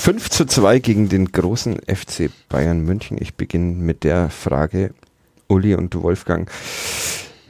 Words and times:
5 0.00 0.30
zu 0.30 0.46
2 0.46 0.78
gegen 0.78 1.10
den 1.10 1.30
großen 1.30 1.76
FC 1.86 2.30
Bayern 2.48 2.80
München. 2.80 3.18
Ich 3.20 3.34
beginne 3.34 3.74
mit 3.74 4.02
der 4.02 4.30
Frage, 4.30 4.94
Uli 5.46 5.74
und 5.74 5.94
Wolfgang, 5.94 6.50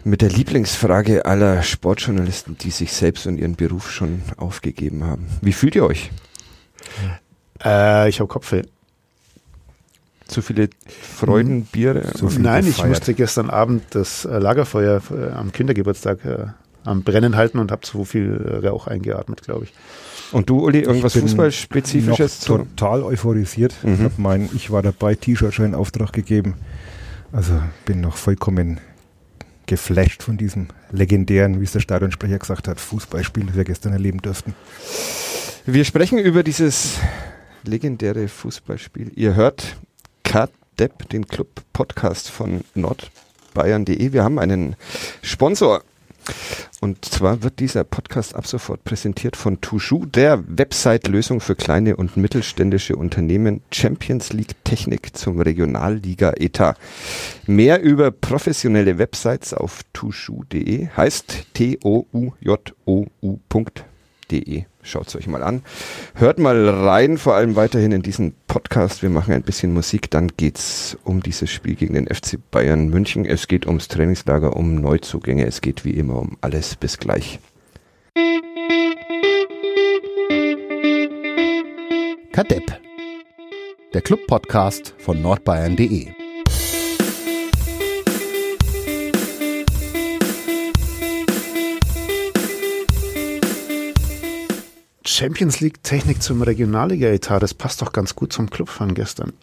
mit 0.02 0.20
der 0.20 0.30
Lieblingsfrage 0.30 1.26
aller 1.26 1.62
Sportjournalisten, 1.62 2.58
die 2.58 2.72
sich 2.72 2.92
selbst 2.92 3.28
und 3.28 3.38
ihren 3.38 3.54
Beruf 3.54 3.92
schon 3.92 4.22
aufgegeben 4.36 5.04
haben. 5.04 5.28
Wie 5.40 5.52
fühlt 5.52 5.76
ihr 5.76 5.84
euch? 5.84 6.10
Äh, 7.64 8.08
ich 8.08 8.18
habe 8.18 8.26
Kopfweh. 8.26 8.62
Zu 10.26 10.42
viele 10.42 10.70
Freudenbiere? 10.88 12.10
So 12.16 12.30
viel 12.30 12.40
Nein, 12.40 12.64
gefeiert. 12.64 12.78
ich 12.78 12.88
musste 12.88 13.14
gestern 13.14 13.48
Abend 13.48 13.84
das 13.90 14.24
äh, 14.24 14.38
Lagerfeuer 14.40 15.00
äh, 15.12 15.30
am 15.30 15.52
Kindergeburtstag 15.52 16.24
äh, 16.24 16.46
am 16.82 17.04
Brennen 17.04 17.36
halten 17.36 17.60
und 17.60 17.70
habe 17.70 17.86
so 17.86 18.04
viel 18.04 18.60
Rauch 18.64 18.88
eingeatmet, 18.88 19.42
glaube 19.42 19.66
ich. 19.66 19.72
Und 20.32 20.48
du, 20.48 20.60
Uli, 20.64 20.80
irgendwas 20.80 21.14
Fußballspezifisches? 21.14 22.40
total 22.40 23.02
euphorisiert. 23.02 23.74
Mhm. 23.82 23.94
Ich 23.94 24.00
habe 24.00 24.14
mein 24.18 24.48
Ich 24.54 24.70
war 24.70 24.82
dabei 24.82 25.14
T-Shirt 25.14 25.52
schon 25.52 25.66
in 25.66 25.74
Auftrag 25.74 26.12
gegeben. 26.12 26.54
Also 27.32 27.60
bin 27.84 28.00
noch 28.00 28.16
vollkommen 28.16 28.80
geflasht 29.66 30.22
von 30.22 30.36
diesem 30.36 30.66
legendären, 30.90 31.60
wie 31.60 31.64
es 31.64 31.72
der 31.72 31.80
Stadionsprecher 31.80 32.38
gesagt 32.38 32.66
hat, 32.66 32.80
Fußballspiel, 32.80 33.46
das 33.46 33.56
wir 33.56 33.64
gestern 33.64 33.92
erleben 33.92 34.20
durften. 34.20 34.54
Wir 35.64 35.84
sprechen 35.84 36.18
über 36.18 36.42
dieses 36.42 36.98
legendäre 37.62 38.26
Fußballspiel. 38.26 39.12
Ihr 39.14 39.34
hört 39.34 39.76
KDEP, 40.24 41.08
den 41.10 41.28
Club-Podcast 41.28 42.30
von 42.30 42.62
nordbayern.de. 42.74 44.12
Wir 44.12 44.24
haben 44.24 44.40
einen 44.40 44.74
Sponsor 45.22 45.82
und 46.80 47.04
zwar 47.04 47.42
wird 47.42 47.60
dieser 47.60 47.84
Podcast 47.84 48.34
ab 48.34 48.46
sofort 48.46 48.84
präsentiert 48.84 49.36
von 49.36 49.60
Tushu, 49.60 50.06
der 50.06 50.42
Website-Lösung 50.46 51.40
für 51.40 51.54
kleine 51.54 51.96
und 51.96 52.16
mittelständische 52.16 52.96
Unternehmen 52.96 53.60
Champions 53.70 54.32
League 54.32 54.54
Technik 54.64 55.16
zum 55.16 55.40
Regionalliga-Etat. 55.40 56.76
Mehr 57.46 57.82
über 57.82 58.10
professionelle 58.10 58.98
Websites 58.98 59.52
auf 59.52 59.80
tushu.de 59.92 60.88
heißt 60.96 61.46
T-O-U-J-O-U.de. 64.30 64.64
Schaut 64.82 65.08
es 65.08 65.16
euch 65.16 65.26
mal 65.26 65.42
an. 65.42 65.62
Hört 66.14 66.38
mal 66.38 66.68
rein, 66.68 67.18
vor 67.18 67.34
allem 67.34 67.56
weiterhin 67.56 67.92
in 67.92 68.02
diesen 68.02 68.34
Podcast. 68.46 69.02
Wir 69.02 69.10
machen 69.10 69.34
ein 69.34 69.42
bisschen 69.42 69.74
Musik. 69.74 70.10
Dann 70.10 70.28
geht 70.36 70.58
es 70.58 70.96
um 71.04 71.22
dieses 71.22 71.50
Spiel 71.50 71.74
gegen 71.74 71.94
den 71.94 72.06
FC 72.06 72.38
Bayern 72.50 72.88
München. 72.88 73.24
Es 73.26 73.46
geht 73.46 73.66
ums 73.66 73.88
Trainingslager, 73.88 74.56
um 74.56 74.76
Neuzugänge. 74.76 75.46
Es 75.46 75.60
geht 75.60 75.84
wie 75.84 75.90
immer 75.90 76.18
um 76.20 76.38
alles. 76.40 76.76
Bis 76.76 76.98
gleich. 76.98 77.40
Kadepp. 82.32 82.80
Der 83.92 84.02
Club-Podcast 84.02 84.94
von 84.98 85.20
nordbayern.de. 85.20 86.19
Champions 95.20 95.60
League 95.60 95.82
Technik 95.82 96.22
zum 96.22 96.40
Regionalliga-Etat, 96.40 97.40
das 97.40 97.52
passt 97.52 97.82
doch 97.82 97.92
ganz 97.92 98.16
gut 98.16 98.32
zum 98.32 98.48
Club 98.48 98.70
von 98.70 98.94
gestern. 98.94 99.34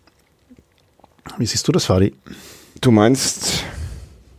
Wie 1.38 1.46
siehst 1.46 1.68
du 1.68 1.72
das, 1.72 1.86
Fadi? 1.86 2.16
Du 2.82 2.90
meinst, 2.90 3.64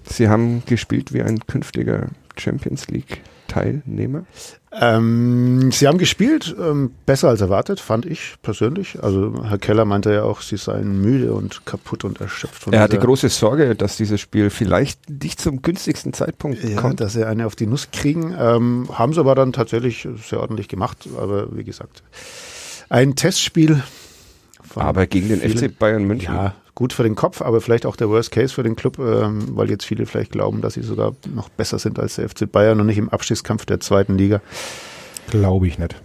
sie 0.05 0.28
haben 0.28 0.64
gespielt 0.66 1.12
wie 1.12 1.22
ein 1.22 1.39
künftiger 1.47 2.09
Champions 2.36 2.89
League 2.89 3.22
Teilnehmer? 3.58 4.24
Ähm, 4.70 5.72
sie 5.72 5.88
haben 5.88 5.98
gespielt, 5.98 6.54
ähm, 6.60 6.92
besser 7.06 7.28
als 7.28 7.40
erwartet, 7.40 7.80
fand 7.80 8.04
ich 8.04 8.36
persönlich. 8.42 9.02
Also 9.02 9.32
Herr 9.44 9.58
Keller 9.58 9.84
meinte 9.84 10.12
ja 10.12 10.22
auch, 10.24 10.42
sie 10.42 10.56
seien 10.58 11.00
müde 11.00 11.32
und 11.32 11.64
kaputt 11.64 12.04
und 12.04 12.20
erschöpft. 12.20 12.64
Von 12.64 12.72
er 12.72 12.80
hatte 12.80 12.98
große 12.98 13.28
Sorge, 13.30 13.74
dass 13.74 13.96
dieses 13.96 14.20
Spiel 14.20 14.50
vielleicht 14.50 15.08
nicht 15.08 15.40
zum 15.40 15.62
günstigsten 15.62 16.12
Zeitpunkt 16.12 16.62
ja, 16.62 16.80
kommt. 16.80 17.00
dass 17.00 17.14
sie 17.14 17.26
eine 17.26 17.47
auf 17.47 17.56
die 17.56 17.66
Nuss 17.66 17.88
kriegen. 17.91 18.34
Ähm, 18.38 18.88
haben 18.92 19.14
sie 19.14 19.20
aber 19.20 19.34
dann 19.34 19.52
tatsächlich 19.52 20.06
sehr 20.28 20.41
ordentlich 20.41 20.68
gemacht. 20.68 21.08
Aber 21.16 21.56
wie 21.56 21.64
gesagt, 21.64 22.02
ein 22.91 23.16
Testspiel. 23.16 23.82
Aber 24.74 25.06
gegen 25.06 25.28
den 25.28 25.41
FC 25.41 25.76
Bayern 25.76 26.04
München. 26.04 26.34
Ja, 26.34 26.54
gut 26.78 26.93
für 26.93 27.03
den 27.03 27.16
Kopf, 27.16 27.43
aber 27.43 27.61
vielleicht 27.61 27.87
auch 27.87 27.97
der 27.97 28.09
Worst 28.09 28.31
Case 28.31 28.55
für 28.55 28.62
den 28.62 28.77
Club, 28.77 29.00
ähm, 29.00 29.56
weil 29.56 29.69
jetzt 29.69 29.84
viele 29.84 30.06
vielleicht 30.06 30.31
glauben, 30.31 30.61
dass 30.61 30.75
sie 30.75 30.83
sogar 30.83 31.12
noch 31.34 31.49
besser 31.49 31.81
sind 31.81 31.99
als 31.99 32.15
der 32.15 32.28
FC 32.28 32.50
Bayern 32.50 32.78
und 32.78 32.87
nicht 32.87 32.99
im 32.99 33.09
Abstiegskampf 33.09 33.66
der 33.66 33.81
zweiten 33.81 34.16
Liga. 34.16 34.41
Glaube 35.28 35.66
ich 35.66 35.77
nicht. 35.81 35.97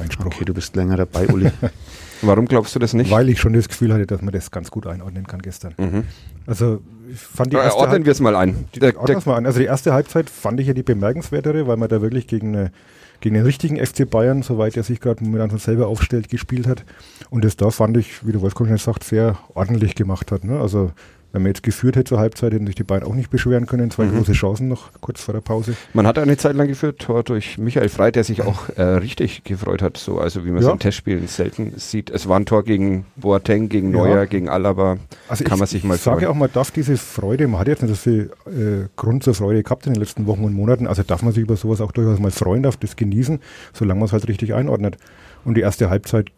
Einspruch. 0.00 0.24
Okay, 0.24 0.46
du 0.46 0.54
bist 0.54 0.74
länger 0.76 0.96
dabei, 0.96 1.28
Uli. 1.28 1.50
Warum 2.22 2.46
glaubst 2.46 2.74
du 2.74 2.78
das 2.78 2.94
nicht? 2.94 3.10
Weil 3.10 3.28
ich 3.28 3.38
schon 3.38 3.52
das 3.52 3.68
Gefühl 3.68 3.92
hatte, 3.92 4.06
dass 4.06 4.22
man 4.22 4.32
das 4.32 4.50
ganz 4.50 4.70
gut 4.70 4.86
einordnen 4.86 5.26
kann 5.26 5.42
gestern. 5.42 5.74
Mhm. 5.76 6.04
Also 6.46 6.80
ich 7.12 7.20
fand 7.20 7.52
die 7.52 7.56
erste 7.56 7.78
ordnen 7.78 8.06
wir 8.06 8.12
es 8.12 8.20
mal 8.20 8.34
ein. 8.34 8.64
Die, 8.74 8.80
der, 8.80 8.92
der, 8.92 9.22
mal 9.26 9.36
ein. 9.36 9.44
Also 9.44 9.58
die 9.58 9.66
erste 9.66 9.92
Halbzeit 9.92 10.30
fand 10.30 10.58
ich 10.58 10.68
ja 10.68 10.72
die 10.72 10.82
bemerkenswertere, 10.82 11.66
weil 11.66 11.76
man 11.76 11.90
da 11.90 12.00
wirklich 12.00 12.26
gegen 12.26 12.56
eine 12.56 12.72
gegen 13.20 13.34
den 13.34 13.44
richtigen 13.44 13.84
FC 13.84 14.08
Bayern, 14.08 14.42
soweit 14.42 14.76
er 14.76 14.82
sich 14.82 15.00
gerade 15.00 15.24
momentan 15.24 15.58
selber 15.58 15.88
aufstellt, 15.88 16.28
gespielt 16.28 16.66
hat. 16.66 16.84
Und 17.30 17.44
das 17.44 17.56
da 17.56 17.70
fand 17.70 17.96
ich, 17.96 18.26
wie 18.26 18.32
der 18.32 18.40
Wolfgang 18.40 18.68
schon 18.68 18.78
sagt, 18.78 19.04
sehr 19.04 19.38
ordentlich 19.54 19.94
gemacht 19.94 20.30
hat. 20.30 20.44
Ne? 20.44 20.60
Also 20.60 20.92
wenn 21.38 21.44
man 21.44 21.50
jetzt 21.50 21.62
geführt 21.62 21.94
hätte 21.94 22.08
zur 22.08 22.18
Halbzeit, 22.18 22.52
hätten 22.52 22.66
sich 22.66 22.74
die 22.74 22.82
beiden 22.82 23.08
auch 23.08 23.14
nicht 23.14 23.30
beschweren 23.30 23.66
können. 23.66 23.92
Zwei 23.92 24.06
mhm. 24.06 24.16
große 24.16 24.32
Chancen 24.32 24.66
noch 24.66 24.90
kurz 25.00 25.22
vor 25.22 25.32
der 25.34 25.40
Pause. 25.40 25.74
Man 25.94 26.04
hat 26.04 26.18
eine 26.18 26.36
Zeit 26.36 26.56
lang 26.56 26.66
geführt, 26.66 26.98
Tor 26.98 27.22
durch 27.22 27.58
Michael 27.58 27.88
Frey, 27.88 28.10
der 28.10 28.24
sich 28.24 28.42
auch 28.42 28.68
äh, 28.76 28.82
richtig 28.82 29.44
gefreut 29.44 29.80
hat. 29.80 29.96
So, 29.96 30.18
also 30.18 30.44
wie 30.44 30.50
man 30.50 30.58
es 30.58 30.66
ja. 30.66 30.72
in 30.72 30.80
Testspielen 30.80 31.28
selten 31.28 31.74
sieht. 31.76 32.10
Es 32.10 32.28
war 32.28 32.40
ein 32.40 32.44
Tor 32.44 32.64
gegen 32.64 33.06
Boateng, 33.14 33.68
gegen 33.68 33.92
Neuer, 33.92 34.16
ja. 34.16 34.24
gegen 34.24 34.48
Alaba. 34.48 34.96
Also 35.28 35.44
Kann 35.44 35.60
man 35.60 35.68
sich 35.68 35.84
mal 35.84 35.94
Ich 35.94 36.00
sage 36.00 36.28
auch, 36.28 36.34
man 36.34 36.50
darf 36.52 36.72
diese 36.72 36.96
Freude, 36.96 37.46
man 37.46 37.60
hat 37.60 37.68
jetzt 37.68 37.82
nicht 37.82 37.90
so 37.90 37.96
viel 37.96 38.30
äh, 38.46 38.88
Grund 38.96 39.22
zur 39.22 39.34
Freude 39.34 39.62
gehabt 39.62 39.86
in 39.86 39.92
den 39.92 40.00
letzten 40.00 40.26
Wochen 40.26 40.42
und 40.42 40.54
Monaten. 40.54 40.88
Also 40.88 41.04
darf 41.04 41.22
man 41.22 41.32
sich 41.32 41.44
über 41.44 41.56
sowas 41.56 41.80
auch 41.80 41.92
durchaus 41.92 42.18
mal 42.18 42.32
freuen, 42.32 42.64
darf 42.64 42.76
das 42.76 42.96
genießen, 42.96 43.38
solange 43.72 44.00
man 44.00 44.06
es 44.06 44.12
halt 44.12 44.26
richtig 44.26 44.54
einordnet. 44.54 44.96
Und 45.44 45.54
die 45.54 45.60
erste 45.60 45.88
Halbzeit 45.88 46.32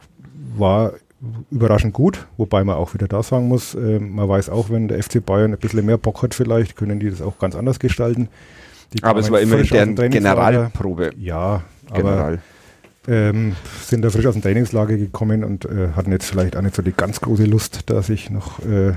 war 0.57 0.93
überraschend 1.51 1.93
gut, 1.93 2.27
wobei 2.37 2.65
man 2.65 2.77
auch 2.77 2.95
wieder 2.95 3.09
da 3.09 3.23
sagen 3.23 3.49
muss, 3.49 3.75
äh, 3.75 3.99
man 3.99 4.29
weiß 4.29 4.49
auch, 4.49 4.71
wenn 4.71 4.89
der 4.89 5.03
FC 5.03 5.25
Bayern 5.25 5.53
ein 5.53 5.59
bisschen 5.59 5.85
mehr 5.85 5.99
Bock 5.99 6.23
hat 6.23 6.35
vielleicht, 6.35 6.77
können 6.77 6.99
die 6.99 7.11
das 7.11 7.21
auch 7.21 7.39
ganz 7.39 7.55
anders 7.55 7.79
gestalten. 7.79 8.29
Die 8.93 9.03
aber 9.03 9.21
es 9.21 9.31
war 9.31 9.41
immer 9.41 9.59
deren 9.59 9.95
Generalprobe. 9.95 11.13
Ja, 11.19 11.63
General. 11.93 12.35
aber 12.35 12.39
ähm, 13.07 13.57
sind 13.83 14.03
da 14.03 14.11
frisch 14.11 14.27
aus 14.27 14.35
dem 14.35 14.43
Trainingslager 14.43 14.97
gekommen 14.97 15.45
und 15.45 15.65
äh, 15.65 15.91
hatten 15.95 16.13
jetzt 16.13 16.27
vielleicht 16.27 16.57
auch 16.57 16.63
nicht 16.63 16.75
so 16.75 16.83
die 16.83 16.93
ganz 16.93 17.21
große 17.21 17.45
Lust, 17.45 17.83
da 17.87 18.03
sich 18.03 18.31
noch 18.31 18.59
äh, 18.61 18.93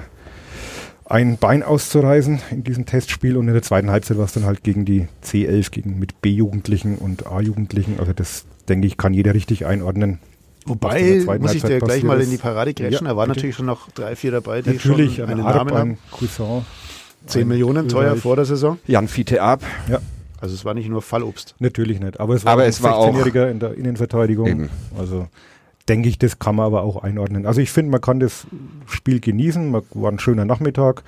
ein 1.06 1.38
Bein 1.38 1.64
auszureißen 1.64 2.42
in 2.52 2.64
diesem 2.64 2.86
Testspiel 2.86 3.38
und 3.38 3.48
in 3.48 3.54
der 3.54 3.62
zweiten 3.62 3.92
Halbzeit 3.92 4.18
war 4.18 4.26
es 4.26 4.34
dann 4.34 4.46
halt 4.46 4.64
gegen 4.64 4.86
die 4.86 5.08
C11, 5.24 5.72
gegen 5.72 6.00
mit 6.00 6.22
B-Jugendlichen 6.22 6.98
und 6.98 7.28
A-Jugendlichen. 7.28 8.00
Also 8.00 8.14
das, 8.14 8.46
denke 8.68 8.88
ich, 8.88 8.98
kann 8.98 9.14
jeder 9.14 9.34
richtig 9.34 9.66
einordnen. 9.66 10.20
Wobei, 10.66 11.24
muss 11.40 11.54
ich 11.54 11.64
dir 11.64 11.80
gleich 11.80 12.04
mal 12.04 12.22
in 12.22 12.30
die 12.30 12.38
Parade 12.38 12.74
grätschen, 12.74 13.06
ja, 13.06 13.12
da 13.12 13.18
waren 13.18 13.30
bitte. 13.30 13.40
natürlich 13.40 13.56
schon 13.56 13.66
noch 13.66 13.90
drei, 13.92 14.16
vier 14.16 14.32
dabei, 14.32 14.62
die 14.62 14.72
natürlich, 14.72 15.16
schon 15.16 15.30
einen 15.30 15.44
Namen 15.44 15.74
haben. 15.74 15.98
Cousin, 16.12 16.66
10 17.26 17.48
Millionen 17.48 17.90
teuer 17.90 18.16
vor 18.16 18.36
der 18.36 18.46
Saison. 18.46 18.80
Jan 18.88 19.08
Fiete 19.08 19.42
ab. 19.42 19.62
Ja. 19.90 20.00
Also 20.40 20.56
es 20.56 20.66
war 20.66 20.74
nicht 20.74 20.90
nur 20.90 21.02
Fallobst. 21.02 21.56
Natürlich 21.60 22.02
nicht, 22.02 22.20
aber 22.20 22.36
es 22.36 22.44
war 22.44 22.54
aber 22.54 22.64
ein 22.64 22.72
16-Jähriger 22.72 23.50
in 23.50 23.60
der 23.60 23.76
Innenverteidigung. 23.76 24.48
Eben. 24.48 24.70
Also 24.98 25.28
denke 25.88 26.10
ich, 26.10 26.18
das 26.18 26.40
kann 26.40 26.56
man 26.56 26.66
aber 26.66 26.84
auch 26.84 27.02
einordnen. 27.02 27.46
Also 27.46 27.62
ich 27.62 27.72
finde, 27.72 27.92
man 27.92 28.02
kann 28.02 28.20
das 28.20 28.46
Spiel 28.86 29.20
genießen, 29.20 29.72
man 29.72 29.84
war 29.94 30.12
ein 30.12 30.20
schöner 30.20 30.46
Nachmittag. 30.46 31.04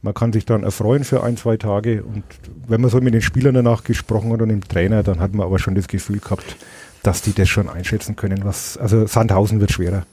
Man 0.00 0.14
kann 0.14 0.32
sich 0.32 0.44
dann 0.44 0.64
erfreuen 0.64 1.04
für 1.04 1.22
ein, 1.22 1.36
zwei 1.36 1.56
Tage. 1.56 2.02
Und 2.02 2.24
wenn 2.66 2.80
man 2.80 2.90
so 2.90 3.00
mit 3.00 3.14
den 3.14 3.22
Spielern 3.22 3.54
danach 3.54 3.84
gesprochen 3.84 4.32
hat 4.32 4.42
und 4.42 4.48
dem 4.48 4.66
Trainer, 4.66 5.02
dann 5.02 5.20
hat 5.20 5.32
man 5.32 5.46
aber 5.46 5.58
schon 5.58 5.74
das 5.74 5.86
Gefühl 5.86 6.18
gehabt, 6.18 6.56
dass 7.02 7.22
die 7.22 7.32
das 7.32 7.48
schon 7.48 7.68
einschätzen 7.68 8.16
können. 8.16 8.44
Was, 8.44 8.76
also 8.76 9.06
Sandhausen 9.06 9.60
wird 9.60 9.72
schwerer. 9.72 10.04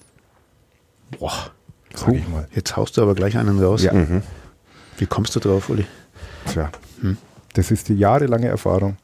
Boah, 1.18 1.52
sag 1.94 2.14
ich 2.14 2.28
mal. 2.28 2.48
Jetzt 2.54 2.76
haust 2.76 2.98
du 2.98 3.02
aber 3.02 3.16
gleich 3.16 3.38
einen 3.38 3.62
raus. 3.62 3.84
Ja. 3.84 3.94
Mhm. 3.94 4.22
Wie 4.98 5.06
kommst 5.06 5.36
du 5.36 5.40
drauf, 5.40 5.70
Uli? 5.70 5.86
Tja, 6.46 6.72
hm? 7.02 7.18
das 7.54 7.72
ist 7.72 7.90
die 7.90 7.96
jahrelange 7.96 8.48
Erfahrung. 8.48 8.98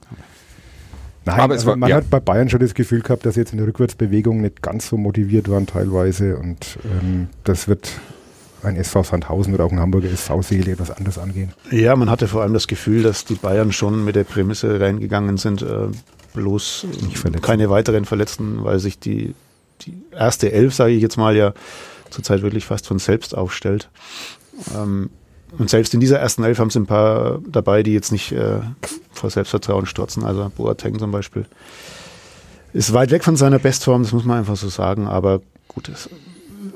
Nein, 1.26 1.40
aber 1.40 1.54
also 1.54 1.68
war, 1.68 1.76
man 1.76 1.90
ja. 1.90 1.98
hat 1.98 2.10
bei 2.10 2.20
Bayern 2.20 2.50
schon 2.50 2.60
das 2.60 2.74
Gefühl 2.74 3.02
gehabt, 3.02 3.26
dass 3.26 3.34
sie 3.34 3.42
jetzt 3.42 3.52
in 3.52 3.58
der 3.58 3.68
Rückwärtsbewegung 3.68 4.42
nicht 4.42 4.62
ganz 4.62 4.88
so 4.88 4.98
motiviert 4.98 5.50
waren 5.50 5.66
teilweise 5.66 6.38
und 6.38 6.78
ähm, 6.86 7.30
das 7.44 7.68
wird 7.68 7.92
ein 8.62 8.76
SV 8.76 9.04
Sandhausen 9.04 9.54
oder 9.54 9.66
auch 9.66 9.72
ein 9.72 9.80
Hamburger 9.80 10.10
SV-Seele 10.10 10.72
etwas 10.72 10.92
anders 10.92 11.18
angehen. 11.18 11.54
Ja, 11.72 11.96
man 11.96 12.10
hatte 12.10 12.28
vor 12.28 12.42
allem 12.42 12.54
das 12.54 12.68
Gefühl, 12.68 13.04
dass 13.04 13.26
die 13.26 13.36
Bayern 13.36 13.72
schon 13.72 14.04
mit 14.04 14.16
der 14.16 14.24
Prämisse 14.24 14.80
reingegangen 14.80 15.38
sind, 15.38 15.62
äh, 15.62 15.88
bloß 16.36 16.86
keine 17.42 17.70
weiteren 17.70 18.06
Verletzten, 18.06 18.64
weil 18.64 18.80
sich 18.80 19.00
die, 19.00 19.34
die 19.82 19.94
erste 20.12 20.52
Elf, 20.52 20.74
sage 20.74 20.94
ich 20.94 21.02
jetzt 21.02 21.18
mal, 21.18 21.36
ja 21.36 21.54
zurzeit 22.10 22.42
wirklich 22.42 22.66
fast 22.66 22.88
von 22.88 23.00
selbst 23.00 23.36
aufstellt. 23.36 23.90
Ähm, 24.76 25.10
und 25.58 25.70
selbst 25.70 25.94
in 25.94 26.00
dieser 26.00 26.20
ersten 26.20 26.44
Elf 26.44 26.60
haben 26.60 26.70
sie 26.70 26.80
ein 26.80 26.86
paar 26.86 27.40
dabei, 27.48 27.84
die 27.84 27.94
jetzt 27.94 28.12
nicht 28.12 28.32
äh, 28.32 28.60
vor 29.12 29.30
Selbstvertrauen 29.30 29.86
strotzen. 29.86 30.24
Also 30.24 30.52
Boateng 30.56 31.00
zum 31.00 31.12
Beispiel 31.12 31.46
ist 32.74 32.94
weit 32.94 33.12
weg 33.12 33.24
von 33.24 33.38
seiner 33.38 33.60
Bestform, 33.60 34.04
das 34.04 34.12
muss 34.12 34.26
man 34.26 34.40
einfach 34.40 34.58
so 34.58 34.68
sagen. 34.68 35.08
Aber 35.08 35.42
gut, 35.68 35.88
das 35.88 36.10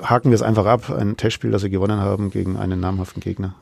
haken 0.02 0.30
wir 0.30 0.34
es 0.34 0.42
einfach 0.42 0.66
ab. 0.66 0.90
Ein 0.90 1.16
Testspiel, 1.16 1.50
das 1.50 1.62
sie 1.62 1.70
gewonnen 1.70 2.00
haben 2.00 2.30
gegen 2.30 2.56
einen 2.56 2.80
namhaften 2.80 3.20
Gegner. 3.20 3.54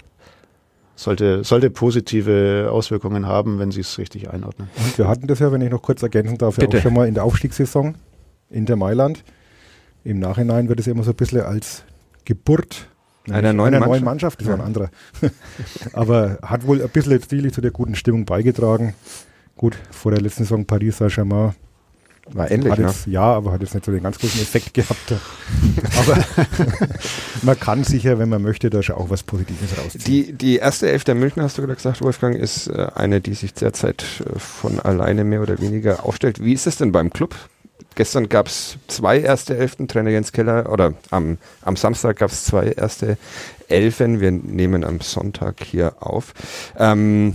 Sollte, 0.98 1.44
sollte 1.44 1.70
positive 1.70 2.70
Auswirkungen 2.72 3.24
haben, 3.24 3.60
wenn 3.60 3.70
sie 3.70 3.82
es 3.82 3.98
richtig 3.98 4.30
einordnen. 4.30 4.68
Und 4.84 4.98
wir 4.98 5.06
hatten 5.06 5.28
das 5.28 5.38
ja, 5.38 5.52
wenn 5.52 5.60
ich 5.60 5.70
noch 5.70 5.80
kurz 5.80 6.02
ergänzen 6.02 6.38
darf, 6.38 6.58
ja 6.58 6.66
auch 6.66 6.82
schon 6.82 6.92
mal 6.92 7.06
in 7.06 7.14
der 7.14 7.22
Aufstiegssaison 7.22 7.94
in 8.50 8.66
der 8.66 8.74
Mailand. 8.74 9.22
Im 10.02 10.18
Nachhinein 10.18 10.68
wird 10.68 10.80
es 10.80 10.86
ja 10.86 10.92
immer 10.92 11.04
so 11.04 11.12
ein 11.12 11.16
bisschen 11.16 11.42
als 11.42 11.84
Geburt 12.24 12.88
einer 13.30 13.52
neuen, 13.52 13.74
einer 13.74 13.86
neuen 13.86 14.02
Mannschaft. 14.02 14.40
Das 14.40 14.48
war 14.48 14.56
ein 14.56 14.60
anderer. 14.60 14.90
Aber 15.92 16.40
hat 16.42 16.66
wohl 16.66 16.82
ein 16.82 16.88
bisschen 16.88 17.12
letztlich 17.12 17.52
zu 17.52 17.60
der 17.60 17.70
guten 17.70 17.94
Stimmung 17.94 18.24
beigetragen. 18.24 18.94
Gut, 19.56 19.76
vor 19.92 20.10
der 20.10 20.20
letzten 20.20 20.42
Saison 20.42 20.64
Paris 20.64 20.98
Saint-Germain 20.98 21.54
war 22.32 22.50
ähnlich, 22.50 22.72
hat 22.72 22.78
jetzt, 22.78 23.06
ne? 23.06 23.14
Ja, 23.14 23.22
aber 23.22 23.52
hat 23.52 23.60
jetzt 23.60 23.74
nicht 23.74 23.84
so 23.84 23.92
den 23.92 24.02
ganz 24.02 24.18
großen 24.18 24.40
Effekt 24.40 24.74
gehabt. 24.74 25.12
aber 25.98 26.24
man 27.42 27.58
kann 27.58 27.84
sicher, 27.84 28.18
wenn 28.18 28.28
man 28.28 28.42
möchte, 28.42 28.70
da 28.70 28.82
schon 28.82 28.96
auch 28.96 29.10
was 29.10 29.22
Positives 29.22 29.76
rausziehen. 29.78 30.04
Die, 30.04 30.32
die 30.32 30.56
erste 30.56 30.88
Elf 30.88 31.04
der 31.04 31.14
München, 31.14 31.42
hast 31.42 31.58
du 31.58 31.62
gerade 31.62 31.76
gesagt, 31.76 32.02
Wolfgang, 32.02 32.36
ist 32.36 32.68
äh, 32.68 32.88
eine, 32.94 33.20
die 33.20 33.34
sich 33.34 33.54
derzeit 33.54 34.04
äh, 34.24 34.38
von 34.38 34.80
alleine 34.80 35.24
mehr 35.24 35.42
oder 35.42 35.60
weniger 35.60 36.04
aufstellt. 36.04 36.42
Wie 36.42 36.52
ist 36.52 36.66
es 36.66 36.76
denn 36.76 36.92
beim 36.92 37.10
Club? 37.10 37.34
Gestern 37.94 38.28
gab 38.28 38.46
es 38.46 38.76
zwei 38.86 39.18
erste 39.18 39.56
Elften, 39.56 39.88
Trainer 39.88 40.10
Jens 40.10 40.32
Keller, 40.32 40.70
oder 40.70 40.94
am, 41.10 41.38
am 41.62 41.76
Samstag 41.76 42.18
gab 42.18 42.30
es 42.30 42.44
zwei 42.44 42.68
erste 42.68 43.18
Elfen. 43.68 44.20
Wir 44.20 44.30
nehmen 44.30 44.84
am 44.84 45.00
Sonntag 45.00 45.64
hier 45.64 45.94
auf. 46.00 46.34
Ähm, 46.78 47.34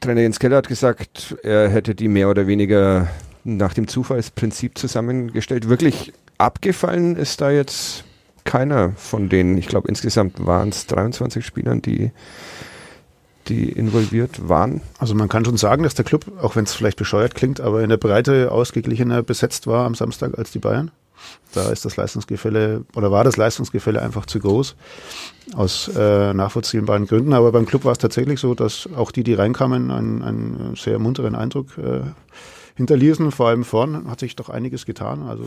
Trainer 0.00 0.22
Jens 0.22 0.38
Keller 0.38 0.56
hat 0.56 0.68
gesagt, 0.68 1.36
er 1.42 1.68
hätte 1.68 1.94
die 1.94 2.08
mehr 2.08 2.30
oder 2.30 2.46
weniger 2.46 3.08
nach 3.44 3.74
dem 3.74 3.86
Zufallsprinzip 3.86 4.78
zusammengestellt. 4.78 5.68
Wirklich 5.68 6.12
abgefallen 6.38 7.16
ist 7.16 7.40
da 7.40 7.50
jetzt 7.50 8.04
keiner 8.44 8.92
von 8.96 9.28
denen. 9.28 9.58
Ich 9.58 9.68
glaube, 9.68 9.88
insgesamt 9.88 10.44
waren 10.46 10.70
es 10.70 10.86
23 10.86 11.44
Spielern, 11.44 11.82
die, 11.82 12.12
die 13.48 13.70
involviert 13.70 14.48
waren. 14.48 14.80
Also 14.98 15.14
man 15.14 15.28
kann 15.28 15.44
schon 15.44 15.56
sagen, 15.56 15.82
dass 15.82 15.94
der 15.94 16.04
Club, 16.04 16.26
auch 16.40 16.56
wenn 16.56 16.64
es 16.64 16.74
vielleicht 16.74 16.98
bescheuert 16.98 17.34
klingt, 17.34 17.60
aber 17.60 17.82
in 17.82 17.90
der 17.90 17.96
Breite 17.96 18.50
ausgeglichener 18.50 19.22
besetzt 19.22 19.66
war 19.66 19.86
am 19.86 19.94
Samstag 19.94 20.38
als 20.38 20.50
die 20.50 20.58
Bayern. 20.58 20.90
Da 21.52 21.70
ist 21.70 21.84
das 21.84 21.96
Leistungsgefälle 21.96 22.84
oder 22.94 23.10
war 23.10 23.24
das 23.24 23.36
Leistungsgefälle 23.36 24.02
einfach 24.02 24.26
zu 24.26 24.40
groß 24.40 24.74
aus 25.54 25.88
äh, 25.88 26.34
nachvollziehbaren 26.34 27.06
Gründen. 27.06 27.32
Aber 27.32 27.52
beim 27.52 27.66
Club 27.66 27.84
war 27.84 27.92
es 27.92 27.98
tatsächlich 27.98 28.40
so, 28.40 28.54
dass 28.54 28.88
auch 28.96 29.10
die, 29.10 29.24
die 29.24 29.34
reinkamen, 29.34 29.90
einen, 29.90 30.22
einen 30.22 30.76
sehr 30.76 30.98
munteren 30.98 31.34
Eindruck 31.34 31.78
äh, 31.78 32.00
hinterließen. 32.74 33.30
Vor 33.30 33.48
allem 33.48 33.64
vorn 33.64 34.10
hat 34.10 34.20
sich 34.20 34.36
doch 34.36 34.48
einiges 34.48 34.84
getan. 34.84 35.22
Also 35.22 35.46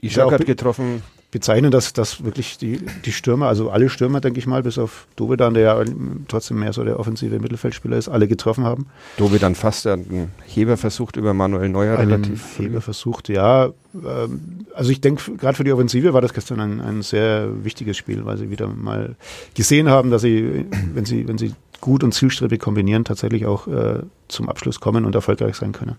Ishak 0.00 0.32
hat 0.32 0.46
getroffen. 0.46 1.02
Bezeichnen, 1.34 1.72
dass, 1.72 1.92
dass 1.92 2.24
wirklich 2.24 2.58
die, 2.58 2.78
die 3.04 3.10
Stürmer, 3.10 3.48
also 3.48 3.68
alle 3.68 3.90
Stürmer, 3.90 4.20
denke 4.20 4.38
ich 4.38 4.46
mal, 4.46 4.62
bis 4.62 4.78
auf 4.78 5.08
Dovedan, 5.16 5.54
der 5.54 5.62
ja 5.64 5.84
trotzdem 6.28 6.60
mehr 6.60 6.72
so 6.72 6.84
der 6.84 7.00
offensive 7.00 7.40
Mittelfeldspieler 7.40 7.96
ist, 7.96 8.08
alle 8.08 8.28
getroffen 8.28 8.62
haben. 8.62 8.86
Dovedan 9.16 9.56
fast 9.56 9.84
einen 9.88 10.30
Heber 10.46 10.76
versucht 10.76 11.16
über 11.16 11.34
Manuel 11.34 11.70
Neuer 11.70 11.98
Einen 11.98 12.12
relativ. 12.12 12.56
Heber 12.56 12.80
versucht, 12.80 13.28
ja. 13.28 13.70
Ähm, 13.94 14.66
also 14.74 14.92
ich 14.92 15.00
denke, 15.00 15.32
gerade 15.32 15.56
für 15.56 15.64
die 15.64 15.72
Offensive 15.72 16.14
war 16.14 16.20
das 16.20 16.34
gestern 16.34 16.60
ein, 16.60 16.80
ein 16.80 17.02
sehr 17.02 17.64
wichtiges 17.64 17.96
Spiel, 17.96 18.24
weil 18.24 18.38
sie 18.38 18.50
wieder 18.50 18.68
mal 18.68 19.16
gesehen 19.54 19.88
haben, 19.88 20.12
dass 20.12 20.22
sie, 20.22 20.66
wenn 20.94 21.04
sie, 21.04 21.26
wenn 21.26 21.36
sie 21.36 21.52
gut 21.80 22.04
und 22.04 22.14
zielstrebig 22.14 22.60
kombinieren, 22.60 23.04
tatsächlich 23.04 23.44
auch 23.44 23.66
äh, 23.66 24.02
zum 24.28 24.48
Abschluss 24.48 24.78
kommen 24.78 25.04
und 25.04 25.16
erfolgreich 25.16 25.56
sein 25.56 25.72
können. 25.72 25.96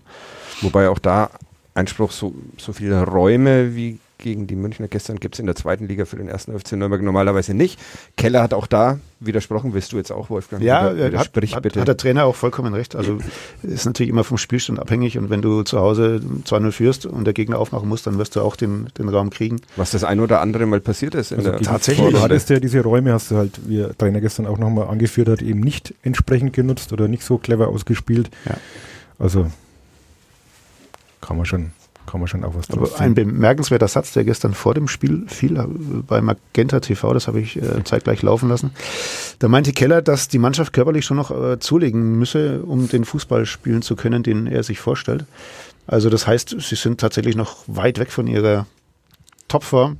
Wobei 0.62 0.88
auch 0.88 0.98
da 0.98 1.28
Einspruch, 1.74 2.10
so, 2.10 2.34
so 2.56 2.72
viele 2.72 3.04
Räume 3.04 3.76
wie 3.76 3.98
gegen 4.18 4.46
die 4.46 4.56
Münchner 4.56 4.88
gestern 4.88 5.20
gibt 5.20 5.34
es 5.34 5.38
in 5.40 5.46
der 5.46 5.54
zweiten 5.54 5.86
Liga 5.86 6.04
für 6.06 6.16
den 6.16 6.28
ersten 6.28 6.58
FC 6.58 6.72
Nürnberg 6.72 7.02
normalerweise 7.02 7.52
nicht. 7.54 7.78
Keller 8.16 8.42
hat 8.42 8.54
auch 8.54 8.66
da 8.66 8.98
widersprochen, 9.20 9.74
willst 9.74 9.92
du 9.92 9.96
jetzt 9.98 10.10
auch, 10.10 10.30
Wolfgang? 10.30 10.62
Ja, 10.62 10.94
Wieder- 10.94 11.18
hat, 11.18 11.26
hat, 11.36 11.62
bitte. 11.62 11.80
hat 11.80 11.88
der 11.88 11.96
Trainer 11.96 12.24
auch 12.24 12.34
vollkommen 12.34 12.72
recht. 12.74 12.96
Also 12.96 13.18
ist 13.62 13.84
natürlich 13.86 14.10
immer 14.10 14.24
vom 14.24 14.38
Spielstand 14.38 14.78
abhängig 14.78 15.18
und 15.18 15.28
wenn 15.30 15.42
du 15.42 15.62
zu 15.62 15.78
Hause 15.80 16.20
2-0 16.44 16.72
führst 16.72 17.06
und 17.06 17.24
der 17.24 17.34
Gegner 17.34 17.58
aufmachen 17.58 17.88
muss, 17.88 18.02
dann 18.02 18.18
wirst 18.18 18.36
du 18.36 18.40
auch 18.40 18.56
den, 18.56 18.88
den 18.98 19.08
Raum 19.08 19.30
kriegen. 19.30 19.60
was 19.76 19.90
das 19.90 20.04
ein 20.04 20.20
oder 20.20 20.40
andere 20.40 20.66
Mal 20.66 20.80
passiert 20.80 21.14
ist 21.14 21.32
in 21.32 21.38
Also 21.38 21.50
der 21.52 21.60
tatsächlich. 21.60 22.10
Du 22.10 22.20
hattest 22.20 22.48
ja 22.50 22.58
diese 22.58 22.80
Räume, 22.82 23.12
hast 23.12 23.30
du 23.30 23.36
halt, 23.36 23.68
wie 23.68 23.76
der 23.76 23.96
Trainer 23.96 24.20
gestern 24.20 24.46
auch 24.46 24.58
nochmal 24.58 24.88
angeführt 24.88 25.28
hat, 25.28 25.42
eben 25.42 25.60
nicht 25.60 25.94
entsprechend 26.02 26.52
genutzt 26.52 26.92
oder 26.92 27.08
nicht 27.08 27.22
so 27.22 27.38
clever 27.38 27.68
ausgespielt. 27.68 28.30
Ja. 28.46 28.56
Also 29.18 29.50
kann 31.20 31.36
man 31.36 31.46
schon, 31.46 31.72
kann 32.06 32.20
man 32.20 32.28
schon 32.28 32.44
auch 32.44 32.54
was 32.54 32.70
Aber 32.70 33.00
ein 33.00 33.14
bemerkenswerter 33.14 33.88
Satz, 33.88 34.12
der 34.12 34.24
gestern 34.24 34.54
vor 34.54 34.74
dem 34.74 34.88
Spiel 34.88 35.24
fiel, 35.26 35.56
äh, 35.56 35.64
bei 36.06 36.20
Magenta 36.20 36.80
TV, 36.80 37.12
das 37.12 37.26
habe 37.26 37.40
ich 37.40 37.56
äh, 37.56 37.84
zeitgleich 37.84 38.22
laufen 38.22 38.48
lassen. 38.48 38.70
Da 39.38 39.48
meinte 39.48 39.72
Keller, 39.72 40.02
dass 40.02 40.28
die 40.28 40.38
Mannschaft 40.38 40.72
körperlich 40.72 41.04
schon 41.04 41.16
noch 41.16 41.30
äh, 41.30 41.58
zulegen 41.58 42.18
müsse, 42.18 42.62
um 42.62 42.88
den 42.88 43.04
Fußball 43.04 43.46
spielen 43.46 43.82
zu 43.82 43.96
können, 43.96 44.22
den 44.22 44.46
er 44.46 44.62
sich 44.62 44.78
vorstellt. 44.78 45.24
Also 45.86 46.10
das 46.10 46.26
heißt, 46.26 46.56
sie 46.58 46.74
sind 46.74 47.00
tatsächlich 47.00 47.36
noch 47.36 47.58
weit 47.66 47.98
weg 47.98 48.10
von 48.10 48.26
ihrer 48.26 48.66
Topform. 49.48 49.98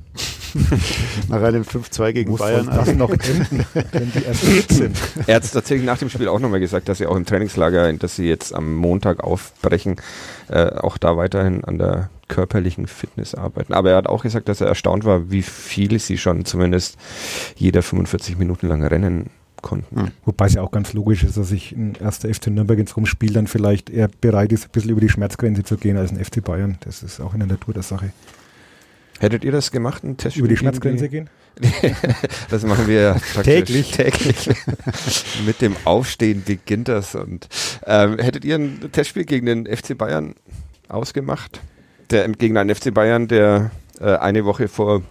Nach 1.29 1.41
einem 1.41 1.63
5-2 1.63 2.13
gegen 2.13 2.31
Muss 2.31 2.39
Bayern. 2.39 2.67
das 2.67 2.93
noch 2.93 3.09
enden, 3.11 3.65
wenn 3.91 4.11
die 4.11 4.23
erst 4.23 4.43
fit 4.43 4.71
sind. 4.71 4.97
Er 5.27 5.35
hat 5.35 5.43
es 5.43 5.51
tatsächlich 5.51 5.85
nach 5.85 5.97
dem 5.97 6.09
Spiel 6.09 6.27
auch 6.27 6.39
nochmal 6.39 6.59
gesagt, 6.59 6.89
dass 6.89 6.97
sie 6.97 7.05
auch 7.05 7.15
im 7.15 7.25
Trainingslager, 7.25 7.91
das 7.93 8.15
sie 8.15 8.27
jetzt 8.27 8.55
am 8.55 8.75
Montag 8.75 9.23
aufbrechen, 9.23 9.97
äh, 10.49 10.71
auch 10.71 10.97
da 10.97 11.17
weiterhin 11.17 11.63
an 11.63 11.77
der 11.77 12.09
körperlichen 12.27 12.87
Fitness 12.87 13.35
arbeiten. 13.35 13.73
Aber 13.73 13.91
er 13.91 13.97
hat 13.97 14.07
auch 14.07 14.23
gesagt, 14.23 14.49
dass 14.49 14.61
er 14.61 14.67
erstaunt 14.67 15.05
war, 15.05 15.31
wie 15.31 15.41
viel 15.41 15.99
sie 15.99 16.17
schon 16.17 16.45
zumindest 16.45 16.97
jeder 17.55 17.83
45 17.83 18.37
Minuten 18.37 18.67
lang 18.67 18.83
rennen 18.83 19.29
konnten. 19.61 19.99
Hm. 19.99 20.11
Wobei 20.25 20.45
es 20.47 20.53
ja 20.53 20.61
auch 20.61 20.71
ganz 20.71 20.93
logisch 20.93 21.23
ist, 21.23 21.37
dass 21.37 21.49
sich 21.49 21.71
ein 21.71 21.95
erster 21.95 22.33
FC 22.33 22.47
Nürnberg 22.47 22.79
ins 22.79 22.95
Rumspiel 22.95 23.33
dann 23.33 23.47
vielleicht 23.47 23.89
eher 23.89 24.09
bereit 24.21 24.51
ist, 24.51 24.65
ein 24.65 24.71
bisschen 24.71 24.91
über 24.91 25.01
die 25.01 25.09
Schmerzgrenze 25.09 25.63
zu 25.63 25.77
gehen 25.77 25.97
als 25.97 26.11
ein 26.11 26.23
FC 26.23 26.43
Bayern. 26.43 26.77
Das 26.81 27.03
ist 27.03 27.19
auch 27.19 27.33
in 27.33 27.39
der 27.39 27.49
Natur 27.49 27.73
der 27.73 27.83
Sache. 27.83 28.11
Hättet 29.19 29.43
ihr 29.43 29.51
das 29.51 29.71
gemacht, 29.71 30.03
ein 30.03 30.17
Testspiel? 30.17 30.45
Über 30.45 30.47
die 30.49 30.55
gegen 30.55 30.59
Schmerzgrenze 30.69 31.09
gehen? 31.09 31.29
Das 32.49 32.63
machen 32.63 32.87
wir 32.87 33.15
Täglich. 33.43 33.91
täglich. 33.91 34.49
Mit 35.45 35.61
dem 35.61 35.75
Aufstehen 35.85 36.43
beginnt 36.45 36.87
das. 36.87 37.15
Und 37.15 37.47
ähm, 37.85 38.19
hättet 38.19 38.45
ihr 38.45 38.55
ein 38.55 38.91
Testspiel 38.91 39.25
gegen 39.25 39.45
den 39.47 39.65
FC 39.65 39.97
Bayern 39.97 40.35
ausgemacht? 40.87 41.61
Der 42.11 42.27
gegen 42.29 42.57
einen 42.57 42.73
FC 42.73 42.93
Bayern, 42.93 43.27
der 43.27 43.71
äh, 43.99 44.15
eine 44.17 44.45
Woche 44.45 44.67
vor 44.67 45.01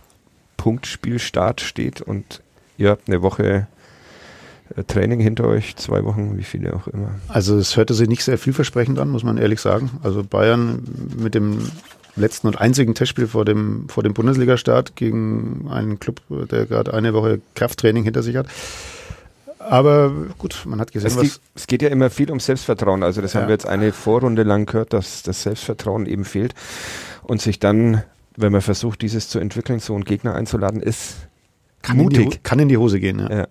Punktspielstart 0.56 1.60
steht 1.60 2.00
und 2.00 2.42
ihr 2.78 2.90
habt 2.90 3.08
eine 3.08 3.22
Woche 3.22 3.66
äh, 4.76 4.84
Training 4.84 5.20
hinter 5.20 5.44
euch, 5.48 5.76
zwei 5.76 6.04
Wochen, 6.04 6.38
wie 6.38 6.44
viele 6.44 6.74
auch 6.74 6.86
immer. 6.88 7.10
also 7.28 7.58
es 7.58 7.76
hörte 7.76 7.94
sich 7.94 8.08
nicht 8.08 8.24
sehr 8.24 8.38
vielversprechend 8.38 8.98
an, 8.98 9.08
muss 9.10 9.24
man 9.24 9.36
ehrlich 9.36 9.60
sagen. 9.60 9.90
Also 10.02 10.22
Bayern 10.24 10.82
mit 11.18 11.34
dem 11.34 11.70
letzten 12.16 12.46
und 12.48 12.60
einzigen 12.60 12.94
Testspiel 12.94 13.26
vor 13.26 13.44
dem, 13.44 13.88
vor 13.88 14.02
dem 14.02 14.14
Bundesliga-Start 14.14 14.96
gegen 14.96 15.68
einen 15.70 16.00
Club, 16.00 16.20
der 16.30 16.66
gerade 16.66 16.94
eine 16.94 17.12
Woche 17.14 17.40
Krafttraining 17.54 18.04
hinter 18.04 18.22
sich 18.22 18.36
hat. 18.36 18.46
Aber 19.58 20.12
gut, 20.38 20.62
man 20.66 20.80
hat 20.80 20.92
gesehen, 20.92 21.08
Es, 21.08 21.16
was, 21.16 21.22
geht- 21.22 21.40
es 21.54 21.66
geht 21.66 21.82
ja 21.82 21.88
immer 21.88 22.10
viel 22.10 22.30
um 22.30 22.40
Selbstvertrauen. 22.40 23.02
Also 23.02 23.20
das 23.20 23.34
haben 23.34 23.42
Ja. 23.42 23.48
wir 23.48 23.54
jetzt 23.54 23.66
eine 23.66 23.92
Vorrunde 23.92 24.42
lang 24.42 24.66
gehört, 24.66 24.92
dass 24.92 25.22
das 25.22 25.42
Selbstvertrauen 25.42 26.06
eben 26.06 26.24
fehlt 26.24 26.54
und 27.22 27.40
sich 27.40 27.58
dann, 27.58 28.02
wenn 28.36 28.52
man 28.52 28.60
versucht, 28.60 29.02
dieses 29.02 29.28
zu 29.28 29.38
entwickeln, 29.38 29.80
so 29.80 29.94
einen 29.94 30.04
Gegner 30.04 30.34
einzuladen, 30.34 30.80
ist 30.80 31.16
kann, 31.82 31.98
in 31.98 32.08
die, 32.10 32.18
mutig. 32.20 32.42
kann 32.42 32.58
in 32.58 32.68
die 32.68 32.76
Hose 32.76 33.00
gehen. 33.00 33.18
Ja. 33.18 33.38
Ja. 33.38 33.48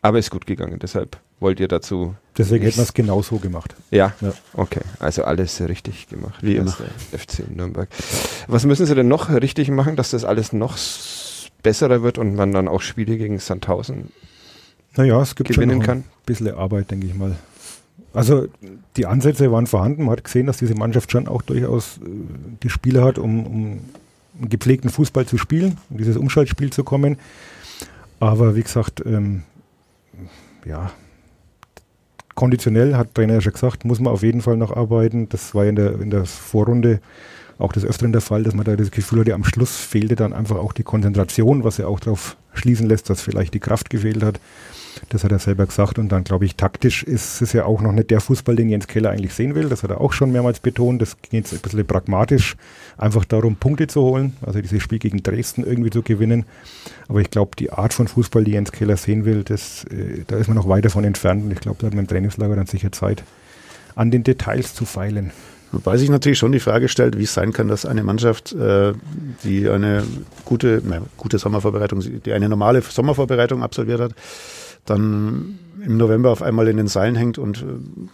Aber 0.00 0.18
ist 0.18 0.30
gut 0.30 0.46
gegangen. 0.46 0.78
Deshalb 0.80 1.16
wollt 1.42 1.60
ihr 1.60 1.68
dazu. 1.68 2.14
Deswegen 2.38 2.64
hätten 2.64 2.76
wir 2.78 2.84
es 2.84 2.94
genau 2.94 3.20
so 3.22 3.36
gemacht. 3.36 3.74
Ja, 3.90 4.14
Ja. 4.20 4.32
okay. 4.54 4.80
Also 4.98 5.24
alles 5.24 5.60
richtig 5.60 6.08
gemacht. 6.08 6.36
Wie 6.40 6.56
immer. 6.56 6.72
FC 7.12 7.44
Nürnberg. 7.54 7.88
Was 8.48 8.64
müssen 8.64 8.86
sie 8.86 8.94
denn 8.94 9.08
noch 9.08 9.28
richtig 9.28 9.68
machen, 9.70 9.96
dass 9.96 10.10
das 10.10 10.24
alles 10.24 10.52
noch 10.52 10.78
besserer 11.62 12.02
wird 12.02 12.18
und 12.18 12.34
man 12.34 12.52
dann 12.52 12.68
auch 12.68 12.80
Spiele 12.80 13.16
gegen 13.18 13.38
Sandhausen 13.38 14.08
Naja, 14.96 15.20
es 15.20 15.34
gibt 15.34 15.48
schon 15.52 15.62
gewinnen 15.62 15.78
noch 15.78 15.86
kann? 15.86 15.98
ein 15.98 16.04
bisschen 16.26 16.52
Arbeit, 16.54 16.90
denke 16.90 17.06
ich 17.06 17.14
mal. 17.14 17.36
Also 18.14 18.46
die 18.96 19.06
Ansätze 19.06 19.50
waren 19.52 19.66
vorhanden. 19.66 20.04
Man 20.04 20.12
hat 20.16 20.24
gesehen, 20.24 20.46
dass 20.46 20.58
diese 20.58 20.74
Mannschaft 20.74 21.10
schon 21.12 21.28
auch 21.28 21.42
durchaus 21.42 21.98
äh, 21.98 22.08
die 22.62 22.68
Spiele 22.70 23.02
hat, 23.04 23.18
um, 23.18 23.46
um 23.46 23.62
einen 24.38 24.48
gepflegten 24.48 24.90
Fußball 24.90 25.26
zu 25.26 25.38
spielen, 25.38 25.78
um 25.90 25.98
dieses 25.98 26.16
Umschaltspiel 26.16 26.70
zu 26.70 26.84
kommen. 26.84 27.18
Aber 28.20 28.54
wie 28.56 28.62
gesagt, 28.62 29.02
ähm, 29.06 29.42
ja, 30.64 30.90
konditionell, 32.34 32.96
hat 32.96 33.14
Trainer 33.14 33.34
ja 33.34 33.40
schon 33.40 33.52
gesagt, 33.52 33.84
muss 33.84 34.00
man 34.00 34.12
auf 34.12 34.22
jeden 34.22 34.40
Fall 34.40 34.56
noch 34.56 34.74
arbeiten. 34.74 35.28
Das 35.28 35.54
war 35.54 35.64
in 35.64 35.76
der, 35.76 36.00
in 36.00 36.10
der 36.10 36.24
Vorrunde 36.24 37.00
auch 37.58 37.72
des 37.72 37.84
Öfteren 37.84 38.12
der 38.12 38.20
Fall, 38.20 38.42
dass 38.42 38.54
man 38.54 38.64
da 38.64 38.76
das 38.76 38.90
Gefühl 38.90 39.20
hatte, 39.20 39.34
am 39.34 39.44
Schluss 39.44 39.76
fehlte 39.76 40.16
dann 40.16 40.32
einfach 40.32 40.56
auch 40.56 40.72
die 40.72 40.82
Konzentration, 40.82 41.64
was 41.64 41.76
ja 41.76 41.86
auch 41.86 42.00
darauf 42.00 42.36
schließen 42.54 42.86
lässt, 42.88 43.08
dass 43.10 43.20
vielleicht 43.20 43.54
die 43.54 43.60
Kraft 43.60 43.90
gefehlt 43.90 44.22
hat. 44.22 44.40
Das 45.08 45.24
hat 45.24 45.32
er 45.32 45.38
selber 45.38 45.66
gesagt. 45.66 45.98
Und 45.98 46.10
dann 46.10 46.24
glaube 46.24 46.44
ich, 46.44 46.56
taktisch 46.56 47.02
ist 47.02 47.42
es 47.42 47.52
ja 47.52 47.64
auch 47.64 47.80
noch 47.82 47.92
nicht 47.92 48.10
der 48.10 48.20
Fußball, 48.20 48.56
den 48.56 48.68
Jens 48.68 48.86
Keller 48.86 49.10
eigentlich 49.10 49.34
sehen 49.34 49.54
will. 49.54 49.68
Das 49.68 49.82
hat 49.82 49.90
er 49.90 50.00
auch 50.00 50.12
schon 50.12 50.32
mehrmals 50.32 50.60
betont. 50.60 51.02
Das 51.02 51.20
geht 51.20 51.32
jetzt 51.32 51.52
ein 51.52 51.60
bisschen 51.60 51.86
pragmatisch, 51.86 52.56
einfach 52.96 53.24
darum, 53.24 53.56
Punkte 53.56 53.86
zu 53.86 54.02
holen, 54.02 54.36
also 54.44 54.60
dieses 54.60 54.82
Spiel 54.82 54.98
gegen 54.98 55.22
Dresden 55.22 55.64
irgendwie 55.64 55.90
zu 55.90 56.02
gewinnen. 56.02 56.44
Aber 57.08 57.20
ich 57.20 57.30
glaube, 57.30 57.56
die 57.56 57.70
Art 57.70 57.92
von 57.92 58.08
Fußball, 58.08 58.44
die 58.44 58.52
Jens 58.52 58.72
Keller 58.72 58.96
sehen 58.96 59.24
will, 59.24 59.44
das, 59.44 59.84
äh, 59.84 60.24
da 60.26 60.36
ist 60.36 60.48
man 60.48 60.56
noch 60.56 60.68
weit 60.68 60.84
davon 60.84 61.04
entfernt. 61.04 61.44
Und 61.44 61.52
ich 61.52 61.60
glaube, 61.60 61.78
da 61.80 61.86
hat 61.86 61.94
man 61.94 62.04
im 62.04 62.08
Trainingslager 62.08 62.56
dann 62.56 62.66
sicher 62.66 62.92
Zeit, 62.92 63.22
an 63.94 64.10
den 64.10 64.24
Details 64.24 64.74
zu 64.74 64.84
feilen. 64.84 65.32
Wobei 65.72 65.96
sich 65.96 66.10
natürlich 66.10 66.38
schon 66.38 66.52
die 66.52 66.60
Frage 66.60 66.88
stellt, 66.88 67.18
wie 67.18 67.22
es 67.24 67.32
sein 67.32 67.52
kann, 67.52 67.68
dass 67.68 67.86
eine 67.86 68.02
Mannschaft, 68.04 68.52
äh, 68.52 68.92
die 69.42 69.68
eine 69.68 70.04
gute, 70.44 70.82
na, 70.84 71.00
gute 71.16 71.38
Sommervorbereitung, 71.38 72.00
die 72.00 72.32
eine 72.32 72.48
normale 72.50 72.82
Sommervorbereitung 72.82 73.62
absolviert 73.62 74.00
hat, 74.00 74.12
dann 74.84 75.58
im 75.84 75.96
November 75.96 76.30
auf 76.30 76.42
einmal 76.42 76.68
in 76.68 76.76
den 76.76 76.88
Seilen 76.88 77.16
hängt 77.16 77.38
und 77.38 77.62
äh, 77.62 77.64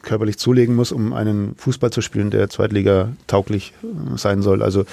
körperlich 0.02 0.38
zulegen 0.38 0.74
muss, 0.74 0.92
um 0.92 1.12
einen 1.12 1.54
Fußball 1.56 1.90
zu 1.90 2.00
spielen, 2.00 2.30
der 2.30 2.48
Zweitliga 2.48 3.12
tauglich 3.26 3.74
äh, 3.82 4.16
sein 4.16 4.42
soll. 4.42 4.62
Also 4.62 4.84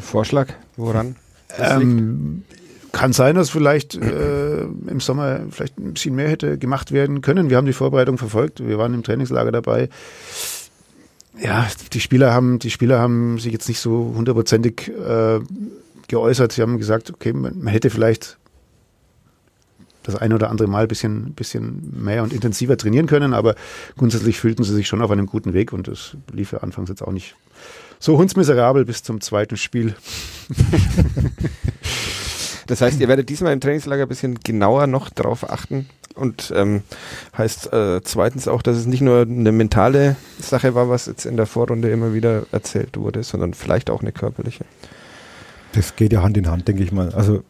Vorschlag, 0.00 0.48
woran? 0.76 1.16
Ähm, 1.58 2.42
kann 2.92 3.12
sein, 3.12 3.36
dass 3.36 3.50
vielleicht 3.50 3.94
äh, 3.94 4.62
im 4.62 5.00
Sommer 5.00 5.40
vielleicht 5.50 5.78
ein 5.78 5.94
bisschen 5.94 6.14
mehr 6.14 6.28
hätte 6.28 6.58
gemacht 6.58 6.92
werden 6.92 7.20
können. 7.20 7.50
Wir 7.50 7.56
haben 7.56 7.66
die 7.66 7.72
Vorbereitung 7.72 8.18
verfolgt, 8.18 8.66
wir 8.66 8.78
waren 8.78 8.94
im 8.94 9.02
Trainingslager 9.02 9.52
dabei. 9.52 9.88
Ja, 11.40 11.66
die 11.92 12.00
Spieler 12.00 12.32
haben, 12.32 12.58
die 12.58 12.70
Spieler 12.70 12.98
haben 12.98 13.38
sich 13.38 13.52
jetzt 13.52 13.68
nicht 13.68 13.80
so 13.80 14.12
hundertprozentig 14.16 14.88
äh, 14.88 15.40
geäußert. 16.08 16.52
Sie 16.52 16.62
haben 16.62 16.78
gesagt, 16.78 17.10
okay, 17.10 17.32
man, 17.32 17.58
man 17.60 17.68
hätte 17.68 17.90
vielleicht 17.90 18.38
das 20.02 20.16
ein 20.16 20.32
oder 20.32 20.50
andere 20.50 20.68
Mal 20.68 20.82
ein 20.82 20.88
bisschen, 20.88 21.34
bisschen 21.34 22.02
mehr 22.02 22.22
und 22.22 22.32
intensiver 22.32 22.76
trainieren 22.76 23.06
können, 23.06 23.34
aber 23.34 23.54
grundsätzlich 23.96 24.38
fühlten 24.38 24.64
sie 24.64 24.74
sich 24.74 24.88
schon 24.88 25.02
auf 25.02 25.10
einem 25.10 25.26
guten 25.26 25.52
Weg 25.52 25.72
und 25.72 25.88
es 25.88 26.16
lief 26.32 26.52
ja 26.52 26.58
anfangs 26.58 26.88
jetzt 26.88 27.02
auch 27.02 27.12
nicht 27.12 27.36
so 27.98 28.16
hundsmiserabel 28.16 28.84
bis 28.84 29.02
zum 29.02 29.20
zweiten 29.20 29.56
Spiel. 29.56 29.94
das 32.66 32.80
heißt, 32.80 33.00
ihr 33.00 33.08
werdet 33.08 33.28
diesmal 33.28 33.52
im 33.52 33.60
Trainingslager 33.60 34.04
ein 34.04 34.08
bisschen 34.08 34.40
genauer 34.40 34.86
noch 34.86 35.10
drauf 35.10 35.48
achten 35.48 35.88
und 36.14 36.52
ähm, 36.56 36.82
heißt 37.36 37.72
äh, 37.72 38.00
zweitens 38.02 38.48
auch, 38.48 38.62
dass 38.62 38.76
es 38.76 38.86
nicht 38.86 39.02
nur 39.02 39.22
eine 39.22 39.52
mentale 39.52 40.16
Sache 40.40 40.74
war, 40.74 40.88
was 40.88 41.06
jetzt 41.06 41.26
in 41.26 41.36
der 41.36 41.46
Vorrunde 41.46 41.90
immer 41.90 42.14
wieder 42.14 42.46
erzählt 42.52 42.96
wurde, 42.96 43.22
sondern 43.22 43.54
vielleicht 43.54 43.90
auch 43.90 44.00
eine 44.00 44.12
körperliche. 44.12 44.64
Das 45.72 45.94
geht 45.94 46.12
ja 46.12 46.22
Hand 46.22 46.36
in 46.36 46.50
Hand, 46.50 46.66
denke 46.66 46.82
ich 46.82 46.90
mal. 46.90 47.14
Also 47.14 47.44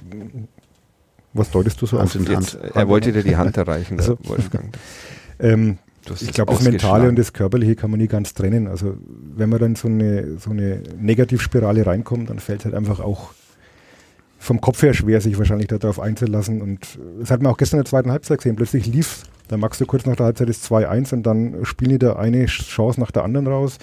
was 1.32 1.50
deutest 1.50 1.80
du 1.80 1.86
so 1.86 1.98
Hand 1.98 2.16
auf? 2.16 2.28
Jetzt, 2.28 2.58
er 2.74 2.88
wollte 2.88 3.12
dir 3.12 3.22
die 3.22 3.36
Hand 3.36 3.56
erreichen, 3.56 3.96
also, 3.98 4.18
Wolfgang. 4.24 4.76
ähm, 5.38 5.78
ich 6.20 6.32
glaube, 6.32 6.52
das 6.52 6.62
Mentale 6.62 7.08
und 7.08 7.16
das 7.16 7.32
Körperliche 7.32 7.76
kann 7.76 7.90
man 7.90 8.00
nie 8.00 8.08
ganz 8.08 8.34
trennen. 8.34 8.66
Also 8.66 8.96
wenn 9.36 9.48
man 9.48 9.60
dann 9.60 9.76
so 9.76 9.86
eine, 9.86 10.38
so 10.38 10.50
eine 10.50 10.82
Negativspirale 10.98 11.86
reinkommt, 11.86 12.30
dann 12.30 12.38
fällt 12.38 12.60
es 12.60 12.64
halt 12.64 12.74
einfach 12.74 13.00
auch 13.00 13.32
vom 14.38 14.60
Kopf 14.60 14.82
her 14.82 14.94
schwer, 14.94 15.20
sich 15.20 15.38
wahrscheinlich 15.38 15.68
darauf 15.68 16.00
einzulassen. 16.00 16.62
Und 16.62 16.98
das 17.20 17.30
hat 17.30 17.42
man 17.42 17.52
auch 17.52 17.58
gestern 17.58 17.78
in 17.78 17.84
der 17.84 17.90
zweiten 17.90 18.10
Halbzeit 18.10 18.38
gesehen. 18.38 18.56
Plötzlich 18.56 18.86
lief, 18.86 19.24
da 19.48 19.58
magst 19.58 19.80
du 19.80 19.86
kurz 19.86 20.06
nach 20.06 20.16
der 20.16 20.26
Halbzeit 20.26 20.48
ist 20.48 20.64
2-1 20.64 21.12
und 21.12 21.22
dann 21.24 21.64
spielen 21.64 21.90
die 21.90 21.98
da 21.98 22.16
eine 22.16 22.46
Chance 22.46 22.98
nach 22.98 23.10
der 23.10 23.22
anderen 23.22 23.46
raus. 23.46 23.76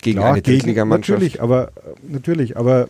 Gegen 0.00 0.20
Klar, 0.20 0.34
eine 0.34 0.42
Drittligamannschaft. 0.42 1.20
Natürlich, 1.20 1.42
aber 1.42 1.72
natürlich, 2.08 2.56
aber 2.56 2.88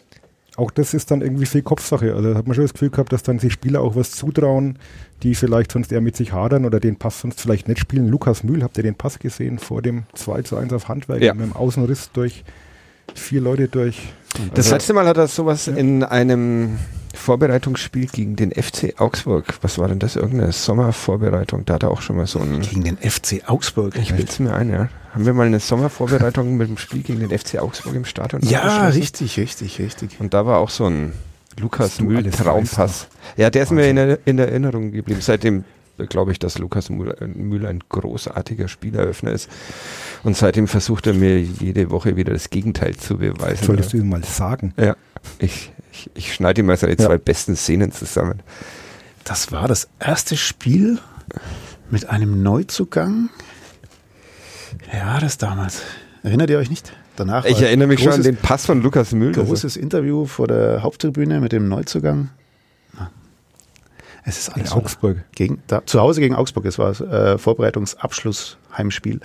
auch 0.59 0.73
das 0.73 0.93
ist 0.93 1.11
dann 1.11 1.23
irgendwie 1.23 1.47
viel 1.47 1.62
Kopfsache. 1.62 2.15
Also 2.15 2.33
da 2.33 2.38
hat 2.38 2.47
man 2.47 2.55
schon 2.55 2.65
das 2.65 2.73
Gefühl 2.73 2.91
gehabt, 2.91 3.12
dass 3.12 3.23
dann 3.23 3.38
sich 3.38 3.53
Spieler 3.53 3.81
auch 3.81 3.95
was 3.95 4.11
zutrauen, 4.11 4.79
die 5.23 5.35
vielleicht 5.37 5.71
sonst 5.71 5.93
eher 5.93 6.00
mit 6.00 6.17
sich 6.17 6.33
hadern 6.33 6.65
oder 6.65 6.81
den 6.81 6.97
Pass 6.97 7.21
sonst 7.21 7.41
vielleicht 7.41 7.69
nicht 7.69 7.79
spielen. 7.79 8.09
Lukas 8.09 8.43
Mühl, 8.43 8.62
habt 8.65 8.77
ihr 8.77 8.83
den 8.83 8.97
Pass 8.97 9.21
gesehen 9.21 9.59
vor 9.59 9.83
dem 9.83 10.05
2 10.15 10.43
zu 10.43 10.57
1 10.57 10.73
auf 10.73 10.88
Handwerk 10.88 11.23
ja. 11.23 11.33
mit 11.33 11.47
dem 11.47 11.53
Außenriss 11.55 12.11
durch 12.12 12.45
vier 13.15 13.41
Leute 13.41 13.69
durch. 13.69 14.12
Das 14.54 14.66
also, 14.66 14.75
letzte 14.75 14.92
Mal 14.95 15.07
hat 15.07 15.16
er 15.16 15.28
sowas 15.28 15.66
ja. 15.66 15.75
in 15.75 16.04
einem 16.04 16.78
Vorbereitungsspiel 17.14 18.07
gegen 18.07 18.37
den 18.37 18.52
FC 18.52 19.00
Augsburg. 19.00 19.59
Was 19.62 19.78
war 19.78 19.88
denn 19.88 19.99
das? 19.99 20.16
Irgendeine 20.16 20.52
Sommervorbereitung? 20.52 21.64
Da 21.64 21.75
hat 21.75 21.83
er 21.83 21.90
auch 21.90 22.02
schon 22.02 22.16
mal 22.16 22.26
so 22.26 22.38
ein. 22.38 22.61
Gegen 22.61 22.85
den 22.85 22.97
FC 22.97 23.42
Augsburg? 23.47 23.97
Ich 23.97 24.14
bilde 24.14 24.30
es 24.30 24.38
mir 24.38 24.54
ein, 24.54 24.71
ja. 24.71 24.88
Haben 25.12 25.26
wir 25.26 25.35
mal 25.35 25.47
eine 25.47 25.61
Sommervorbereitung 25.61 26.57
mit 26.57 26.68
dem 26.68 26.78
Spiel 26.78 27.02
gegen 27.02 27.26
den 27.26 27.37
FC 27.37 27.59
Augsburg 27.59 27.95
im 27.95 28.04
Stadion? 28.04 28.42
Ja, 28.42 28.88
richtig, 28.88 29.38
richtig, 29.38 29.78
richtig. 29.78 30.21
Und 30.21 30.35
da 30.35 30.47
war 30.47 30.59
auch 30.59 30.71
so 30.71 30.87
ein 30.87 31.12
Lukas 31.59 32.00
Mühl 32.00 32.30
Traumpass. 32.30 33.09
Ja, 33.37 33.50
der 33.50 33.64
ist 33.64 33.73
mir 33.73 33.88
in, 33.88 34.16
in 34.25 34.38
Erinnerung 34.38 34.92
geblieben. 34.92 35.21
Seitdem 35.21 35.64
glaube 36.07 36.33
ich, 36.33 36.38
dass 36.38 36.59
Lukas 36.59 36.90
Mühl 36.90 37.67
ein 37.67 37.83
großartiger 37.88 38.69
Spieleröffner 38.69 39.33
ist. 39.33 39.49
Und 40.23 40.37
seitdem 40.37 40.69
versucht 40.69 41.07
er 41.07 41.14
mir 41.14 41.40
jede 41.40 41.90
Woche 41.90 42.17
wieder 42.17 42.33
das 42.33 42.50
Gegenteil 42.50 42.97
zu 42.97 43.19
beweisen. 43.19 43.64
Solltest 43.64 43.93
du 43.93 43.99
ihm 43.99 44.09
mal 44.09 44.25
sagen? 44.25 44.75
Ja, 44.78 44.97
ich, 45.38 45.73
ich, 45.93 46.11
ich 46.14 46.35
schneide 46.35 46.61
ihm 46.61 46.67
mal 46.67 46.76
seine 46.76 46.97
ja. 46.99 47.07
zwei 47.07 47.19
besten 47.19 47.57
Szenen 47.57 47.93
zusammen. 47.93 48.43
Das 49.25 49.52
war 49.52 49.69
das 49.69 49.88
erste 49.99 50.37
Spiel 50.37 50.99
mit 51.90 52.09
einem 52.09 52.43
Neuzugang. 52.43 53.28
Ja, 54.93 55.19
das 55.21 55.38
damals. 55.38 55.83
Erinnert 56.23 56.50
ihr 56.50 56.59
euch 56.59 56.71
nicht? 56.71 56.93
Danach 57.17 57.45
ich 57.45 57.61
erinnere 57.61 57.88
mich 57.88 57.99
großes, 57.99 58.14
schon 58.14 58.26
an 58.26 58.35
den 58.35 58.37
Pass 58.37 58.67
von 58.67 58.81
Lukas 58.83 59.12
Mühl. 59.12 59.33
Großes. 59.33 59.76
Interview 59.76 60.26
vor 60.26 60.47
der 60.47 60.83
Haupttribüne 60.83 61.40
mit 61.40 61.52
dem 61.52 61.69
Neuzugang. 61.69 62.31
Es 64.28 64.38
ist 64.38 64.50
alles 64.50 64.73
in 64.73 64.76
Augsburg. 64.76 65.25
Gegen, 65.35 65.62
da, 65.68 65.87
zu 65.87 66.00
Hause 66.00 66.20
gegen 66.20 66.35
Augsburg. 66.35 66.66
Es 66.66 66.78
war 66.78 66.90
äh, 67.00 67.38
Vorbereitungsabschluss 67.38 68.58
Heimspiel. 68.76 69.20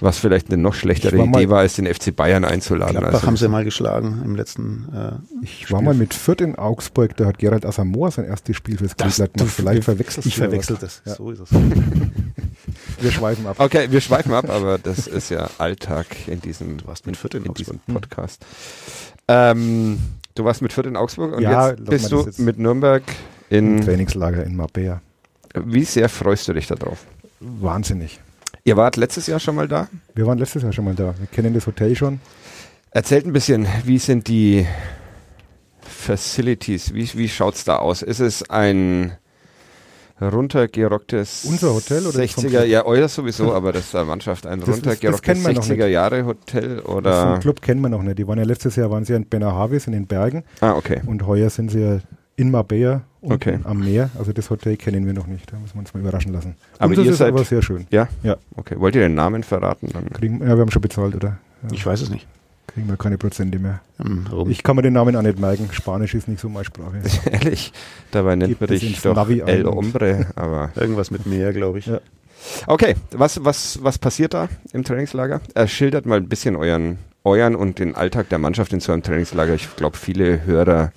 Was 0.00 0.18
vielleicht 0.18 0.52
eine 0.52 0.62
noch 0.62 0.74
schlechtere 0.74 1.16
war 1.16 1.24
Idee 1.24 1.48
war, 1.48 1.60
als 1.60 1.76
den 1.76 1.86
FC 1.86 2.14
Bayern 2.14 2.44
einzuladen. 2.44 2.98
Gladbach 2.98 3.14
also 3.14 3.26
haben 3.26 3.36
sie 3.38 3.48
mal 3.48 3.64
geschlagen 3.64 4.20
im 4.22 4.36
letzten. 4.36 4.88
Äh, 4.94 5.44
ich 5.44 5.62
Spiel. 5.62 5.70
war 5.70 5.80
mal 5.80 5.94
mit 5.94 6.12
Fürth 6.12 6.42
in 6.42 6.56
Augsburg. 6.56 7.16
Da 7.16 7.24
hat 7.24 7.38
Gerald 7.38 7.64
Asamoah 7.64 8.10
sein 8.10 8.26
erstes 8.26 8.56
Spiel 8.56 8.76
fürs 8.76 8.94
Kleeblatt 8.96 9.32
gemacht. 9.32 9.50
Vielleicht 9.50 9.84
verwechselst 9.84 10.26
Ich 10.26 10.36
verwechsel 10.36 10.76
das. 10.78 11.00
Ja. 11.06 11.14
So 11.14 11.30
ist 11.30 11.40
es. 11.40 11.48
wir 13.00 13.10
schweifen 13.10 13.46
ab. 13.46 13.56
Okay, 13.58 13.86
wir 13.90 14.02
schweifen 14.02 14.34
ab, 14.34 14.50
aber 14.50 14.76
das 14.76 15.06
ist 15.06 15.30
ja 15.30 15.48
Alltag 15.56 16.06
in 16.26 16.42
diesem, 16.42 16.76
du 16.76 16.86
warst 16.86 17.06
mit 17.06 17.16
Fürth 17.16 17.34
in, 17.34 17.46
in 17.46 17.54
diesem 17.54 17.78
Podcast. 17.78 18.44
Ähm, 19.26 19.98
du 20.34 20.44
warst 20.44 20.60
mit 20.60 20.74
Fürth 20.74 20.86
in 20.86 20.98
Augsburg 20.98 21.34
und 21.34 21.42
ja, 21.42 21.70
jetzt 21.70 21.84
bist 21.86 22.12
du 22.12 22.26
jetzt 22.26 22.40
mit 22.40 22.58
Nürnberg 22.58 23.02
in 23.54 23.80
Trainingslager 23.80 24.44
in 24.44 24.56
Marbella. 24.56 25.00
Wie 25.54 25.84
sehr 25.84 26.08
freust 26.08 26.48
du 26.48 26.52
dich 26.52 26.66
darauf? 26.66 27.06
Wahnsinnig. 27.40 28.20
Ihr 28.64 28.76
wart 28.76 28.96
letztes 28.96 29.26
Jahr 29.26 29.38
schon 29.38 29.54
mal 29.54 29.68
da? 29.68 29.88
Wir 30.14 30.26
waren 30.26 30.38
letztes 30.38 30.62
Jahr 30.62 30.72
schon 30.72 30.84
mal 30.84 30.94
da. 30.94 31.14
Wir 31.18 31.26
kennen 31.30 31.54
das 31.54 31.66
Hotel 31.66 31.94
schon. 31.94 32.20
Erzählt 32.90 33.26
ein 33.26 33.32
bisschen, 33.32 33.66
wie 33.84 33.98
sind 33.98 34.28
die 34.28 34.66
Facilities? 35.82 36.94
Wie, 36.94 37.08
wie 37.14 37.28
schaut 37.28 37.54
es 37.54 37.64
da 37.64 37.76
aus? 37.76 38.02
Ist 38.02 38.20
es 38.20 38.48
ein 38.48 39.12
runtergerocktes 40.20 41.44
Unser 41.44 41.74
Hotel 41.74 42.06
oder 42.06 42.20
60er, 42.20 42.64
ja, 42.64 42.86
euer 42.86 43.08
sowieso, 43.08 43.52
aber 43.52 43.72
das 43.72 43.86
ist 43.86 43.94
der 43.94 44.04
Mannschaft 44.04 44.46
ein 44.46 44.62
runtergerocktes 44.62 45.44
60er 45.44 45.86
Jahre 45.86 46.24
Hotel 46.24 46.80
oder? 46.80 47.34
Den 47.34 47.40
Club 47.40 47.60
kennen 47.60 47.80
wir 47.80 47.88
noch 47.88 48.02
nicht. 48.02 48.18
Die 48.18 48.26
waren 48.26 48.38
ja 48.38 48.44
letztes 48.44 48.76
Jahr 48.76 48.90
waren 48.90 49.04
sie 49.04 49.14
in 49.14 49.28
Benahavis 49.28 49.86
in 49.86 49.92
den 49.92 50.06
Bergen. 50.06 50.44
Ah, 50.60 50.74
okay. 50.74 51.02
Und 51.04 51.26
heuer 51.26 51.50
sind 51.50 51.70
sie 51.70 51.80
ja 51.80 51.98
in 52.36 52.50
Marbella 52.50 53.02
okay. 53.32 53.58
am 53.64 53.80
Meer. 53.80 54.10
Also 54.18 54.32
das 54.32 54.50
Hotel 54.50 54.76
kennen 54.76 55.06
wir 55.06 55.12
noch 55.12 55.26
nicht. 55.26 55.50
Da 55.52 55.58
müssen 55.58 55.74
wir 55.74 55.80
uns 55.80 55.94
mal 55.94 56.00
überraschen 56.00 56.32
lassen. 56.32 56.56
Aber 56.78 56.94
das 56.94 57.06
ist 57.06 57.18
seid, 57.18 57.28
aber 57.28 57.44
sehr 57.44 57.62
schön. 57.62 57.86
Ja? 57.90 58.08
Ja. 58.22 58.36
Okay. 58.56 58.76
Wollt 58.78 58.94
ihr 58.94 59.02
den 59.02 59.14
Namen 59.14 59.42
verraten? 59.42 59.88
Dann? 59.92 60.10
Kriegen, 60.10 60.40
ja, 60.40 60.54
wir 60.54 60.60
haben 60.60 60.70
schon 60.70 60.82
bezahlt, 60.82 61.14
oder? 61.14 61.38
Ja. 61.62 61.68
Ich 61.72 61.84
weiß 61.84 62.00
es 62.00 62.10
nicht. 62.10 62.26
Kriegen 62.66 62.88
wir 62.88 62.96
keine 62.96 63.18
Prozente 63.18 63.58
mehr. 63.58 63.80
Hm, 63.98 64.26
ich 64.48 64.62
kann 64.62 64.74
mir 64.74 64.82
den 64.82 64.94
Namen 64.94 65.14
auch 65.14 65.22
nicht 65.22 65.38
merken. 65.38 65.68
Spanisch 65.70 66.14
ist 66.14 66.26
nicht 66.26 66.40
so 66.40 66.48
meine 66.48 66.64
Sprache. 66.64 67.00
Ehrlich? 67.30 67.72
Dabei 68.10 68.34
nennt 68.36 68.60
man 68.60 68.68
dich 68.68 69.00
doch 69.00 69.14
Navi 69.14 69.40
El 69.40 69.64
Hombre. 69.64 70.26
Aber 70.36 70.70
Irgendwas 70.74 71.10
mit 71.10 71.26
Meer, 71.26 71.52
glaube 71.52 71.78
ich. 71.78 71.86
Ja. 71.86 72.00
Okay, 72.66 72.94
was, 73.12 73.44
was, 73.44 73.78
was 73.82 73.98
passiert 73.98 74.34
da 74.34 74.48
im 74.72 74.84
Trainingslager? 74.84 75.40
Er 75.54 75.68
schildert 75.68 76.04
mal 76.04 76.18
ein 76.18 76.28
bisschen 76.28 76.56
euren, 76.56 76.98
euren 77.22 77.54
und 77.54 77.78
den 77.78 77.94
Alltag 77.94 78.28
der 78.28 78.38
Mannschaft 78.38 78.72
in 78.72 78.80
so 78.80 78.92
einem 78.92 79.02
Trainingslager. 79.02 79.54
Ich 79.54 79.76
glaube, 79.76 79.96
viele 79.96 80.44
Hörer 80.44 80.92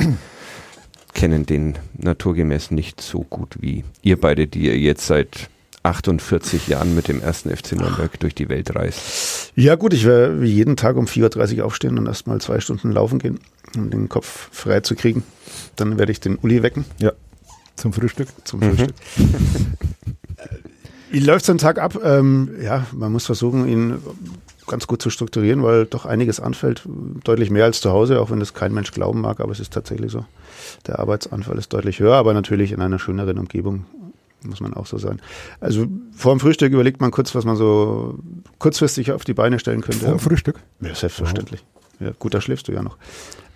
kennen 1.18 1.48
den 1.48 1.74
naturgemäß 1.98 2.70
nicht 2.72 3.02
so 3.02 3.24
gut 3.24 3.56
wie 3.60 3.84
ihr 4.04 4.22
beide, 4.22 4.48
die 4.48 4.68
ihr 4.68 4.78
jetzt 4.78 5.08
seit 5.08 5.50
48 5.82 6.68
Jahren 6.68 6.94
mit 6.96 7.08
dem 7.08 7.22
ersten 7.22 7.50
FC 7.50 7.74
Nürnberg 7.74 8.20
durch 8.20 8.36
die 8.36 8.50
Welt 8.50 8.76
reist. 8.76 9.52
Ja 9.56 9.76
gut, 9.76 9.94
ich 9.94 10.06
werde 10.06 10.42
wie 10.42 10.52
jeden 10.52 10.78
Tag 10.78 10.96
um 10.96 11.06
4.30 11.06 11.58
Uhr 11.58 11.66
aufstehen 11.66 11.98
und 11.98 12.06
erstmal 12.06 12.40
zwei 12.40 12.60
Stunden 12.60 12.92
laufen 12.92 13.18
gehen, 13.18 13.40
um 13.76 13.90
den 13.90 14.10
Kopf 14.10 14.50
frei 14.52 14.82
zu 14.82 14.96
kriegen. 14.96 15.24
Dann 15.76 15.98
werde 15.98 16.12
ich 16.12 16.20
den 16.20 16.36
Uli 16.36 16.62
wecken. 16.62 16.86
Ja, 17.00 17.14
zum 17.76 17.94
Frühstück. 17.94 18.28
Zum 18.44 18.62
Frühstück. 18.62 18.94
Mhm. 19.18 19.74
Wie 21.10 21.20
läuft 21.20 21.46
so 21.46 21.52
ein 21.52 21.58
Tag 21.58 21.80
ab? 21.80 22.00
Ähm, 22.04 22.52
ja, 22.62 22.86
man 22.92 23.12
muss 23.12 23.26
versuchen, 23.26 23.68
ihn 23.68 23.98
ganz 24.68 24.86
gut 24.86 25.02
zu 25.02 25.10
strukturieren, 25.10 25.64
weil 25.64 25.86
doch 25.86 26.06
einiges 26.06 26.40
anfällt. 26.40 26.84
Deutlich 27.24 27.50
mehr 27.50 27.64
als 27.64 27.82
zu 27.82 27.92
Hause, 27.92 28.20
auch 28.22 28.30
wenn 28.30 28.40
das 28.40 28.54
kein 28.54 28.74
Mensch 28.74 28.92
glauben 28.92 29.22
mag, 29.22 29.40
aber 29.40 29.52
es 29.52 29.60
ist 29.60 29.74
tatsächlich 29.74 30.12
so. 30.12 30.26
Der 30.86 31.00
Arbeitsanfall 31.00 31.58
ist 31.58 31.74
deutlich 31.74 32.00
höher, 32.00 32.16
aber 32.16 32.34
natürlich 32.34 32.72
in 32.72 32.82
einer 32.82 33.00
schöneren 33.00 33.40
Umgebung 33.40 33.86
muss 34.44 34.60
man 34.60 34.74
auch 34.74 34.86
so 34.86 34.98
sagen. 34.98 35.20
Also 35.60 35.88
vor 36.16 36.34
dem 36.34 36.40
Frühstück 36.40 36.72
überlegt 36.72 37.02
man 37.02 37.12
kurz, 37.12 37.34
was 37.36 37.44
man 37.44 37.56
so 37.56 38.20
kurzfristig 38.60 39.12
auf 39.12 39.26
die 39.26 39.34
Beine 39.34 39.60
stellen 39.60 39.82
könnte. 39.82 40.06
Vor 40.06 40.16
dem 40.16 40.20
Frühstück? 40.20 40.60
Ja, 40.80 40.94
selbstverständlich. 40.94 41.66
Ja, 42.00 42.12
gut, 42.18 42.34
da 42.34 42.42
schläfst 42.42 42.68
du 42.68 42.72
ja 42.72 42.84
noch. 42.84 42.98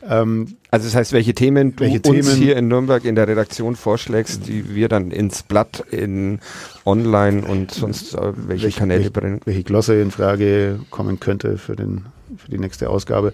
Ähm, 0.08 0.58
also 0.72 0.88
das 0.88 0.96
heißt, 0.96 1.14
welche 1.14 1.36
Themen 1.36 1.76
du 1.76 1.82
welche 1.82 1.98
uns 1.98 2.04
Themen, 2.04 2.36
hier 2.36 2.58
in 2.58 2.68
Nürnberg 2.68 3.06
in 3.06 3.16
der 3.16 3.28
Redaktion 3.28 3.76
vorschlägst, 3.76 4.48
die 4.48 4.74
wir 4.74 4.90
dann 4.90 5.12
ins 5.12 5.44
Blatt, 5.44 5.84
in 5.92 6.40
Online 6.86 7.46
und 7.46 7.72
sonst 7.72 8.16
äh, 8.16 8.34
welche, 8.36 8.64
welche 8.64 8.80
Kanäle 8.80 9.00
welche, 9.00 9.12
bringen. 9.12 9.42
Welche 9.46 9.64
Glosse 9.64 10.02
in 10.02 10.10
Frage 10.10 10.80
kommen 10.90 11.20
könnte 11.20 11.60
für, 11.60 11.76
den, 11.76 12.06
für 12.38 12.50
die 12.50 12.58
nächste 12.58 12.90
Ausgabe. 12.90 13.34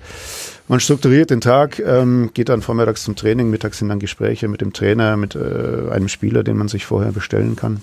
Man 0.67 0.79
strukturiert 0.79 1.29
den 1.29 1.41
Tag, 1.41 1.79
ähm, 1.79 2.31
geht 2.33 2.49
dann 2.49 2.61
vormittags 2.61 3.03
zum 3.03 3.15
Training, 3.15 3.49
mittags 3.49 3.79
sind 3.79 3.89
dann 3.89 3.99
Gespräche 3.99 4.47
mit 4.47 4.61
dem 4.61 4.73
Trainer, 4.73 5.17
mit 5.17 5.35
äh, 5.35 5.89
einem 5.91 6.07
Spieler, 6.07 6.43
den 6.43 6.57
man 6.57 6.67
sich 6.67 6.85
vorher 6.85 7.11
bestellen 7.11 7.55
kann. 7.55 7.81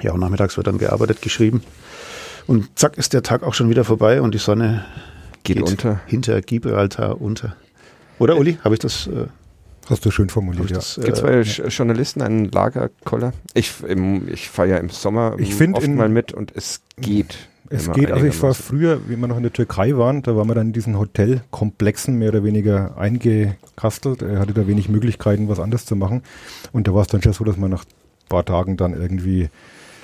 Ja, 0.00 0.12
und 0.12 0.20
nachmittags 0.20 0.56
wird 0.56 0.66
dann 0.66 0.78
gearbeitet, 0.78 1.22
geschrieben. 1.22 1.62
Und 2.46 2.78
zack 2.78 2.96
ist 2.96 3.12
der 3.12 3.22
Tag 3.22 3.42
auch 3.42 3.54
schon 3.54 3.70
wieder 3.70 3.84
vorbei 3.84 4.22
und 4.22 4.34
die 4.34 4.38
Sonne 4.38 4.84
geht, 5.42 5.58
geht 5.58 5.68
unter. 5.68 6.00
hinter 6.06 6.40
Gibraltar 6.40 7.20
unter. 7.20 7.56
Oder 8.18 8.36
Uli, 8.36 8.58
habe 8.64 8.74
ich 8.74 8.80
das? 8.80 9.06
Äh, 9.06 9.26
Hast 9.88 10.04
du 10.04 10.10
schön 10.12 10.28
formuliert, 10.28 10.70
ja. 10.70 11.02
Gibt 11.02 11.16
es 11.16 11.22
bei 11.22 11.40
ja. 11.40 11.66
Journalisten 11.66 12.22
einen 12.22 12.50
Lagerkoller? 12.50 13.32
Ich, 13.54 13.72
ich 14.28 14.48
fahre 14.48 14.68
ja 14.68 14.76
im 14.76 14.88
Sommer 14.88 15.34
ich 15.38 15.60
oft 15.60 15.82
in, 15.82 15.96
mal 15.96 16.08
mit 16.08 16.32
und 16.32 16.52
es 16.54 16.80
geht. 16.96 17.49
Es 17.72 17.90
geht, 17.92 18.10
also 18.10 18.26
ich 18.26 18.42
war 18.42 18.52
früher, 18.52 19.08
wie 19.08 19.16
wir 19.16 19.28
noch 19.28 19.36
in 19.36 19.44
der 19.44 19.52
Türkei 19.52 19.96
waren, 19.96 20.22
da 20.22 20.34
waren 20.34 20.48
wir 20.48 20.56
dann 20.56 20.68
in 20.68 20.72
diesen 20.72 20.98
Hotelkomplexen 20.98 22.18
mehr 22.18 22.30
oder 22.30 22.42
weniger 22.42 22.98
eingekastelt. 22.98 24.22
Er 24.22 24.40
hatte 24.40 24.52
da 24.52 24.66
wenig 24.66 24.88
Möglichkeiten, 24.88 25.48
was 25.48 25.60
anderes 25.60 25.86
zu 25.86 25.94
machen. 25.94 26.22
Und 26.72 26.88
da 26.88 26.94
war 26.94 27.02
es 27.02 27.06
dann 27.06 27.22
schon 27.22 27.32
so, 27.32 27.44
dass 27.44 27.56
man 27.56 27.70
nach 27.70 27.84
ein 27.84 28.28
paar 28.28 28.44
Tagen 28.44 28.76
dann 28.76 28.92
irgendwie 28.92 29.50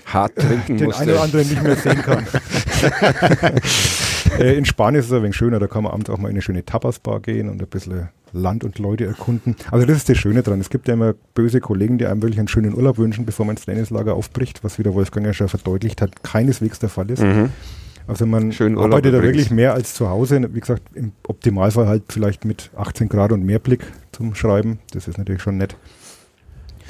hart 0.05 0.37
trinken 0.37 0.79
den 0.79 0.87
musste. 0.87 1.03
einen 1.03 1.11
oder 1.11 1.23
anderen 1.23 1.49
nicht 1.49 1.63
mehr 1.63 1.75
sehen 1.75 2.03
kann. 2.03 2.27
äh, 4.39 4.57
in 4.57 4.65
Spanien 4.65 5.01
ist 5.01 5.07
es 5.07 5.13
ein 5.13 5.23
wenig 5.23 5.37
schöner, 5.37 5.59
da 5.59 5.67
kann 5.67 5.85
man 5.85 5.93
abends 5.93 6.11
auch 6.11 6.19
mal 6.19 6.29
in 6.29 6.35
eine 6.35 6.43
schöne 6.43 6.65
Tapas-Bar 6.65 7.21
gehen 7.21 7.49
und 7.49 7.61
ein 7.61 7.69
bisschen 7.69 8.09
Land 8.33 8.65
und 8.65 8.79
Leute 8.79 9.07
erkunden. 9.07 9.57
Also 9.71 9.87
das 9.87 9.99
ist 9.99 10.09
das 10.09 10.19
Schöne 10.19 10.43
dran. 10.43 10.61
Es 10.61 10.71
gibt 10.71 10.89
ja 10.89 10.95
immer 10.95 11.15
böse 11.35 11.61
Kollegen, 11.61 11.99
die 11.99 12.07
einem 12.07 12.23
wirklich 12.23 12.39
einen 12.39 12.49
schönen 12.49 12.75
Urlaub 12.75 12.99
wünschen, 12.99 13.25
bevor 13.25 13.47
man 13.47 13.57
ins 13.57 13.65
Trainingslager 13.65 14.15
aufbricht, 14.15 14.63
was 14.63 14.79
wieder 14.79 14.95
Wolfgang 14.95 15.27
ja 15.27 15.33
schon 15.33 15.49
verdeutlicht 15.49 16.03
hat, 16.03 16.23
keineswegs 16.23 16.79
der 16.79 16.89
Fall 16.89 17.11
ist. 17.11 17.23
Mhm. 17.23 17.51
Also 18.07 18.25
man 18.25 18.53
arbeitet 18.79 19.15
da 19.15 19.23
wirklich 19.23 19.51
mehr 19.51 19.75
als 19.75 19.95
zu 19.95 20.09
Hause. 20.09 20.49
Wie 20.53 20.61
gesagt, 20.61 20.83
im 20.95 21.13
Optimalfall 21.27 21.89
halt 21.89 22.05
vielleicht 22.09 22.45
mit 22.45 22.71
18 22.77 23.09
Grad 23.09 23.33
und 23.33 23.45
mehr 23.45 23.59
Blick 23.59 23.81
zum 24.13 24.35
Schreiben. 24.35 24.79
Das 24.93 25.09
ist 25.09 25.19
natürlich 25.19 25.43
schon 25.43 25.57
nett. 25.57 25.77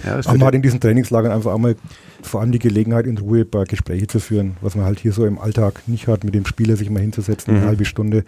Ja, 0.04 0.16
Aber 0.16 0.38
man 0.38 0.44
hat 0.44 0.54
in 0.54 0.62
diesen 0.62 0.80
Trainingslagern 0.80 1.32
einfach 1.32 1.52
auch 1.52 1.58
mal 1.58 1.76
vor 2.22 2.40
allem 2.40 2.52
die 2.52 2.58
Gelegenheit, 2.58 3.06
in 3.06 3.18
Ruhe 3.18 3.40
ein 3.40 3.50
paar 3.50 3.64
Gespräche 3.64 4.06
zu 4.06 4.20
führen, 4.20 4.56
was 4.60 4.74
man 4.74 4.84
halt 4.84 4.98
hier 4.98 5.12
so 5.12 5.26
im 5.26 5.38
Alltag 5.38 5.82
nicht 5.86 6.06
hat, 6.06 6.24
mit 6.24 6.34
dem 6.34 6.46
Spieler 6.46 6.76
sich 6.76 6.90
mal 6.90 7.00
hinzusetzen, 7.00 7.54
mhm. 7.54 7.60
eine 7.60 7.68
halbe 7.68 7.84
Stunde 7.84 8.24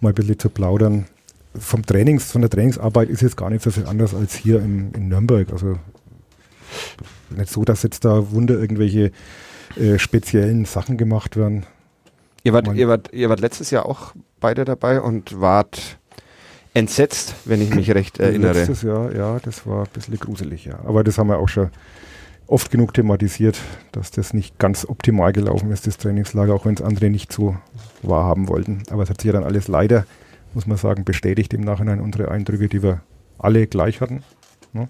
mal 0.00 0.10
ein 0.10 0.14
bisschen 0.14 0.38
zu 0.38 0.48
plaudern 0.48 1.06
vom 1.58 1.84
Trainings, 1.84 2.30
von 2.30 2.40
der 2.40 2.50
Trainingsarbeit 2.50 3.08
ist 3.08 3.22
jetzt 3.22 3.36
gar 3.36 3.50
nicht 3.50 3.62
so 3.62 3.70
viel 3.70 3.86
anders 3.86 4.14
als 4.14 4.34
hier 4.34 4.60
in, 4.60 4.92
in 4.92 5.08
Nürnberg. 5.08 5.52
Also 5.52 5.78
nicht 7.30 7.50
so, 7.50 7.64
dass 7.64 7.82
jetzt 7.82 8.04
da 8.04 8.30
Wunder 8.32 8.58
irgendwelche 8.58 9.12
äh, 9.76 9.98
speziellen 9.98 10.64
Sachen 10.64 10.96
gemacht 10.96 11.36
werden. 11.36 11.66
Ihr 12.44 12.52
wart, 12.52 12.74
ihr, 12.74 12.88
wart, 12.88 13.10
ihr 13.12 13.28
wart 13.28 13.40
letztes 13.40 13.70
Jahr 13.70 13.86
auch 13.86 14.14
beide 14.40 14.64
dabei 14.64 15.00
und 15.00 15.40
wart 15.40 15.98
entsetzt, 16.74 17.34
wenn 17.44 17.60
ich 17.60 17.74
mich 17.74 17.90
recht 17.94 18.18
erinnere. 18.18 18.54
Letztes 18.54 18.82
Jahr, 18.82 19.14
ja, 19.14 19.38
das 19.40 19.66
war 19.66 19.84
ein 19.84 19.90
bisschen 19.92 20.18
gruselig, 20.18 20.64
ja. 20.64 20.78
Aber 20.84 21.04
das 21.04 21.18
haben 21.18 21.28
wir 21.28 21.38
auch 21.38 21.48
schon 21.48 21.70
oft 22.46 22.70
genug 22.70 22.94
thematisiert, 22.94 23.58
dass 23.92 24.10
das 24.10 24.34
nicht 24.34 24.58
ganz 24.58 24.86
optimal 24.86 25.32
gelaufen 25.32 25.70
ist, 25.70 25.86
das 25.86 25.98
Trainingslager, 25.98 26.54
auch 26.54 26.66
wenn 26.66 26.74
es 26.74 26.82
andere 26.82 27.10
nicht 27.10 27.32
so 27.32 27.56
wahrhaben 28.02 28.48
wollten. 28.48 28.82
Aber 28.90 29.02
es 29.02 29.10
hat 29.10 29.20
sich 29.20 29.26
ja 29.26 29.32
dann 29.32 29.44
alles 29.44 29.68
leider 29.68 30.06
muss 30.54 30.66
man 30.66 30.76
sagen, 30.76 31.04
bestätigt 31.04 31.54
im 31.54 31.62
Nachhinein 31.62 32.00
unsere 32.00 32.30
Eindrücke, 32.30 32.68
die 32.68 32.82
wir 32.82 33.00
alle 33.38 33.66
gleich 33.66 34.00
hatten. 34.00 34.22
Ne? 34.72 34.88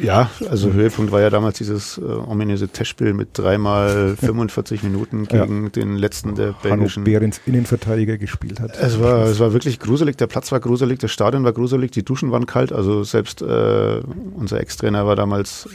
Ja, 0.00 0.30
also 0.48 0.72
Höhepunkt 0.72 1.12
war 1.12 1.20
ja 1.20 1.30
damals 1.30 1.58
dieses 1.58 1.98
äh, 1.98 2.02
ominöse 2.02 2.68
Testspiel 2.68 3.14
mit 3.14 3.30
dreimal 3.32 4.16
45 4.20 4.82
Minuten 4.82 5.26
gegen 5.26 5.64
ja. 5.64 5.68
den 5.70 5.96
letzten 5.96 6.34
der 6.34 6.54
belgischen. 6.62 7.02
Hanno 7.02 7.04
Behrens 7.04 7.40
Innenverteidiger 7.46 8.18
gespielt 8.18 8.60
hat. 8.60 8.78
Es 8.78 9.00
war, 9.00 9.24
es 9.24 9.40
war 9.40 9.52
wirklich 9.52 9.78
gruselig, 9.78 10.16
der 10.16 10.26
Platz 10.26 10.52
war 10.52 10.60
gruselig, 10.60 10.98
das 10.98 11.10
Stadion 11.10 11.44
war 11.44 11.52
gruselig, 11.52 11.90
die 11.90 12.04
Duschen 12.04 12.30
waren 12.30 12.46
kalt, 12.46 12.72
also 12.72 13.02
selbst 13.04 13.42
äh, 13.42 14.00
unser 14.36 14.60
Ex-Trainer 14.60 15.06
war 15.06 15.16
damals 15.16 15.68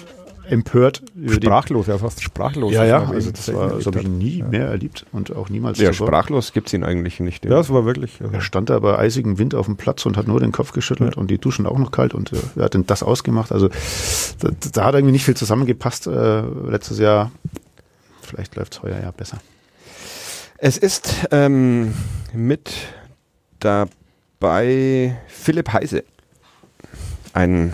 empört. 0.50 1.04
Sprachlos, 1.30 1.88
ja 1.88 1.98
fast 1.98 2.22
sprachlos. 2.22 2.74
Ja, 2.74 2.84
ja, 2.86 3.06
also 3.06 3.32
das, 3.32 3.46
das, 3.46 3.56
war, 3.56 3.70
das 3.70 3.86
habe 3.86 4.02
ich 4.02 4.08
nie 4.08 4.40
ja. 4.40 4.48
mehr 4.48 4.68
erlebt 4.68 5.06
und 5.12 5.36
auch 5.36 5.50
niemals 5.50 5.80
Ja, 5.80 5.92
zuvor. 5.92 6.08
sprachlos 6.08 6.54
gibt 6.54 6.68
es 6.68 6.74
ihn 6.74 6.84
eigentlich 6.84 7.20
nicht. 7.20 7.46
Ja, 7.46 7.60
es 7.60 7.70
war 7.70 7.86
wirklich. 7.86 8.22
Also 8.22 8.34
er 8.34 8.42
stand 8.42 8.70
da 8.70 8.80
bei 8.80 8.98
eisigem 8.98 9.38
Wind 9.38 9.56
auf 9.56 9.66
dem 9.66 9.78
Platz 9.78 10.06
und 10.06 10.18
hat 10.18 10.28
nur 10.28 10.40
den 10.40 10.52
Kopf 10.52 10.74
geschüttelt 10.74 11.16
ja. 11.16 11.22
und 11.22 11.30
die 11.32 11.38
Duschen 11.38 11.66
auch 11.66 11.78
noch 11.78 11.92
kalt 11.92 12.14
und 12.14 12.34
äh, 12.34 12.38
er 12.56 12.66
hat 12.66 12.74
denn 12.74 12.86
das 12.86 13.04
ausgemacht. 13.04 13.52
Also 13.52 13.70
da, 14.40 14.50
da, 14.74 14.86
hat 14.86 14.96
irgendwie 14.96 15.14
nicht 15.14 15.26
viel 15.26 15.38
zusammengepasst 15.38 16.08
äh, 16.08 16.42
letztes 16.42 17.00
Jahr. 17.00 17.32
Vielleicht 18.22 18.56
läuft 18.56 18.74
es 18.74 18.84
heuer 18.84 19.00
ja 19.02 19.12
besser. 19.12 19.38
Es 20.58 20.78
ist 20.78 21.28
ähm, 21.32 21.94
mit 22.34 22.72
dabei 23.60 25.18
Philipp 25.28 25.74
Heise, 25.74 26.04
ein 27.34 27.74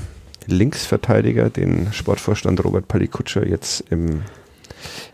Linksverteidiger, 0.52 1.50
den 1.50 1.94
Sportvorstand 1.94 2.64
Robert 2.64 2.88
Palikutscher 2.88 3.48
jetzt 3.48 3.84
im 3.90 4.24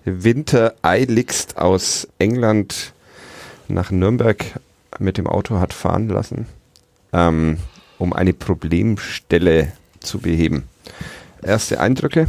Winter 0.03 0.75
eiligst 0.81 1.57
aus 1.57 2.07
England 2.19 2.93
nach 3.67 3.91
Nürnberg 3.91 4.43
mit 4.99 5.17
dem 5.17 5.27
Auto 5.27 5.59
hat 5.59 5.73
fahren 5.73 6.07
lassen, 6.07 6.45
ähm, 7.13 7.57
um 7.97 8.13
eine 8.13 8.33
Problemstelle 8.33 9.71
zu 9.99 10.19
beheben. 10.19 10.63
Erste 11.41 11.79
Eindrücke 11.79 12.27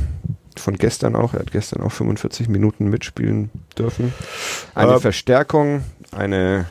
von 0.57 0.77
gestern 0.77 1.17
auch. 1.17 1.35
Er 1.35 1.41
hat 1.41 1.53
gestern 1.53 1.83
auch 1.83 1.93
45 1.93 2.49
Minuten 2.49 2.89
mitspielen 2.89 3.51
dürfen. 3.79 4.13
Eine 4.75 4.95
äh, 4.95 5.01
Verstärkung, 5.01 5.85
eine 6.13 6.67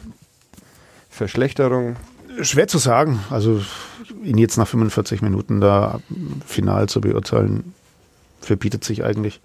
Verschlechterung. 1.09 1.95
Schwer 2.41 2.67
zu 2.67 2.77
sagen. 2.77 3.19
Also 3.29 3.61
ihn 4.25 4.37
jetzt 4.37 4.57
nach 4.57 4.67
45 4.67 5.21
Minuten 5.21 5.61
da 5.61 5.99
final 6.45 6.89
zu 6.89 7.01
beurteilen, 7.01 7.73
verbietet 8.41 8.83
sich 8.83 9.03
eigentlich. 9.03 9.41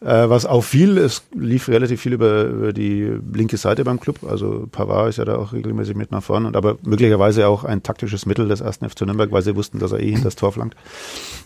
Äh, 0.00 0.28
was 0.28 0.46
auch 0.46 0.62
viel, 0.62 0.96
es 0.96 1.22
lief 1.34 1.68
relativ 1.68 2.00
viel 2.00 2.12
über, 2.12 2.44
über, 2.44 2.72
die 2.72 3.12
linke 3.32 3.56
Seite 3.56 3.84
beim 3.84 3.98
Club. 3.98 4.20
Also 4.28 4.68
Pavard 4.70 5.08
ist 5.08 5.18
ja 5.18 5.24
da 5.24 5.36
auch 5.36 5.52
regelmäßig 5.52 5.96
mit 5.96 6.12
nach 6.12 6.22
vorne. 6.22 6.46
Und 6.46 6.56
aber 6.56 6.78
möglicherweise 6.82 7.48
auch 7.48 7.64
ein 7.64 7.82
taktisches 7.82 8.24
Mittel 8.24 8.46
des 8.46 8.60
ersten 8.60 8.88
FC 8.88 9.02
Nürnberg, 9.02 9.32
weil 9.32 9.42
sie 9.42 9.56
wussten, 9.56 9.80
dass 9.80 9.92
er 9.92 10.00
eh 10.00 10.10
hinter 10.10 10.24
das 10.24 10.36
Tor 10.36 10.52
flankt. 10.52 10.76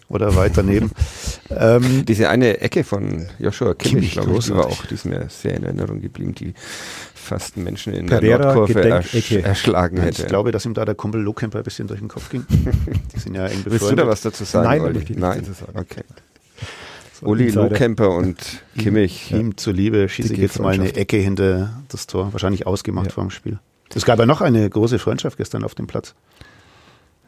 Oder 0.09 0.37
weit 0.37 0.53
daneben. 0.57 0.91
ähm, 1.51 2.05
Diese 2.07 2.29
eine 2.29 2.61
Ecke 2.61 2.85
von 2.85 3.27
Joshua 3.39 3.73
Kimmich, 3.73 4.13
glaube 4.13 4.37
ich, 4.37 4.51
war 4.51 4.67
auch, 4.67 4.85
die 4.85 4.95
ist 4.95 5.07
mir 5.07 5.27
sehr 5.31 5.57
in 5.57 5.65
Erinnerung 5.65 6.03
geblieben. 6.03 6.35
Die 6.35 6.53
fast 7.15 7.57
Menschen 7.57 7.95
in 7.95 8.07
Pereira, 8.07 8.39
der 8.39 8.55
Nordkurve 8.55 8.89
ersch 8.89 9.33
erschlagen 9.33 9.99
hätte. 9.99 10.23
Ich 10.23 10.29
glaube, 10.29 10.53
dass 10.53 10.67
ihm 10.67 10.75
da 10.75 10.85
der 10.85 10.95
Kumpel 10.95 11.23
Lohkemper 11.23 11.59
ein 11.59 11.65
bisschen 11.65 11.87
durch 11.87 12.01
den 12.01 12.09
Kopf 12.09 12.29
ging. 12.29 12.45
Die 13.15 13.19
sind 13.19 13.35
ja 13.35 13.47
eng 13.47 13.63
befreundet. 13.63 13.73
Willst 13.73 13.91
du 13.91 13.97
da 13.97 14.07
was 14.07 14.21
dazu 14.21 14.45
sagen, 14.45 14.69
Nein, 14.69 14.81
Olli? 14.83 14.99
Ich 14.99 15.17
Nein, 15.17 15.45
sagen. 15.45 15.79
okay. 15.79 16.03
Uli 17.23 17.51
Lohkemper 17.51 18.11
und 18.11 18.37
Kimmich. 18.79 19.31
Ihm, 19.31 19.39
ihm 19.39 19.57
zuliebe 19.57 20.09
schieße 20.09 20.35
ich 20.35 20.41
jetzt 20.41 20.59
mal 20.61 20.75
eine 20.75 20.95
Ecke 20.95 21.17
hinter 21.17 21.83
das 21.89 22.07
Tor. 22.07 22.33
Wahrscheinlich 22.33 22.67
ausgemacht 22.67 23.07
ja. 23.07 23.13
vor 23.13 23.25
dem 23.25 23.31
Spiel. 23.31 23.59
Es 23.95 24.05
gab 24.05 24.19
ja 24.19 24.27
noch 24.27 24.41
eine 24.41 24.69
große 24.69 24.99
Freundschaft 24.99 25.37
gestern 25.37 25.65
auf 25.65 25.75
dem 25.75 25.87
Platz. 25.87 26.15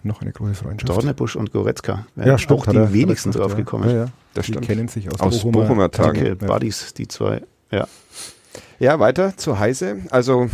Noch 0.02 0.20
eine 0.20 0.32
große 0.32 0.54
Freundschaft. 0.54 0.88
Dornebusch 0.88 1.36
und 1.36 1.52
Goretzka. 1.52 2.06
Ja, 2.16 2.36
stimmt. 2.36 2.60
Auch 2.60 2.66
die 2.66 2.92
wenigsten 2.92 3.32
drauf 3.32 3.52
ja. 3.52 3.56
gekommen. 3.56 3.88
Ja, 3.88 3.96
ja. 3.96 4.06
Das 4.34 4.46
die 4.46 4.52
kennen 4.52 4.88
sich 4.88 5.10
aus, 5.10 5.20
aus 5.20 5.38
Bochumer, 5.38 5.62
Bochumer 5.62 5.90
Tagen. 5.90 6.26
Ja. 6.26 6.34
Buddies, 6.34 6.92
die 6.94 7.08
zwei. 7.08 7.42
Ja. 7.70 7.88
Ja, 8.78 8.98
weiter 8.98 9.36
zu 9.36 9.58
Heise. 9.58 10.02
Also 10.10 10.50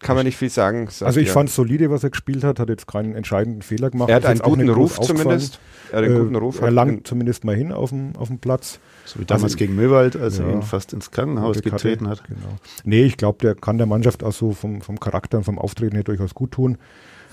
kann 0.00 0.14
man 0.14 0.26
nicht 0.26 0.36
viel 0.36 0.50
sagen. 0.50 0.88
Also 1.00 1.20
ich 1.20 1.28
ja. 1.28 1.32
fand 1.32 1.48
es 1.48 1.54
solide, 1.54 1.90
was 1.90 2.04
er 2.04 2.10
gespielt 2.10 2.44
hat, 2.44 2.60
hat 2.60 2.68
jetzt 2.68 2.86
keinen 2.86 3.14
entscheidenden 3.14 3.62
Fehler 3.62 3.90
gemacht. 3.90 4.10
Er 4.10 4.16
hat 4.16 4.26
einen 4.26 4.40
guten 4.40 4.68
Ruf 4.68 5.00
zumindest. 5.00 5.58
Er, 5.90 5.98
hat 5.98 6.04
einen 6.04 6.18
guten 6.18 6.36
Ruf. 6.36 6.60
er 6.60 6.70
langt 6.70 7.06
zumindest 7.06 7.44
mal 7.44 7.56
hin 7.56 7.72
auf 7.72 7.90
dem, 7.90 8.14
auf 8.16 8.28
dem 8.28 8.38
Platz. 8.38 8.78
So 9.04 9.20
wie 9.20 9.24
damals 9.24 9.44
also, 9.44 9.56
gegen 9.56 9.74
Möwald, 9.74 10.16
als 10.16 10.38
ja, 10.38 10.44
er 10.44 10.52
ihn 10.52 10.62
fast 10.62 10.92
ins 10.92 11.10
Krankenhaus 11.10 11.62
getreten 11.62 12.08
hat. 12.08 12.24
Genau. 12.24 12.56
Nee, 12.84 13.04
ich 13.04 13.16
glaube, 13.16 13.38
der 13.40 13.54
kann 13.54 13.78
der 13.78 13.86
Mannschaft 13.86 14.22
auch 14.22 14.32
so 14.32 14.52
vom, 14.52 14.82
vom 14.82 15.00
Charakter 15.00 15.38
und 15.38 15.44
vom 15.44 15.58
Auftreten 15.58 15.94
her 15.94 16.04
durchaus 16.04 16.34
gut 16.34 16.52
tun. 16.52 16.78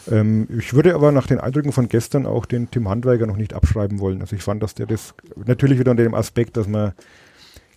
Ähm, 0.10 0.48
ich 0.58 0.74
würde 0.74 0.96
aber 0.96 1.12
nach 1.12 1.28
den 1.28 1.40
Eindrücken 1.40 1.72
von 1.72 1.88
gestern 1.88 2.26
auch 2.26 2.46
den 2.46 2.70
Tim 2.72 2.90
Handweiger 2.90 3.26
noch 3.26 3.38
nicht 3.38 3.54
abschreiben 3.54 4.00
wollen. 4.00 4.22
Also 4.22 4.36
ich 4.36 4.44
fand, 4.44 4.64
dass 4.64 4.74
der 4.74 4.86
das 4.86 5.14
natürlich 5.46 5.80
wieder 5.80 5.92
unter 5.92 6.04
dem 6.04 6.14
Aspekt, 6.14 6.58
dass 6.58 6.68
man 6.68 6.94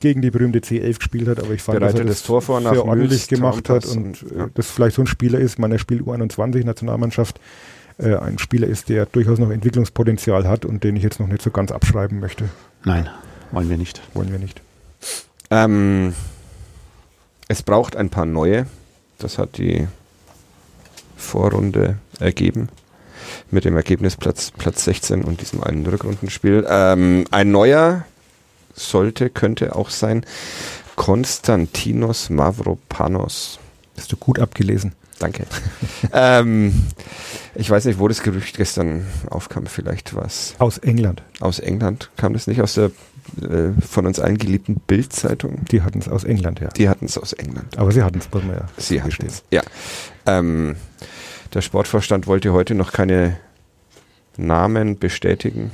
gegen 0.07 0.23
die 0.23 0.31
berühmte 0.31 0.61
C11 0.61 0.99
gespielt 0.99 1.27
hat, 1.27 1.41
aber 1.41 1.53
ich 1.53 1.63
fand, 1.63 1.83
dass 1.83 1.95
er 1.95 2.05
das, 2.05 2.23
Tor 2.23 2.41
vor 2.41 2.61
sehr 2.61 2.85
ordentlich 2.85 3.27
gemacht 3.27 3.69
hat 3.69 3.85
und, 3.87 4.23
und 4.23 4.39
ja. 4.39 4.49
das 4.55 4.71
vielleicht 4.71 4.95
so 4.95 5.03
ein 5.03 5.09
Spieler 5.09 5.41
ist, 5.41 5.59
man, 5.59 5.73
er 5.73 5.81
spielt 5.81 6.03
U21 6.03 6.65
Nationalmannschaft, 6.65 7.41
äh, 7.99 8.15
ein 8.15 8.39
Spieler 8.39 8.69
ist, 8.69 8.89
der 8.89 9.07
durchaus 9.07 9.41
noch 9.41 9.51
Entwicklungspotenzial 9.51 10.47
hat 10.47 10.65
und 10.65 10.85
den 10.85 10.95
ich 10.95 11.03
jetzt 11.03 11.19
noch 11.19 11.27
nicht 11.27 11.43
so 11.43 11.51
ganz 11.51 11.73
abschreiben 11.73 12.21
möchte. 12.21 12.49
Nein, 12.85 13.09
wollen 13.51 13.69
wir 13.69 13.77
nicht. 13.77 14.01
Wollen 14.15 14.31
wir 14.31 14.39
nicht. 14.39 14.61
Ähm, 15.51 16.15
es 17.49 17.65
braucht 17.65 17.97
ein 17.97 18.09
paar 18.09 18.27
neue. 18.27 18.67
Das 19.19 19.39
hat 19.39 19.59
die 19.59 19.89
Vorrunde 21.17 21.99
ergeben. 22.21 22.69
Mit 23.51 23.65
dem 23.65 23.75
Ergebnis 23.75 24.15
Platz, 24.15 24.53
Platz 24.57 24.85
16 24.85 25.25
und 25.25 25.41
diesem 25.41 25.65
einen 25.65 25.85
Rückrundenspiel. 25.85 26.65
Ähm, 26.69 27.25
ein 27.33 27.51
neuer 27.51 28.05
sollte, 28.77 29.31
könnte 29.31 29.75
auch 29.75 29.91
sein 29.91 30.25
Konstantinos 30.95 32.31
Mavropanos. 32.31 33.59
Bist 33.95 34.13
du 34.13 34.17
gut 34.17 34.39
abgelesen? 34.39 34.93
Danke. 35.19 35.47
ähm, 36.13 36.87
ich 37.55 37.71
weiß 37.71 37.87
nicht, 37.87 37.99
wo 37.99 38.07
das 38.09 38.23
Gerücht 38.23 38.57
gestern 38.57 39.07
aufkam. 39.31 39.67
Vielleicht 39.67 40.15
was. 40.15 40.55
Aus 40.59 40.79
England. 40.79 41.23
Aus 41.41 41.59
England 41.59 42.11
kam 42.17 42.35
das 42.35 42.47
nicht 42.47 42.61
aus 42.61 42.75
der 42.75 42.91
äh, 43.43 43.73
von 43.81 44.07
uns 44.07 44.21
allen 44.21 44.39
geliebten 44.39 44.77
Bild-Zeitung. 44.87 45.65
Die 45.71 45.83
hatten 45.83 45.99
es 45.99 46.09
aus 46.09 46.25
England, 46.25 46.61
ja. 46.61 46.69
Die 46.69 46.89
hatten 46.89 47.07
es 47.07 47.19
aus 47.19 47.33
England. 47.33 47.79
Aber 47.79 47.93
sie 47.93 48.03
hatten 48.03 48.19
es, 48.19 48.31
muss 48.31 48.45
man 48.45 48.57
ja. 48.57 48.67
Sie 48.77 49.03
hatten 49.03 49.27
es, 49.27 49.43
ja. 49.51 49.63
Ähm, 50.27 50.77
der 51.55 51.63
Sportvorstand 51.63 52.27
wollte 52.27 52.53
heute 52.53 52.75
noch 52.75 52.93
keine 52.93 53.39
Namen 54.37 54.99
bestätigen. 54.99 55.71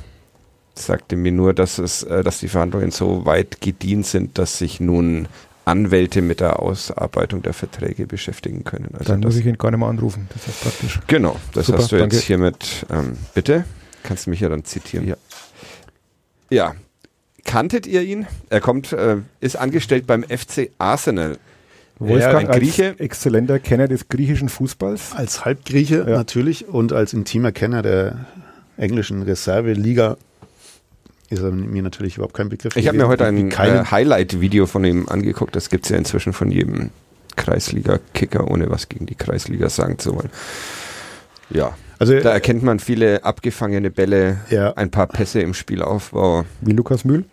Sagte 0.75 1.15
mir 1.15 1.31
nur, 1.31 1.53
dass 1.53 1.77
es, 1.77 2.03
äh, 2.03 2.23
dass 2.23 2.39
die 2.39 2.47
Verhandlungen 2.47 2.91
so 2.91 3.25
weit 3.25 3.61
gedient 3.61 4.05
sind, 4.05 4.37
dass 4.37 4.57
sich 4.57 4.79
nun 4.79 5.27
Anwälte 5.65 6.21
mit 6.21 6.39
der 6.39 6.59
Ausarbeitung 6.59 7.41
der 7.41 7.53
Verträge 7.53 8.05
beschäftigen 8.05 8.63
können. 8.63 8.89
Also 8.93 9.13
Dann 9.13 9.21
muss 9.21 9.37
ich 9.37 9.45
ihn 9.45 9.57
gar 9.57 9.71
nicht 9.71 9.79
mehr 9.79 9.87
anrufen. 9.87 10.27
Das 10.33 10.47
ist 10.47 10.61
praktisch. 10.61 10.99
Genau, 11.07 11.37
das 11.53 11.67
Super, 11.67 11.77
hast 11.77 11.91
du 11.91 11.97
danke. 11.97 12.15
jetzt 12.15 12.25
hiermit. 12.25 12.85
Ähm, 12.89 13.17
bitte, 13.33 13.65
kannst 14.03 14.25
du 14.25 14.31
mich 14.31 14.41
ja 14.41 14.49
dann 14.49 14.65
zitieren. 14.65 15.07
Ja. 15.07 15.15
Ja. 16.49 16.75
Kanntet 17.45 17.87
ihr 17.87 18.01
ihn? 18.01 18.25
Er 18.49 18.61
kommt, 18.61 18.93
äh, 18.93 19.17
ist 19.39 19.55
angestellt 19.57 20.07
beim 20.07 20.23
FC 20.23 20.71
Arsenal. 20.77 21.37
Wolfgang 21.99 22.49
ja, 22.49 22.57
Grieche. 22.57 22.95
exzellenter 22.99 23.59
Kenner 23.59 23.87
des 23.87 24.09
griechischen 24.09 24.49
Fußballs. 24.49 25.13
Als 25.13 25.45
Halbgrieche 25.45 26.05
ja. 26.07 26.17
natürlich 26.17 26.67
und 26.67 26.91
als 26.91 27.13
intimer 27.13 27.51
Kenner 27.51 27.81
der 27.81 28.25
englischen 28.77 29.21
Reserve-Liga 29.21 30.17
ist 31.33 31.41
er 31.41 31.51
mir 31.51 31.81
natürlich 31.81 32.15
überhaupt 32.15 32.35
kein 32.35 32.49
Begriff. 32.49 32.75
Ich 32.75 32.87
habe 32.87 32.97
mir 32.97 33.07
heute 33.07 33.25
ein 33.25 33.51
äh, 33.51 33.55
Highlight-Video 33.55 34.65
von 34.65 34.85
ihm 34.85 35.07
angeguckt. 35.09 35.55
Das 35.55 35.69
gibt 35.69 35.85
es 35.85 35.89
ja 35.89 35.97
inzwischen 35.97 36.33
von 36.33 36.51
jedem 36.51 36.91
Kreisliga-Kicker, 37.35 38.49
ohne 38.49 38.69
was 38.69 38.89
gegen 38.89 39.05
die 39.05 39.15
Kreisliga 39.15 39.69
sagen 39.69 39.99
zu 39.99 40.15
wollen. 40.15 40.29
Ja. 41.49 41.75
Also, 41.99 42.19
da 42.19 42.31
erkennt 42.31 42.63
man 42.63 42.79
viele 42.79 43.23
abgefangene 43.23 43.89
Bälle, 43.89 44.41
ja. 44.49 44.73
ein 44.73 44.91
paar 44.91 45.07
Pässe 45.07 45.39
im 45.39 45.53
Spielaufbau. 45.53 46.43
Wie 46.61 46.73
Lukas 46.73 47.05
Mühl? 47.05 47.23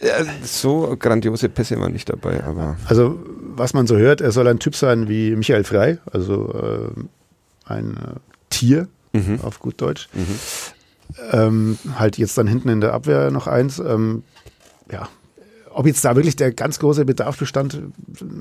Ja, 0.00 0.24
so 0.42 0.96
grandiose 0.98 1.48
Pässe 1.48 1.78
waren 1.78 1.92
nicht 1.92 2.08
dabei, 2.08 2.42
aber. 2.44 2.76
Also, 2.86 3.18
was 3.56 3.74
man 3.74 3.86
so 3.86 3.96
hört, 3.96 4.20
er 4.20 4.32
soll 4.32 4.48
ein 4.48 4.60
Typ 4.60 4.76
sein 4.76 5.08
wie 5.08 5.36
Michael 5.36 5.64
Frey, 5.64 5.98
also 6.10 6.54
äh, 6.54 7.70
ein 7.70 7.96
äh, 7.96 8.18
Tier, 8.48 8.88
mhm. 9.12 9.40
auf 9.42 9.60
gut 9.60 9.80
Deutsch. 9.80 10.08
Mhm. 10.14 10.38
Ähm, 11.32 11.78
halt 11.98 12.18
jetzt 12.18 12.36
dann 12.38 12.46
hinten 12.46 12.68
in 12.68 12.80
der 12.80 12.92
Abwehr 12.92 13.30
noch 13.30 13.46
eins. 13.46 13.78
Ähm, 13.78 14.24
ja, 14.90 15.08
ob 15.70 15.86
jetzt 15.86 16.04
da 16.04 16.16
wirklich 16.16 16.36
der 16.36 16.52
ganz 16.52 16.78
große 16.78 17.04
Bedarf 17.04 17.38
bestand, 17.38 17.80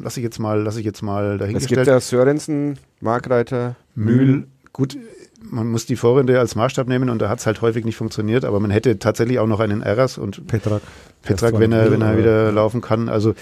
lasse 0.01 0.19
ich 0.19 0.23
jetzt 0.23 0.39
mal, 0.39 0.61
lasse 0.61 0.79
ich 0.79 0.85
jetzt 0.85 1.01
mal 1.01 1.37
dahingestellt. 1.37 1.71
Es 1.71 1.85
gibt 1.85 1.87
ja 1.87 1.99
Sörensen, 1.99 2.79
Markreiter, 2.99 3.75
Mühl. 3.95 4.47
Gut, 4.73 4.97
man 5.39 5.67
muss 5.67 5.85
die 5.85 5.95
Vorrunde 5.95 6.39
als 6.39 6.55
Maßstab 6.55 6.87
nehmen 6.87 7.09
und 7.09 7.21
da 7.21 7.29
hat 7.29 7.39
es 7.39 7.45
halt 7.45 7.61
häufig 7.61 7.85
nicht 7.85 7.95
funktioniert, 7.95 8.45
aber 8.45 8.59
man 8.59 8.71
hätte 8.71 8.99
tatsächlich 8.99 9.39
auch 9.39 9.47
noch 9.47 9.59
einen 9.59 9.81
Eras 9.81 10.17
und 10.17 10.47
Petrak, 10.47 10.81
Petrak 11.21 11.59
wenn 11.59 11.71
er, 11.71 11.91
wenn 11.91 12.01
er 12.01 12.17
wieder 12.17 12.51
laufen 12.51 12.81
kann. 12.81 13.09
Also 13.09 13.35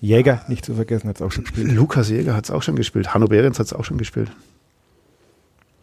Jäger, 0.00 0.42
nicht 0.48 0.64
zu 0.64 0.74
vergessen, 0.74 1.08
hat 1.08 1.16
es 1.16 1.22
auch 1.22 1.30
schon 1.30 1.44
gespielt. 1.44 1.72
Lukas 1.72 2.08
Jäger 2.08 2.34
hat 2.34 2.44
es 2.44 2.50
auch 2.50 2.62
schon 2.62 2.74
gespielt. 2.74 3.14
Hanno 3.14 3.26
Behrens 3.26 3.58
hat 3.58 3.66
es 3.66 3.72
auch 3.72 3.84
schon 3.84 3.98
gespielt. 3.98 4.30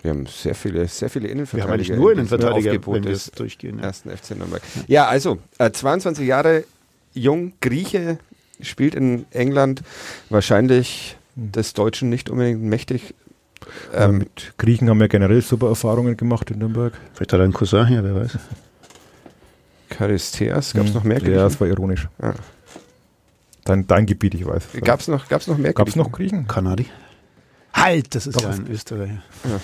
Wir 0.01 0.11
haben 0.11 0.25
sehr 0.27 0.55
viele, 0.55 0.87
sehr 0.87 1.09
viele 1.09 1.27
Innenverteidiger. 1.27 1.57
Wir 1.57 1.73
haben 1.73 1.73
eigentlich 1.73 1.97
nur 1.97 2.11
Innenverteidiger, 2.11 2.71
wenn 2.87 3.03
wir 3.03 3.11
es 3.11 3.31
durchgehen. 3.31 3.79
Ersten 3.79 4.09
FC 4.09 4.31
Nürnberg. 4.37 4.61
Ja, 4.87 5.07
also 5.07 5.39
äh, 5.57 5.71
22 5.71 6.27
Jahre 6.27 6.63
jung, 7.13 7.53
Grieche, 7.61 8.19
spielt 8.61 8.95
in 8.95 9.25
England, 9.31 9.81
wahrscheinlich 10.29 11.17
hm. 11.35 11.51
des 11.51 11.73
Deutschen 11.73 12.09
nicht 12.09 12.29
unbedingt 12.29 12.61
mächtig. 12.61 13.15
Ähm, 13.93 13.99
ja, 13.99 14.07
mit 14.09 14.53
Griechen 14.57 14.89
haben 14.89 14.99
wir 14.99 15.07
generell 15.07 15.41
super 15.41 15.67
Erfahrungen 15.69 16.15
gemacht 16.15 16.51
in 16.51 16.59
Nürnberg. 16.59 16.93
Vielleicht 17.13 17.33
hat 17.33 17.39
er 17.39 17.43
einen 17.43 17.53
Cousin 17.53 17.87
hier, 17.87 18.03
wer 18.03 18.15
weiß. 18.15 18.37
Charisteas, 19.89 20.73
gab 20.73 20.83
es 20.83 20.89
hm. 20.89 20.95
noch 20.95 21.03
mehr 21.03 21.19
Griechen? 21.19 21.35
Ja, 21.35 21.43
das 21.43 21.59
war 21.59 21.67
ironisch. 21.67 22.07
Ah. 22.19 22.33
Dein, 23.65 23.85
dein 23.87 24.05
Gebiet, 24.05 24.33
ich 24.35 24.45
weiß. 24.45 24.63
Gab 24.81 25.01
es 25.01 25.07
noch, 25.07 25.27
gab's 25.27 25.47
noch 25.47 25.57
mehr 25.57 25.73
Gab 25.73 25.89
es 25.89 25.95
noch 25.95 26.11
Griechen? 26.11 26.47
Kanadi. 26.47 26.85
Halt, 27.77 28.15
das 28.15 28.27
ist 28.27 28.35
Doch, 28.35 28.43
ja 28.43 28.49
ein 28.49 28.67
Österreicher. 28.69 29.21
Ja. 29.43 29.59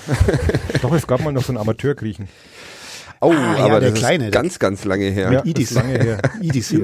Doch, 0.81 0.93
es 0.93 1.07
gab 1.07 1.21
mal 1.21 1.31
noch 1.31 1.43
so 1.43 1.51
einen 1.51 1.57
Amateur-Griechen. 1.57 2.27
Oh, 3.21 3.31
ah, 3.31 3.55
aber 3.57 3.73
ja, 3.75 3.79
der 3.79 3.91
kleine, 3.93 4.31
ganz, 4.31 4.59
ganz 4.59 4.83
lange 4.85 5.05
her. 5.05 5.31
Ja, 5.31 5.45
Idis. 5.45 5.71
lange 5.71 5.93
her. 5.93 6.19
Idis. 6.41 6.75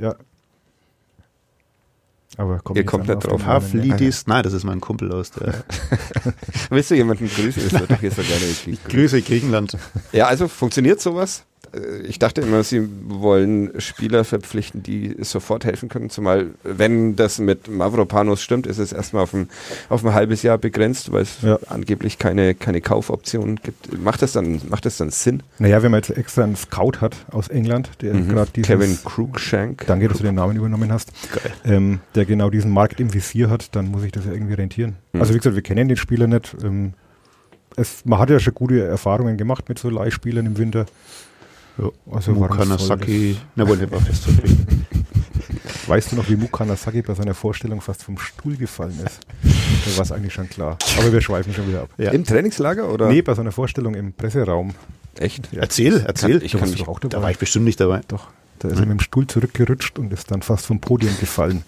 ja. 0.00 0.16
Aber 2.36 2.60
komm 2.64 2.76
Ihr 2.76 2.84
kommt 2.84 3.08
da 3.08 3.14
drauf. 3.14 3.44
Haflidis. 3.44 4.26
Nein, 4.26 4.42
das 4.42 4.54
ist 4.54 4.64
mein 4.64 4.80
Kumpel 4.80 5.12
aus 5.12 5.30
der. 5.30 5.64
Willst 6.70 6.90
du 6.90 6.96
jemanden 6.96 7.28
grüßen? 7.28 7.62
Das 7.62 7.80
so 7.80 7.86
gerne. 7.86 8.44
Ich 8.66 8.82
grüße 8.84 9.22
Griechenland. 9.22 9.76
Ja, 10.12 10.26
also 10.26 10.48
funktioniert 10.48 11.00
sowas? 11.00 11.44
Äh, 11.74 12.02
ich 12.06 12.18
dachte 12.18 12.40
immer, 12.40 12.62
sie 12.62 12.88
wollen 13.06 13.72
Spieler 13.80 14.24
verpflichten, 14.24 14.82
die 14.82 15.16
sofort 15.20 15.64
helfen 15.64 15.88
können. 15.88 16.10
Zumal, 16.10 16.46
wenn 16.62 17.16
das 17.16 17.38
mit 17.38 17.68
Mavropanos 17.68 18.42
stimmt, 18.42 18.66
ist 18.66 18.78
es 18.78 18.92
erstmal 18.92 19.24
auf 19.24 19.34
ein, 19.34 19.48
auf 19.88 20.04
ein 20.04 20.14
halbes 20.14 20.42
Jahr 20.42 20.58
begrenzt, 20.58 21.12
weil 21.12 21.22
es 21.22 21.42
ja. 21.42 21.58
angeblich 21.68 22.18
keine, 22.18 22.54
keine 22.54 22.80
Kaufoptionen 22.80 23.60
gibt. 23.62 23.98
Macht 23.98 24.22
das, 24.22 24.32
dann, 24.32 24.60
macht 24.68 24.86
das 24.86 24.96
dann 24.96 25.10
Sinn? 25.10 25.42
Naja, 25.58 25.82
wenn 25.82 25.90
man 25.90 26.00
jetzt 26.02 26.16
extra 26.16 26.44
einen 26.44 26.56
Scout 26.56 27.00
hat 27.00 27.16
aus 27.30 27.48
England, 27.48 27.90
der 28.00 28.14
mhm. 28.14 28.28
gerade 28.28 28.50
diesen. 28.50 28.66
Kevin 28.66 28.98
Cruikshank. 29.04 29.86
Danke, 29.86 30.08
dass 30.08 30.18
du 30.18 30.24
den 30.24 30.34
Namen 30.34 30.56
übernommen 30.56 30.92
hast. 30.92 31.12
Ähm, 31.64 32.00
der 32.14 32.24
genau 32.24 32.50
diesen 32.50 32.70
Markt 32.70 33.00
im 33.00 33.12
Visier 33.12 33.50
hat, 33.50 33.74
dann 33.74 33.90
muss 33.90 34.04
ich 34.04 34.12
das 34.12 34.24
ja 34.24 34.32
irgendwie 34.32 34.54
rentieren. 34.54 34.96
Mhm. 35.12 35.20
Also 35.20 35.34
wie 35.34 35.38
gesagt, 35.38 35.54
wir 35.56 35.62
kennen 35.62 35.88
den 35.88 35.96
Spieler 35.96 36.26
nicht. 36.26 36.56
Ähm, 36.62 36.94
es, 37.76 38.04
man 38.04 38.18
hat 38.18 38.30
ja 38.30 38.38
schon 38.38 38.54
gute 38.54 38.84
Erfahrungen 38.84 39.36
gemacht 39.36 39.68
mit 39.68 39.78
so 39.78 39.90
Leihspielern 39.90 40.46
im 40.46 40.58
Winter. 40.58 40.86
Ja, 41.78 41.90
also 42.10 42.32
Mukanasaki, 42.32 43.36
na 43.56 43.68
wohl, 43.68 43.90
war 43.90 44.00
festzulegen. 44.00 44.86
Weißt 45.86 46.12
du 46.12 46.16
noch, 46.16 46.28
wie 46.28 46.36
Mukanasaki 46.36 47.02
bei 47.02 47.14
seiner 47.14 47.34
Vorstellung 47.34 47.80
fast 47.80 48.02
vom 48.02 48.16
Stuhl 48.16 48.56
gefallen 48.56 48.98
ist? 49.04 49.20
Da 49.42 49.96
war 49.96 50.04
es 50.04 50.12
eigentlich 50.12 50.32
schon 50.32 50.48
klar. 50.48 50.78
Aber 50.98 51.12
wir 51.12 51.20
schweifen 51.20 51.52
schon 51.52 51.68
wieder 51.68 51.82
ab. 51.82 51.90
Ja. 51.98 52.10
Im 52.12 52.24
Trainingslager 52.24 52.90
oder? 52.90 53.08
Nee, 53.08 53.22
bei 53.22 53.34
seiner 53.34 53.52
Vorstellung 53.52 53.94
im 53.94 54.12
Presseraum. 54.12 54.74
Echt? 55.18 55.52
Ja. 55.52 55.60
Erzähl, 55.60 56.02
erzähl. 56.06 56.38
Kann, 56.38 56.46
ich 56.46 56.52
kann 56.52 56.70
mich 56.70 56.88
auch 56.88 57.00
dabei. 57.00 57.16
Da 57.16 57.22
war 57.22 57.30
ich 57.30 57.38
bestimmt 57.38 57.66
nicht 57.66 57.80
dabei. 57.80 58.00
Doch. 58.08 58.28
Da 58.60 58.68
ist 58.68 58.74
hm. 58.74 58.84
er 58.84 58.86
mit 58.86 59.00
dem 59.00 59.00
Stuhl 59.00 59.26
zurückgerutscht 59.26 59.98
und 59.98 60.12
ist 60.12 60.30
dann 60.30 60.42
fast 60.42 60.66
vom 60.66 60.80
Podium 60.80 61.14
gefallen. 61.20 61.64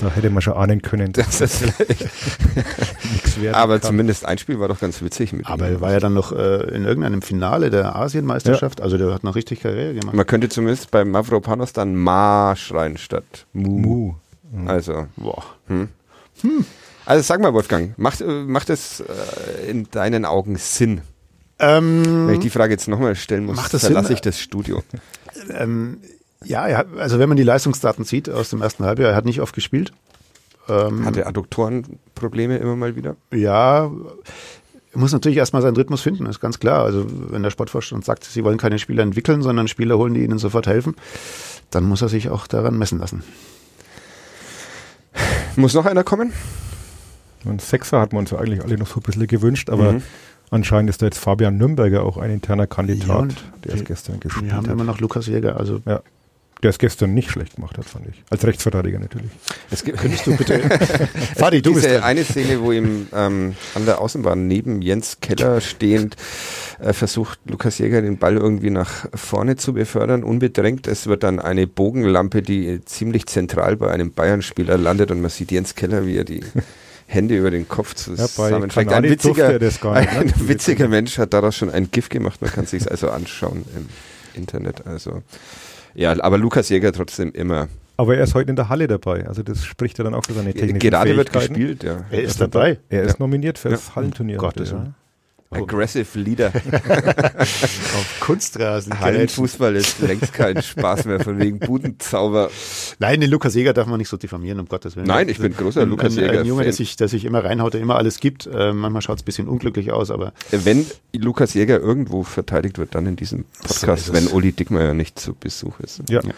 Da 0.00 0.10
hätte 0.10 0.30
man 0.30 0.40
schon 0.42 0.54
ahnen 0.54 0.82
können. 0.82 1.12
dass 1.12 1.38
Das 1.38 1.60
nichts 3.12 3.40
wert. 3.40 3.54
Aber 3.54 3.78
kann. 3.78 3.88
zumindest 3.88 4.24
ein 4.24 4.38
Spiel 4.38 4.58
war 4.60 4.68
doch 4.68 4.80
ganz 4.80 5.02
witzig 5.02 5.32
mit 5.32 5.46
Aber 5.46 5.68
ihm. 5.68 5.74
er 5.74 5.80
war 5.80 5.92
ja 5.92 6.00
dann 6.00 6.14
noch 6.14 6.32
äh, 6.32 6.62
in 6.74 6.84
irgendeinem 6.84 7.22
Finale 7.22 7.70
der 7.70 7.96
Asienmeisterschaft. 7.96 8.78
Ja. 8.78 8.84
Also 8.84 8.98
der 8.98 9.12
hat 9.12 9.24
noch 9.24 9.34
richtig 9.34 9.60
Karriere 9.60 9.94
gemacht. 9.94 10.14
Man 10.14 10.26
könnte 10.26 10.48
zumindest 10.48 10.90
beim 10.90 11.10
Mavropanos 11.10 11.72
dann 11.72 11.94
Ma 11.96 12.54
schreien 12.56 12.96
statt 12.96 13.46
Mu. 13.52 13.78
Mu. 13.78 14.14
Mhm. 14.52 14.68
Also, 14.68 15.06
boah. 15.16 15.44
Hm. 15.68 15.88
Hm. 16.42 16.64
Also 17.06 17.22
sag 17.22 17.40
mal, 17.40 17.52
Wolfgang, 17.54 17.98
macht, 17.98 18.20
äh, 18.20 18.24
macht 18.26 18.70
es 18.70 19.00
äh, 19.00 19.70
in 19.70 19.88
deinen 19.90 20.24
Augen 20.24 20.56
Sinn? 20.56 21.00
Ähm, 21.58 22.26
Wenn 22.26 22.34
ich 22.34 22.40
die 22.40 22.50
Frage 22.50 22.72
jetzt 22.72 22.88
nochmal 22.88 23.14
stellen 23.16 23.44
muss, 23.44 23.56
macht 23.56 23.74
das 23.74 23.82
verlasse 23.82 24.08
Sinn? 24.08 24.14
ich 24.16 24.20
das 24.22 24.38
Studio. 24.40 24.82
Ähm, 25.50 25.98
ja, 26.44 26.62
hat, 26.76 26.86
also 26.96 27.18
wenn 27.18 27.28
man 27.28 27.36
die 27.36 27.42
Leistungsdaten 27.42 28.04
sieht 28.04 28.30
aus 28.30 28.50
dem 28.50 28.62
ersten 28.62 28.84
Halbjahr, 28.84 29.10
er 29.10 29.16
hat 29.16 29.24
nicht 29.24 29.40
oft 29.40 29.54
gespielt. 29.54 29.92
Ähm, 30.68 31.04
Hatte 31.04 31.26
Adduktorenprobleme 31.26 32.58
immer 32.58 32.76
mal 32.76 32.96
wieder? 32.96 33.16
Ja, 33.32 33.90
er 34.92 34.98
muss 34.98 35.12
natürlich 35.12 35.38
erstmal 35.38 35.62
seinen 35.62 35.76
Rhythmus 35.76 36.00
finden, 36.00 36.26
ist 36.26 36.40
ganz 36.40 36.58
klar. 36.58 36.84
Also 36.84 37.06
wenn 37.08 37.42
der 37.42 37.50
Sportvorstand 37.50 38.04
sagt, 38.04 38.24
sie 38.24 38.42
wollen 38.44 38.58
keine 38.58 38.78
Spieler 38.78 39.02
entwickeln, 39.02 39.42
sondern 39.42 39.68
Spieler 39.68 39.98
holen, 39.98 40.14
die 40.14 40.24
ihnen 40.24 40.38
sofort 40.38 40.66
helfen, 40.66 40.96
dann 41.70 41.84
muss 41.84 42.02
er 42.02 42.08
sich 42.08 42.28
auch 42.28 42.46
daran 42.46 42.76
messen 42.76 42.98
lassen. 42.98 43.22
Muss 45.56 45.74
noch 45.74 45.86
einer 45.86 46.04
kommen? 46.04 46.32
Ein 47.44 47.58
Sechser 47.58 48.00
hat 48.00 48.12
man 48.12 48.20
uns 48.20 48.32
eigentlich 48.32 48.62
alle 48.62 48.76
noch 48.76 48.86
so 48.86 49.00
ein 49.00 49.02
bisschen 49.02 49.26
gewünscht, 49.26 49.70
aber 49.70 49.92
mhm. 49.92 50.02
anscheinend 50.50 50.90
ist 50.90 51.02
da 51.02 51.06
jetzt 51.06 51.18
Fabian 51.18 51.56
Nürnberger 51.56 52.02
auch 52.02 52.18
ein 52.18 52.30
interner 52.30 52.66
Kandidat, 52.66 53.32
ja, 53.32 53.36
der 53.64 53.74
es 53.74 53.84
gestern 53.84 54.20
gespielt 54.20 54.52
hat. 54.52 54.64
Wir 54.64 54.70
haben 54.70 54.70
immer 54.70 54.84
noch 54.84 55.00
Lukas 55.00 55.26
Jäger, 55.26 55.56
also 55.56 55.80
ja. 55.86 56.02
Der 56.62 56.70
es 56.70 56.78
gestern 56.78 57.14
nicht 57.14 57.30
schlecht 57.30 57.56
gemacht 57.56 57.78
hat, 57.78 57.86
fand 57.86 58.06
ich. 58.08 58.22
Als 58.30 58.46
Rechtsverteidiger 58.46 58.98
natürlich. 58.98 59.30
Es 59.70 59.84
gibt, 59.84 59.98
könntest 59.98 60.26
du 60.26 60.36
bitte. 60.36 60.60
Fadi, 61.36 61.62
du 61.62 61.74
bist 61.74 61.86
dran. 61.86 62.02
eine 62.02 62.24
Szene, 62.24 62.60
wo 62.60 62.72
ihm 62.72 63.08
ähm, 63.14 63.54
an 63.74 63.86
der 63.86 64.00
Außenbahn 64.00 64.46
neben 64.46 64.82
Jens 64.82 65.18
Keller 65.20 65.60
stehend 65.60 66.16
äh, 66.78 66.92
versucht 66.92 67.38
Lukas 67.46 67.78
Jäger 67.78 68.02
den 68.02 68.18
Ball 68.18 68.36
irgendwie 68.36 68.70
nach 68.70 69.06
vorne 69.14 69.56
zu 69.56 69.72
befördern, 69.72 70.22
unbedrängt. 70.22 70.86
Es 70.86 71.06
wird 71.06 71.22
dann 71.22 71.40
eine 71.40 71.66
Bogenlampe, 71.66 72.42
die 72.42 72.84
ziemlich 72.84 73.26
zentral 73.26 73.76
bei 73.76 73.90
einem 73.90 74.12
Bayern-Spieler 74.12 74.76
landet 74.76 75.10
und 75.10 75.20
man 75.20 75.30
sieht 75.30 75.52
Jens 75.52 75.74
Keller, 75.74 76.06
wie 76.06 76.16
er 76.16 76.24
die 76.24 76.42
Hände 77.06 77.36
über 77.36 77.50
den 77.50 77.68
Kopf 77.68 77.94
zusammenstreckt. 77.94 78.90
Ja, 78.90 78.96
ein 78.98 79.04
witziger, 79.04 79.58
nicht, 79.58 79.84
ne? 79.84 79.90
ein 79.94 80.32
witziger 80.48 80.88
Mensch 80.88 81.18
hat 81.18 81.32
daraus 81.32 81.56
schon 81.56 81.70
ein 81.70 81.90
GIF 81.90 82.08
gemacht. 82.08 82.40
Man 82.40 82.50
kann 82.50 82.66
sich 82.66 82.90
also 82.90 83.10
anschauen 83.10 83.64
im 83.76 83.88
Internet. 84.34 84.86
Also 84.86 85.22
ja, 85.94 86.14
aber 86.22 86.38
Lukas 86.38 86.68
Jäger 86.68 86.92
trotzdem 86.92 87.32
immer. 87.32 87.68
Aber 87.96 88.16
er 88.16 88.24
ist 88.24 88.34
heute 88.34 88.50
in 88.50 88.56
der 88.56 88.68
Halle 88.68 88.86
dabei. 88.86 89.26
Also 89.26 89.42
das 89.42 89.64
spricht 89.64 89.98
ja 89.98 90.04
dann 90.04 90.14
auch 90.14 90.24
für 90.24 90.32
seine 90.32 90.54
technischen 90.54 90.78
Gerade 90.78 91.16
wird 91.16 91.32
gespielt, 91.32 91.84
ja. 91.84 92.04
Er 92.10 92.22
ist 92.22 92.40
dabei. 92.40 92.78
Er 92.88 93.02
ist 93.02 93.12
ja. 93.12 93.16
nominiert 93.18 93.58
für 93.58 93.68
das 93.68 93.94
Hallenturnier. 93.94 94.38
Gottes 94.38 94.70
ja. 94.70 94.94
Aggressive 95.52 96.16
Leader. 96.16 96.52
Auf 97.40 98.20
Kunstrasen. 98.20 99.00
Hallenfußball 99.00 99.74
ist 99.74 99.98
längst 99.98 100.32
kein 100.32 100.62
Spaß 100.62 101.06
mehr 101.06 101.18
von 101.18 101.40
wegen 101.40 101.58
Budenzauber. 101.58 102.50
Nein, 103.00 103.20
den 103.20 103.30
Lukas 103.30 103.56
Jäger 103.56 103.72
darf 103.72 103.88
man 103.88 103.98
nicht 103.98 104.08
so 104.08 104.16
diffamieren, 104.16 104.60
um 104.60 104.66
Gottes 104.66 104.94
Willen. 104.94 105.08
Nein, 105.08 105.28
ich 105.28 105.38
bin 105.38 105.52
großer 105.52 105.82
ein, 105.82 105.88
Lukas 105.88 106.14
Jäger. 106.14 106.30
Ein, 106.30 106.38
ein 106.38 106.46
Junge, 106.46 106.62
der 106.62 106.72
sich, 106.72 106.94
der 106.94 107.08
sich 107.08 107.24
immer 107.24 107.44
reinhaut, 107.44 107.74
der 107.74 107.80
immer 107.80 107.96
alles 107.96 108.20
gibt. 108.20 108.46
Äh, 108.46 108.72
manchmal 108.72 109.02
schaut 109.02 109.16
es 109.16 109.22
ein 109.22 109.24
bisschen 109.24 109.48
unglücklich 109.48 109.90
aus, 109.90 110.12
aber. 110.12 110.32
Wenn 110.52 110.86
Lukas 111.12 111.54
Jäger 111.54 111.80
irgendwo 111.80 112.22
verteidigt 112.22 112.78
wird, 112.78 112.94
dann 112.94 113.06
in 113.06 113.16
diesem 113.16 113.44
Podcast, 113.66 114.06
so 114.06 114.12
wenn 114.12 114.28
Uli 114.28 114.52
Dickmeyer 114.52 114.94
nicht 114.94 115.18
zu 115.18 115.34
Besuch 115.34 115.80
ist. 115.80 116.00
Ja. 116.08 116.22
ja. 116.22 116.32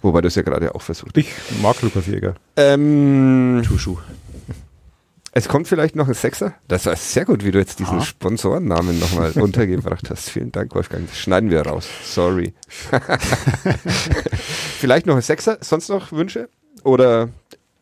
Wobei 0.00 0.22
du 0.22 0.28
es 0.28 0.36
ja 0.36 0.42
gerade 0.42 0.74
auch 0.74 0.82
versucht 0.82 1.18
Ich 1.18 1.28
mag 1.60 1.82
Lukas 1.82 2.06
Jäger. 2.06 2.34
Ähm, 2.56 3.62
Tuschu. 3.66 3.98
Es 5.36 5.48
kommt 5.48 5.66
vielleicht 5.66 5.96
noch 5.96 6.06
ein 6.06 6.14
Sechser. 6.14 6.54
Das 6.68 6.86
war 6.86 6.94
sehr 6.94 7.24
gut, 7.24 7.44
wie 7.44 7.50
du 7.50 7.58
jetzt 7.58 7.80
diesen 7.80 7.98
ah. 7.98 8.02
Sponsorennamen 8.02 9.00
nochmal 9.00 9.32
untergebracht 9.34 10.08
hast. 10.08 10.30
Vielen 10.30 10.52
Dank, 10.52 10.72
Wolfgang. 10.76 11.08
Das 11.08 11.18
schneiden 11.18 11.50
wir 11.50 11.62
raus. 11.62 11.88
Sorry. 12.04 12.54
vielleicht 14.78 15.06
noch 15.06 15.16
ein 15.16 15.22
Sechser. 15.22 15.58
Sonst 15.60 15.88
noch 15.88 16.12
Wünsche? 16.12 16.48
Oder 16.84 17.30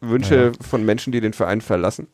Wünsche 0.00 0.52
ja. 0.56 0.66
von 0.66 0.82
Menschen, 0.86 1.12
die 1.12 1.20
den 1.20 1.34
Verein 1.34 1.60
verlassen? 1.60 2.08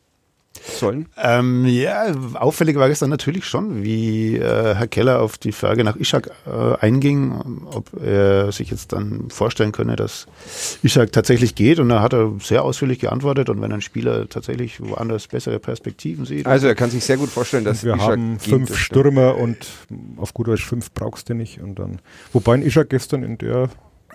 Sollen? 0.63 1.07
Ähm, 1.17 1.65
ja, 1.65 2.13
auffällig 2.33 2.75
war 2.77 2.89
es 2.89 2.99
dann 2.99 3.09
natürlich 3.09 3.45
schon, 3.45 3.83
wie 3.83 4.37
äh, 4.37 4.75
Herr 4.75 4.87
Keller 4.87 5.21
auf 5.21 5.37
die 5.37 5.51
Frage 5.51 5.83
nach 5.83 5.95
Ishak 5.95 6.31
äh, 6.45 6.75
einging, 6.79 7.63
ob 7.73 7.89
er 8.01 8.51
sich 8.51 8.71
jetzt 8.71 8.93
dann 8.93 9.29
vorstellen 9.29 9.71
könne, 9.71 9.95
dass 9.95 10.27
Ishak 10.83 11.11
tatsächlich 11.11 11.55
geht. 11.55 11.79
Und 11.79 11.89
da 11.89 12.01
hat 12.01 12.13
er 12.13 12.33
sehr 12.41 12.63
ausführlich 12.63 12.99
geantwortet. 12.99 13.49
Und 13.49 13.61
wenn 13.61 13.71
ein 13.71 13.81
Spieler 13.81 14.27
tatsächlich 14.29 14.81
woanders 14.81 15.27
bessere 15.27 15.59
Perspektiven 15.59 16.25
sieht. 16.25 16.45
Also 16.45 16.67
er 16.67 16.75
kann 16.75 16.89
sich 16.89 17.03
sehr 17.03 17.17
gut 17.17 17.29
vorstellen, 17.29 17.63
dass 17.63 17.83
wir 17.83 17.95
Ishak 17.95 18.09
haben 18.09 18.39
fünf 18.39 18.77
Stürmer 18.77 19.37
und 19.37 19.67
auf 20.17 20.33
gut 20.33 20.47
Deutsch 20.47 20.65
fünf 20.65 20.91
brauchst 20.93 21.29
du 21.29 21.33
nicht. 21.33 21.61
Und 21.61 21.79
dann, 21.79 21.99
wobei 22.33 22.55
ein 22.55 22.63
Ishak 22.63 22.89
gestern 22.89 23.23
in 23.23 23.37
der 23.37 23.69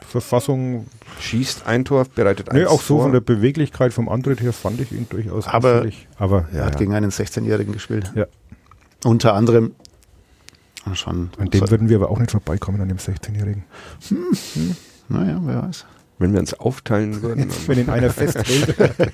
Verfassung. 0.07 0.87
Schießt 1.21 1.67
ein 1.67 1.85
Tor, 1.85 2.07
bereitet 2.15 2.51
ein 2.51 2.57
Nee, 2.57 2.67
auch 2.67 2.81
so 2.83 2.95
Tor. 2.95 3.05
von 3.05 3.13
der 3.13 3.21
Beweglichkeit 3.21 3.93
vom 3.93 4.09
Antritt 4.09 4.41
her 4.41 4.53
fand 4.53 4.81
ich 4.81 4.93
ihn 4.93 5.07
durchaus 5.09 5.47
Aber, 5.47 5.87
aber 6.17 6.49
er 6.53 6.65
hat 6.67 6.75
ja. 6.75 6.79
gegen 6.79 6.95
einen 6.95 7.11
16-Jährigen 7.11 7.73
gespielt. 7.73 8.13
Ja. 8.15 8.27
Unter 9.05 9.35
anderem 9.35 9.73
schon. 10.93 11.31
An 11.39 11.51
dem 11.51 11.71
würden 11.71 11.89
wir 11.89 11.97
aber 11.97 12.11
auch 12.11 12.19
nicht 12.19 12.31
vorbeikommen, 12.31 12.81
an 12.81 12.89
dem 12.89 12.99
16-Jährigen. 12.99 13.65
Hm. 14.09 14.27
Hm. 14.55 14.77
Naja, 15.09 15.41
wer 15.43 15.63
weiß. 15.63 15.87
Wenn 16.19 16.33
wir 16.33 16.41
uns 16.41 16.55
aufteilen 16.55 17.23
würden. 17.23 17.51
Wenn 17.67 17.79
ihn 17.79 17.91
einer 17.91 18.11
festhält. 18.11 18.75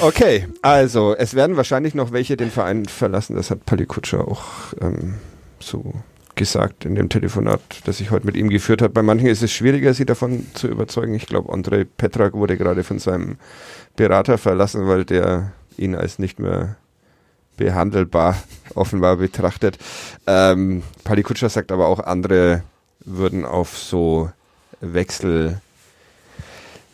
okay, 0.00 0.48
also 0.62 1.14
es 1.14 1.34
werden 1.34 1.56
wahrscheinlich 1.56 1.94
noch 1.94 2.12
welche 2.12 2.36
den 2.36 2.50
Verein 2.50 2.86
verlassen. 2.86 3.36
Das 3.36 3.50
hat 3.50 3.66
Palikutscher 3.66 4.26
auch 4.26 4.44
ähm, 4.80 5.14
so 5.60 5.94
gesagt 6.40 6.86
in 6.86 6.94
dem 6.94 7.10
Telefonat, 7.10 7.60
das 7.84 8.00
ich 8.00 8.10
heute 8.10 8.24
mit 8.24 8.34
ihm 8.34 8.48
geführt 8.48 8.80
habe. 8.80 8.94
Bei 8.94 9.02
manchen 9.02 9.26
ist 9.26 9.42
es 9.42 9.52
schwieriger, 9.52 9.92
sie 9.92 10.06
davon 10.06 10.46
zu 10.54 10.68
überzeugen. 10.68 11.12
Ich 11.12 11.26
glaube, 11.26 11.52
André 11.52 11.84
Petrak 11.84 12.32
wurde 12.32 12.56
gerade 12.56 12.82
von 12.82 12.98
seinem 12.98 13.36
Berater 13.94 14.38
verlassen, 14.38 14.88
weil 14.88 15.04
der 15.04 15.52
ihn 15.76 15.94
als 15.94 16.18
nicht 16.18 16.38
mehr 16.38 16.76
behandelbar 17.58 18.42
offenbar 18.74 19.16
betrachtet. 19.16 19.76
Ähm, 20.26 20.82
Palikutscher 21.04 21.50
sagt 21.50 21.72
aber 21.72 21.88
auch, 21.88 22.00
andere 22.00 22.62
würden 23.04 23.44
auf 23.44 23.76
so 23.76 24.30
Wechsel, 24.80 25.60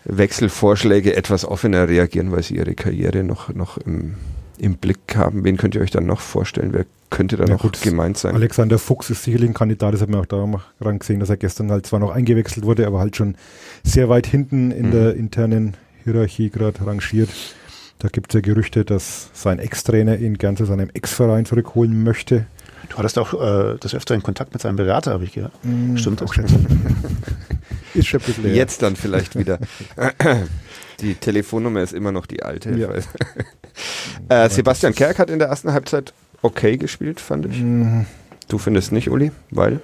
Wechselvorschläge 0.02 1.14
etwas 1.14 1.44
offener 1.44 1.88
reagieren, 1.88 2.32
weil 2.32 2.42
sie 2.42 2.56
ihre 2.56 2.74
Karriere 2.74 3.22
noch, 3.22 3.54
noch 3.54 3.78
im, 3.78 4.16
im 4.58 4.76
Blick 4.76 5.16
haben. 5.16 5.44
Wen 5.44 5.56
könnt 5.56 5.74
ihr 5.74 5.80
euch 5.80 5.90
dann 5.90 6.06
noch 6.06 6.20
vorstellen? 6.20 6.72
Wer 6.72 6.86
könnte 7.10 7.36
da 7.36 7.44
ja, 7.44 7.54
noch 7.54 7.62
gut, 7.62 7.80
gemeint 7.82 8.18
sein? 8.18 8.34
Alexander 8.34 8.78
Fuchs 8.78 9.10
ist 9.10 9.22
sicherlich 9.24 9.50
ein 9.50 9.54
Kandidat, 9.54 9.94
das 9.94 10.00
hat 10.00 10.08
man 10.08 10.20
auch 10.20 10.26
daran 10.26 10.98
gesehen, 10.98 11.20
dass 11.20 11.30
er 11.30 11.36
gestern 11.36 11.70
halt 11.70 11.86
zwar 11.86 12.00
noch 12.00 12.10
eingewechselt 12.10 12.66
wurde, 12.66 12.86
aber 12.86 12.98
halt 12.98 13.16
schon 13.16 13.36
sehr 13.84 14.08
weit 14.08 14.26
hinten 14.26 14.70
in 14.70 14.88
mhm. 14.88 14.90
der 14.92 15.14
internen 15.14 15.76
Hierarchie 16.04 16.50
gerade 16.50 16.86
rangiert. 16.86 17.30
Da 17.98 18.08
gibt 18.08 18.30
es 18.30 18.34
ja 18.34 18.40
Gerüchte, 18.40 18.84
dass 18.84 19.30
sein 19.32 19.58
Ex-Trainer 19.58 20.18
ihn 20.18 20.36
gern 20.36 20.56
zu 20.56 20.66
seinem 20.66 20.90
Ex-Verein 20.92 21.46
zurückholen 21.46 22.02
möchte. 22.02 22.46
Du 22.90 22.98
hattest 22.98 23.18
auch 23.18 23.34
äh, 23.34 23.78
das 23.80 23.94
öfter 23.94 24.14
in 24.14 24.22
Kontakt 24.22 24.52
mit 24.52 24.62
seinem 24.62 24.76
Berater, 24.76 25.12
habe 25.12 25.24
ich 25.24 25.32
gehört. 25.32 25.52
Mm, 25.64 25.96
Stimmt 25.96 26.20
das? 26.20 26.30
ist 27.94 28.06
schon 28.06 28.20
ein 28.20 28.26
bisschen 28.26 28.54
Jetzt 28.54 28.82
dann 28.82 28.96
vielleicht 28.96 29.36
wieder. 29.36 29.58
Die 31.00 31.14
Telefonnummer 31.14 31.82
ist 31.82 31.92
immer 31.92 32.12
noch 32.12 32.26
die 32.26 32.42
alte. 32.42 32.70
Ja. 32.70 32.90
äh, 34.28 34.48
Sebastian 34.48 34.94
Kerk 34.94 35.18
hat 35.18 35.30
in 35.30 35.38
der 35.38 35.48
ersten 35.48 35.72
Halbzeit 35.72 36.12
okay 36.42 36.76
gespielt, 36.76 37.20
fand 37.20 37.46
ich. 37.46 37.60
Mhm. 37.60 38.06
Du 38.48 38.58
findest 38.58 38.92
nicht, 38.92 39.10
Uli? 39.10 39.32
Weil? 39.50 39.80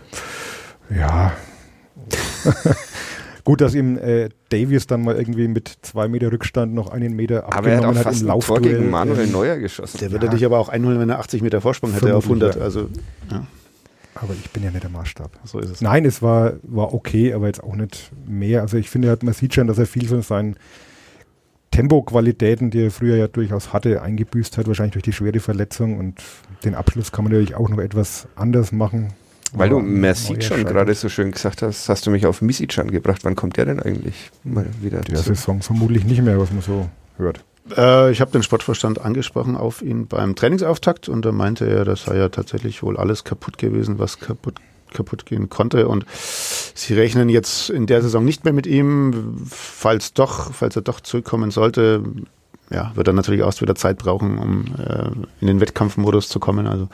Ja. 0.91 1.33
Gut, 3.45 3.61
dass 3.61 3.75
ihm 3.75 3.99
äh, 3.99 4.29
Davies 4.51 4.87
dann 4.87 5.03
mal 5.03 5.17
irgendwie 5.17 5.49
mit 5.49 5.79
zwei 5.83 6.07
Meter 6.07 6.31
Rückstand 6.31 6.75
noch 6.75 6.91
einen 6.91 7.17
Meter 7.17 7.45
abgenommen 7.47 7.57
aber 7.57 7.71
er 7.71 7.77
hat, 7.89 7.97
auch 7.97 8.03
fast 8.03 8.23
im 8.23 8.41
Tor 8.41 8.61
gegen 8.61 8.89
Manuel 8.89 9.27
Neuer 9.27 9.59
geschossen. 9.59 9.99
Der 9.99 10.13
würde 10.13 10.27
ja. 10.27 10.33
dich 10.33 10.45
aber 10.45 10.61
auch 10.61 10.69
einholen, 10.69 11.01
wenn 11.01 11.11
er 11.11 11.19
80 11.19 11.43
Meter 11.43 11.61
Vorsprung 11.61 11.93
hätte 11.93 12.15
auf 12.15 12.25
100. 12.25 12.61
Also, 12.61 12.89
ja. 13.31 13.45
Aber 14.15 14.35
ich 14.35 14.49
bin 14.51 14.63
ja 14.63 14.71
nicht 14.71 14.85
der 14.85 14.91
Maßstab. 14.91 15.41
So 15.45 15.59
ist 15.59 15.71
es. 15.71 15.81
Nein, 15.81 16.05
es 16.05 16.23
war, 16.23 16.53
war 16.63 16.95
okay, 16.95 17.33
aber 17.33 17.49
jetzt 17.49 17.65
auch 17.65 17.75
nicht 17.75 18.13
mehr. 18.27 18.61
Also 18.61 18.77
ich 18.77 18.89
finde, 18.89 19.19
man 19.23 19.35
sieht 19.35 19.55
schon, 19.55 19.67
dass 19.67 19.79
er 19.79 19.87
viel 19.87 20.07
von 20.07 20.23
seinen 20.23 20.57
Tempoqualitäten, 21.73 22.71
die 22.71 22.85
er 22.85 22.91
früher 22.91 23.17
ja 23.17 23.27
durchaus 23.27 23.73
hatte, 23.73 24.03
eingebüßt 24.03 24.57
hat, 24.59 24.69
wahrscheinlich 24.69 24.93
durch 24.93 25.03
die 25.03 25.13
schwere 25.13 25.41
Verletzung. 25.41 25.99
Und 25.99 26.23
den 26.65 26.77
Abschluss 26.77 27.11
kann 27.11 27.25
man 27.25 27.33
natürlich 27.33 27.57
auch 27.57 27.69
noch 27.69 27.79
etwas 27.79 28.29
anders 28.37 28.71
machen. 28.71 29.09
Weil 29.55 29.69
du 29.69 29.81
Mercic 29.81 30.41
gerade 30.41 30.95
so 30.95 31.09
schön 31.09 31.31
gesagt 31.31 31.63
hast, 31.63 31.89
hast 31.89 32.07
du 32.07 32.11
mich 32.11 32.25
auf 32.27 32.41
Misicjan 32.41 32.91
gebracht. 32.91 33.25
Wann 33.25 33.37
kommt 33.37 33.57
der 33.57 33.67
denn 33.67 33.81
eigentlich 33.81 34.31
mal 34.45 34.67
wieder? 34.81 35.01
Der? 35.01 35.19
Saison 35.19 35.61
vermutlich 35.61 36.05
nicht 36.05 36.23
mehr, 36.23 36.39
was 36.39 36.53
man 36.53 36.63
so 36.63 36.89
hört. 37.19 37.45
Äh, 37.77 38.11
ich 38.11 38.21
habe 38.21 38.31
den 38.31 38.43
Sportvorstand 38.43 39.01
angesprochen 39.01 39.57
auf 39.57 39.83
ihn 39.83 40.07
beim 40.07 40.35
Trainingsauftakt 40.35 41.09
und 41.09 41.25
da 41.25 41.33
meinte 41.33 41.67
er, 41.67 41.85
das 41.85 42.05
sei 42.05 42.17
ja 42.17 42.29
tatsächlich 42.29 42.83
wohl 42.83 42.97
alles 42.97 43.25
kaputt 43.25 43.59
gewesen, 43.59 43.99
was 43.99 44.19
kaputt 44.19 44.55
kaputt 44.95 45.27
gehen 45.27 45.49
konnte. 45.49 45.89
Und 45.89 46.07
sie 46.11 46.95
rechnen 46.95 47.29
jetzt 47.29 47.71
in 47.71 47.87
der 47.87 48.03
Saison 48.03 48.25
nicht 48.25 48.45
mehr 48.45 48.53
mit 48.53 48.67
ihm. 48.67 49.43
Falls 49.49 50.13
doch, 50.13 50.53
falls 50.53 50.77
er 50.77 50.83
doch 50.83 51.01
zurückkommen 51.01 51.51
sollte, 51.51 52.03
ja, 52.71 52.93
wird 52.95 53.07
er 53.07 53.13
natürlich 53.13 53.43
auch 53.43 53.61
wieder 53.61 53.75
Zeit 53.75 53.99
brauchen, 53.99 54.39
um 54.39 54.65
äh, 54.79 55.11
in 55.41 55.47
den 55.47 55.61
Wettkampfmodus 55.61 56.29
zu 56.29 56.41
kommen. 56.41 56.67
Also 56.67 56.89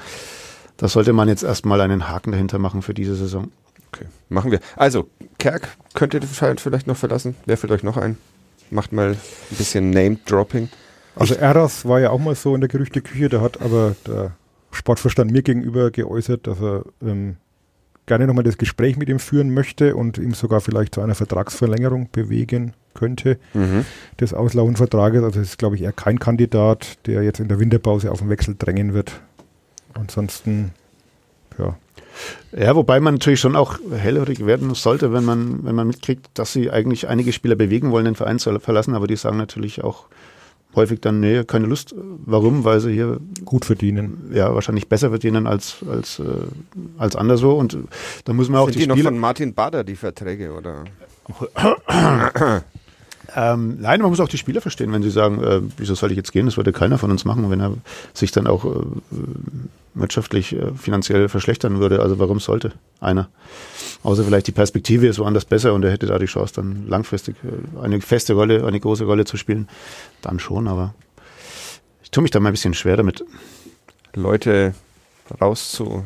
da 0.77 0.89
sollte 0.89 1.13
man 1.13 1.29
jetzt 1.29 1.43
erstmal 1.43 1.81
einen 1.81 2.09
Haken 2.09 2.33
dahinter 2.33 2.59
machen 2.59 2.83
für 2.83 2.95
diese 2.95 3.15
Saison. 3.15 3.51
Okay, 3.93 4.07
machen 4.29 4.51
wir. 4.51 4.61
Also, 4.77 5.09
Kerk 5.39 5.77
könnt 5.95 6.15
ihr 6.15 6.23
vielleicht 6.23 6.87
noch 6.87 6.97
verlassen. 6.97 7.37
Wer 7.47 7.57
fällt 7.57 7.73
euch 7.73 7.83
noch 7.83 7.97
ein? 7.97 8.19
Macht 8.71 8.93
mal 8.93 9.13
ein 9.13 9.57
bisschen 9.57 9.91
Name-Dropping. 9.91 10.69
Also 11.17 11.35
Eras 11.35 11.85
war 11.85 12.01
ja 12.01 12.11
auch 12.11 12.21
mal 12.21 12.35
so 12.35 12.55
in 12.55 12.61
der 12.61 12.69
Gerüchteküche, 12.69 13.29
der 13.29 13.41
hat 13.41 13.61
aber 13.61 13.97
der 14.07 14.37
Sportverstand 14.71 15.33
mir 15.33 15.43
gegenüber 15.43 15.91
geäußert, 15.91 16.47
dass 16.47 16.61
er 16.61 16.85
ähm, 17.03 17.37
gerne 18.09 18.27
nochmal 18.27 18.43
das 18.43 18.59
Gespräch 18.59 18.97
mit 18.97 19.09
ihm 19.09 19.21
führen 19.21 19.55
möchte 19.55 19.95
und 19.95 20.19
ihm 20.19 20.35
sogar 20.35 20.61
vielleicht 20.61 20.97
zu 20.97 21.01
einer 21.01 21.15
Vertragsverlängerung 21.15 22.09
bewegen 22.11 22.73
könnte 22.95 23.39
mhm. 23.55 23.85
des 24.21 24.35
Auslaufenvertrages. 24.35 25.23
Also 25.23 25.41
ist, 25.41 25.59
glaube 25.59 25.77
ich, 25.77 25.83
eher 25.83 25.93
kein 25.93 26.19
Kandidat, 26.19 27.07
der 27.07 27.23
jetzt 27.23 27.39
in 27.39 27.47
der 27.47 27.61
Winterpause 27.61 28.11
auf 28.11 28.19
den 28.19 28.31
Wechsel 28.31 28.57
drängen 28.59 28.95
wird. 28.95 29.21
Ansonsten, 29.95 30.73
ja. 31.59 31.77
Ja, 32.57 32.75
wobei 32.75 32.99
man 32.99 33.15
natürlich 33.15 33.39
schon 33.39 33.55
auch 33.55 33.79
hellhörig 33.93 34.45
werden 34.45 34.75
sollte, 34.75 35.13
wenn 35.13 35.25
man, 35.25 35.65
wenn 35.65 35.77
man 35.77 35.87
mitkriegt, 35.87 36.27
dass 36.35 36.53
sie 36.53 36.69
eigentlich 36.71 37.07
einige 37.07 37.33
Spieler 37.33 37.55
bewegen 37.55 37.93
wollen, 37.93 38.07
den 38.07 38.17
Verein 38.17 38.41
zu 38.41 38.59
verlassen, 38.59 38.95
aber 38.95 39.07
die 39.07 39.15
sagen 39.15 39.37
natürlich 39.37 39.85
auch, 39.85 40.07
häufig 40.75 41.01
dann, 41.01 41.21
nee, 41.21 41.45
keine 41.45 41.67
Lust. 41.67 41.95
Warum? 41.97 42.65
Weil 42.65 42.81
sie 42.81 42.93
hier 42.93 43.19
gut 43.45 43.65
verdienen. 43.65 44.31
Ja, 44.33 44.55
wahrscheinlich 44.55 44.89
besser 44.89 45.11
verdienen 45.11 45.47
als, 45.47 45.77
als, 45.91 46.19
äh, 46.19 46.25
als 46.99 47.17
anderswo. 47.17 47.53
Und 47.53 47.77
da 48.25 48.33
muss 48.33 48.49
man 48.49 48.61
auch 48.61 48.67
Sind 48.67 48.77
die, 48.77 48.81
die 48.81 48.87
noch 48.87 48.95
Spieler. 48.97 49.11
von 49.11 49.19
Martin 49.19 49.55
Bader, 49.55 49.85
die 49.85 49.97
Verträge, 49.97 50.53
oder? 50.53 50.85
Ähm, 53.41 53.77
nein, 53.81 54.01
man 54.01 54.11
muss 54.11 54.19
auch 54.19 54.29
die 54.29 54.37
Spieler 54.37 54.61
verstehen, 54.61 54.93
wenn 54.93 55.03
sie 55.05 55.11
sagen, 55.11 55.41
äh, 55.45 55.61
wieso 55.77 55.95
soll 55.95 56.11
ich 56.11 56.17
jetzt 56.17 56.33
gehen? 56.33 56.47
Das 56.47 56.57
würde 56.57 56.73
keiner 56.73 56.99
von 56.99 57.13
uns 57.13 57.25
machen, 57.25 57.49
wenn 57.51 57.61
er 57.61 57.73
sich 58.13 58.33
dann 58.33 58.49
auch 58.49 58.65
äh, 58.65 58.85
wirtschaftlich, 59.95 60.57
äh, 60.57 60.73
finanziell 60.77 61.29
verschlechtern 61.29 61.79
würde. 61.79 62.01
Also 62.01 62.19
warum 62.19 62.41
sollte 62.41 62.73
einer? 63.01 63.29
Außer 64.03 64.25
vielleicht 64.25 64.49
die 64.49 64.53
Perspektive 64.53 65.07
ist 65.07 65.21
woanders 65.21 65.45
besser 65.45 65.73
und 65.73 65.85
er 65.85 65.93
hätte 65.93 66.07
da 66.07 66.19
die 66.19 66.27
Chance, 66.27 66.55
dann 66.57 66.89
langfristig 66.89 67.37
äh, 67.45 67.81
eine 67.81 68.01
feste 68.01 68.33
Rolle, 68.33 68.67
eine 68.67 68.81
große 68.81 69.05
Rolle 69.05 69.25
zu 69.25 69.37
spielen. 69.37 69.69
Dann 70.21 70.41
schon, 70.41 70.67
aber 70.67 70.95
ich 72.03 72.11
tue 72.11 72.23
mich 72.23 72.33
da 72.33 72.41
mal 72.41 72.49
ein 72.49 72.55
bisschen 72.55 72.75
schwer 72.75 72.97
damit. 72.97 73.25
Leute 74.17 74.75
rauszu. 75.41 76.03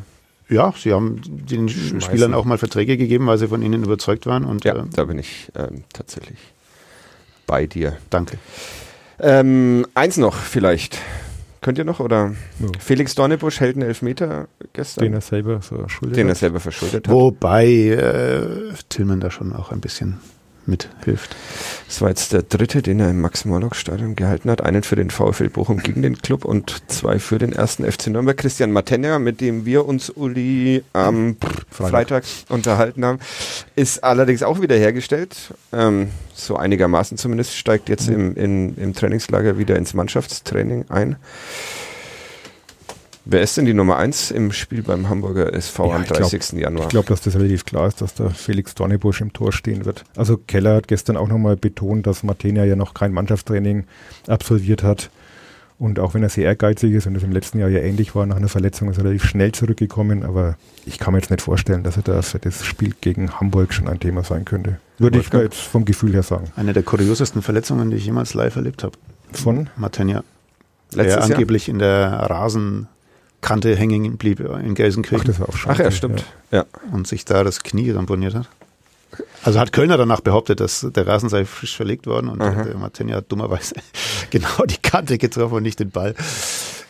Ja, 0.49 0.71
sie 0.77 0.93
haben 0.93 1.19
den 1.25 1.67
Spielern 1.67 2.35
auch 2.35 2.45
mal 2.45 2.59
Verträge 2.59 2.95
gegeben, 2.95 3.25
weil 3.25 3.39
sie 3.39 3.47
von 3.47 3.63
ihnen 3.63 3.83
überzeugt 3.83 4.27
waren. 4.27 4.45
Und, 4.45 4.65
Ja, 4.65 4.75
äh, 4.75 4.83
da 4.93 5.05
bin 5.05 5.17
ich 5.17 5.51
ähm, 5.55 5.83
tatsächlich 5.93 6.37
bei 7.47 7.65
dir. 7.67 7.97
danke. 8.09 8.37
Ähm, 9.19 9.85
eins 9.93 10.17
noch 10.17 10.35
vielleicht. 10.35 10.97
Könnt 11.61 11.77
ihr 11.77 11.85
noch? 11.85 11.99
Oder 12.01 12.33
Ja. 12.59 12.67
Felix 12.79 13.15
Dornebusch 13.15 13.59
hält 13.61 13.77
einen 13.77 13.87
Elfmeter 13.87 14.47
gestern, 14.73 15.05
Den 15.05 15.13
er 15.13 15.21
selber 15.21 15.61
verschuldet 15.61 16.17
den 16.17 16.27
er 16.27 16.31
hat. 16.31 16.37
selber 16.37 16.59
verschuldet 16.59 17.07
hat. 17.07 17.13
Wobei 17.13 17.65
äh, 17.67 18.73
Tillmann 18.89 19.21
da 19.21 19.31
schon 19.31 19.53
auch 19.53 19.71
ein 19.71 19.79
bisschen 19.79 20.19
mithilft. 20.65 21.35
Das 21.87 22.01
war 22.01 22.09
jetzt 22.09 22.33
der 22.33 22.43
dritte, 22.43 22.81
den 22.81 22.99
er 22.99 23.09
im 23.09 23.21
Max-Morlock-Stadion 23.21 24.15
gehalten 24.15 24.49
hat. 24.49 24.61
Einen 24.61 24.83
für 24.83 24.95
den 24.95 25.09
VfL 25.09 25.49
Bochum 25.49 25.79
gegen 25.79 26.01
den 26.01 26.17
Club 26.21 26.45
und 26.45 26.89
zwei 26.89 27.19
für 27.19 27.37
den 27.37 27.53
ersten 27.53 27.89
FC 27.89 28.07
Nürnberg. 28.07 28.37
Christian 28.37 28.71
Matenja, 28.71 29.19
mit 29.19 29.41
dem 29.41 29.65
wir 29.65 29.85
uns, 29.85 30.09
Uli, 30.09 30.83
am 30.93 31.37
Freitag. 31.69 32.23
unterhalten 32.49 33.05
haben, 33.05 33.19
ist 33.75 34.03
allerdings 34.03 34.43
auch 34.43 34.61
wieder 34.61 34.75
hergestellt. 34.75 35.35
Ähm, 35.71 36.09
so 36.33 36.55
einigermaßen 36.55 37.17
zumindest. 37.17 37.55
Steigt 37.55 37.89
jetzt 37.89 38.09
im, 38.09 38.35
in, 38.35 38.75
im 38.77 38.93
Trainingslager 38.93 39.57
wieder 39.57 39.75
ins 39.75 39.93
Mannschaftstraining 39.93 40.85
ein. 40.89 41.17
Wer 43.25 43.41
ist 43.41 43.55
denn 43.55 43.65
die 43.65 43.73
Nummer 43.73 43.97
1 43.97 44.31
im 44.31 44.51
Spiel 44.51 44.83
beim 44.83 45.07
Hamburger 45.07 45.53
SV 45.53 45.87
Ja, 45.89 45.95
am 45.95 46.01
ich 46.01 46.07
glaub- 46.09 46.29
30. 46.29 46.59
Januar? 46.59 46.83
Ich 46.83 46.89
glaube, 46.89 47.07
dass 47.07 47.21
das 47.21 47.35
relativ 47.35 47.63
klar 47.63 47.87
ist, 47.87 48.01
dass 48.01 48.13
da 48.13 48.29
Felix 48.29 48.75
Dornebusch 48.75 49.21
im 49.21 49.31
Tor 49.31 49.53
stehen 49.53 49.85
wird. 49.85 50.03
Also 50.17 50.37
Keller 50.37 50.75
hat 50.75 50.87
gestern 50.89 51.15
auch 51.15 51.29
nochmal 51.29 51.55
betont, 51.55 52.05
dass 52.05 52.23
Martenia 52.23 52.65
ja 52.65 52.75
noch 52.75 52.93
kein 52.93 53.13
Mannschaftstraining 53.13 53.85
absolviert 54.27 54.83
hat. 54.83 55.09
Und 55.79 55.99
auch 55.99 56.13
wenn 56.13 56.23
er 56.23 56.29
sehr 56.29 56.45
ehrgeizig 56.45 56.93
ist 56.93 57.07
und 57.07 57.13
das 57.13 57.23
im 57.23 57.31
letzten 57.31 57.59
Jahr 57.59 57.69
ja 57.69 57.79
ähnlich 57.79 58.13
war, 58.13 58.25
nach 58.25 58.35
einer 58.35 58.47
Verletzung 58.47 58.89
ist 58.89 58.97
er 58.97 59.05
relativ 59.05 59.23
schnell 59.25 59.51
zurückgekommen. 59.53 60.23
Aber 60.23 60.55
ich 60.85 60.99
kann 60.99 61.13
mir 61.13 61.19
jetzt 61.19 61.29
nicht 61.31 61.41
vorstellen, 61.41 61.83
dass 61.83 61.97
er 61.97 62.03
da 62.03 62.21
für 62.21 62.39
das 62.39 62.63
Spiel 62.65 62.93
gegen 63.01 63.39
Hamburg 63.39 63.73
schon 63.73 63.87
ein 63.87 63.99
Thema 63.99 64.23
sein 64.23 64.45
könnte. 64.45 64.79
Würde 64.99 65.19
ich 65.19 65.31
jetzt 65.33 65.59
vom 65.59 65.85
Gefühl 65.85 66.13
her 66.13 66.23
sagen. 66.23 66.51
Eine 66.55 66.73
der 66.73 66.83
kuriosesten 66.83 67.41
Verletzungen, 67.41 67.89
die 67.89 67.97
ich 67.97 68.05
jemals 68.05 68.33
live 68.33 68.55
erlebt 68.55 68.83
habe. 68.83 68.97
Von? 69.31 69.69
Martenja, 69.75 70.23
Letztes 70.91 70.95
der 70.95 71.07
Jahr? 71.07 71.23
angeblich 71.31 71.67
in 71.69 71.79
der 71.79 72.29
Rasenkante 73.43 73.75
hängen 73.75 74.17
blieb 74.17 74.39
in 74.39 74.47
Ach, 74.51 74.75
Gelsenkirchen 74.75 75.27
das 75.27 75.39
war 75.39 75.49
auch 75.49 75.57
schon. 75.57 75.71
Ach 75.71 75.79
ja, 75.79 75.91
stimmt. 75.91 76.23
Ja. 76.51 76.65
und 76.91 77.07
sich 77.07 77.25
da 77.25 77.43
das 77.43 77.63
Knie 77.63 77.91
ramponiert 77.91 78.35
hat. 78.35 78.49
Also 79.43 79.59
hat 79.59 79.71
Kölner 79.71 79.97
danach 79.97 80.21
behauptet, 80.21 80.59
dass 80.59 80.87
der 80.89 81.05
Rasen 81.05 81.29
sei 81.29 81.45
frisch 81.45 81.75
verlegt 81.75 82.07
worden 82.07 82.29
und 82.29 82.41
Aha. 82.41 82.63
der 82.63 82.75
Martenja 82.77 83.17
hat 83.17 83.31
dummerweise 83.31 83.75
genau 84.31 84.65
die 84.65 84.77
Kante 84.77 85.17
getroffen 85.17 85.55
und 85.55 85.63
nicht 85.63 85.79
den 85.79 85.91
Ball. 85.91 86.15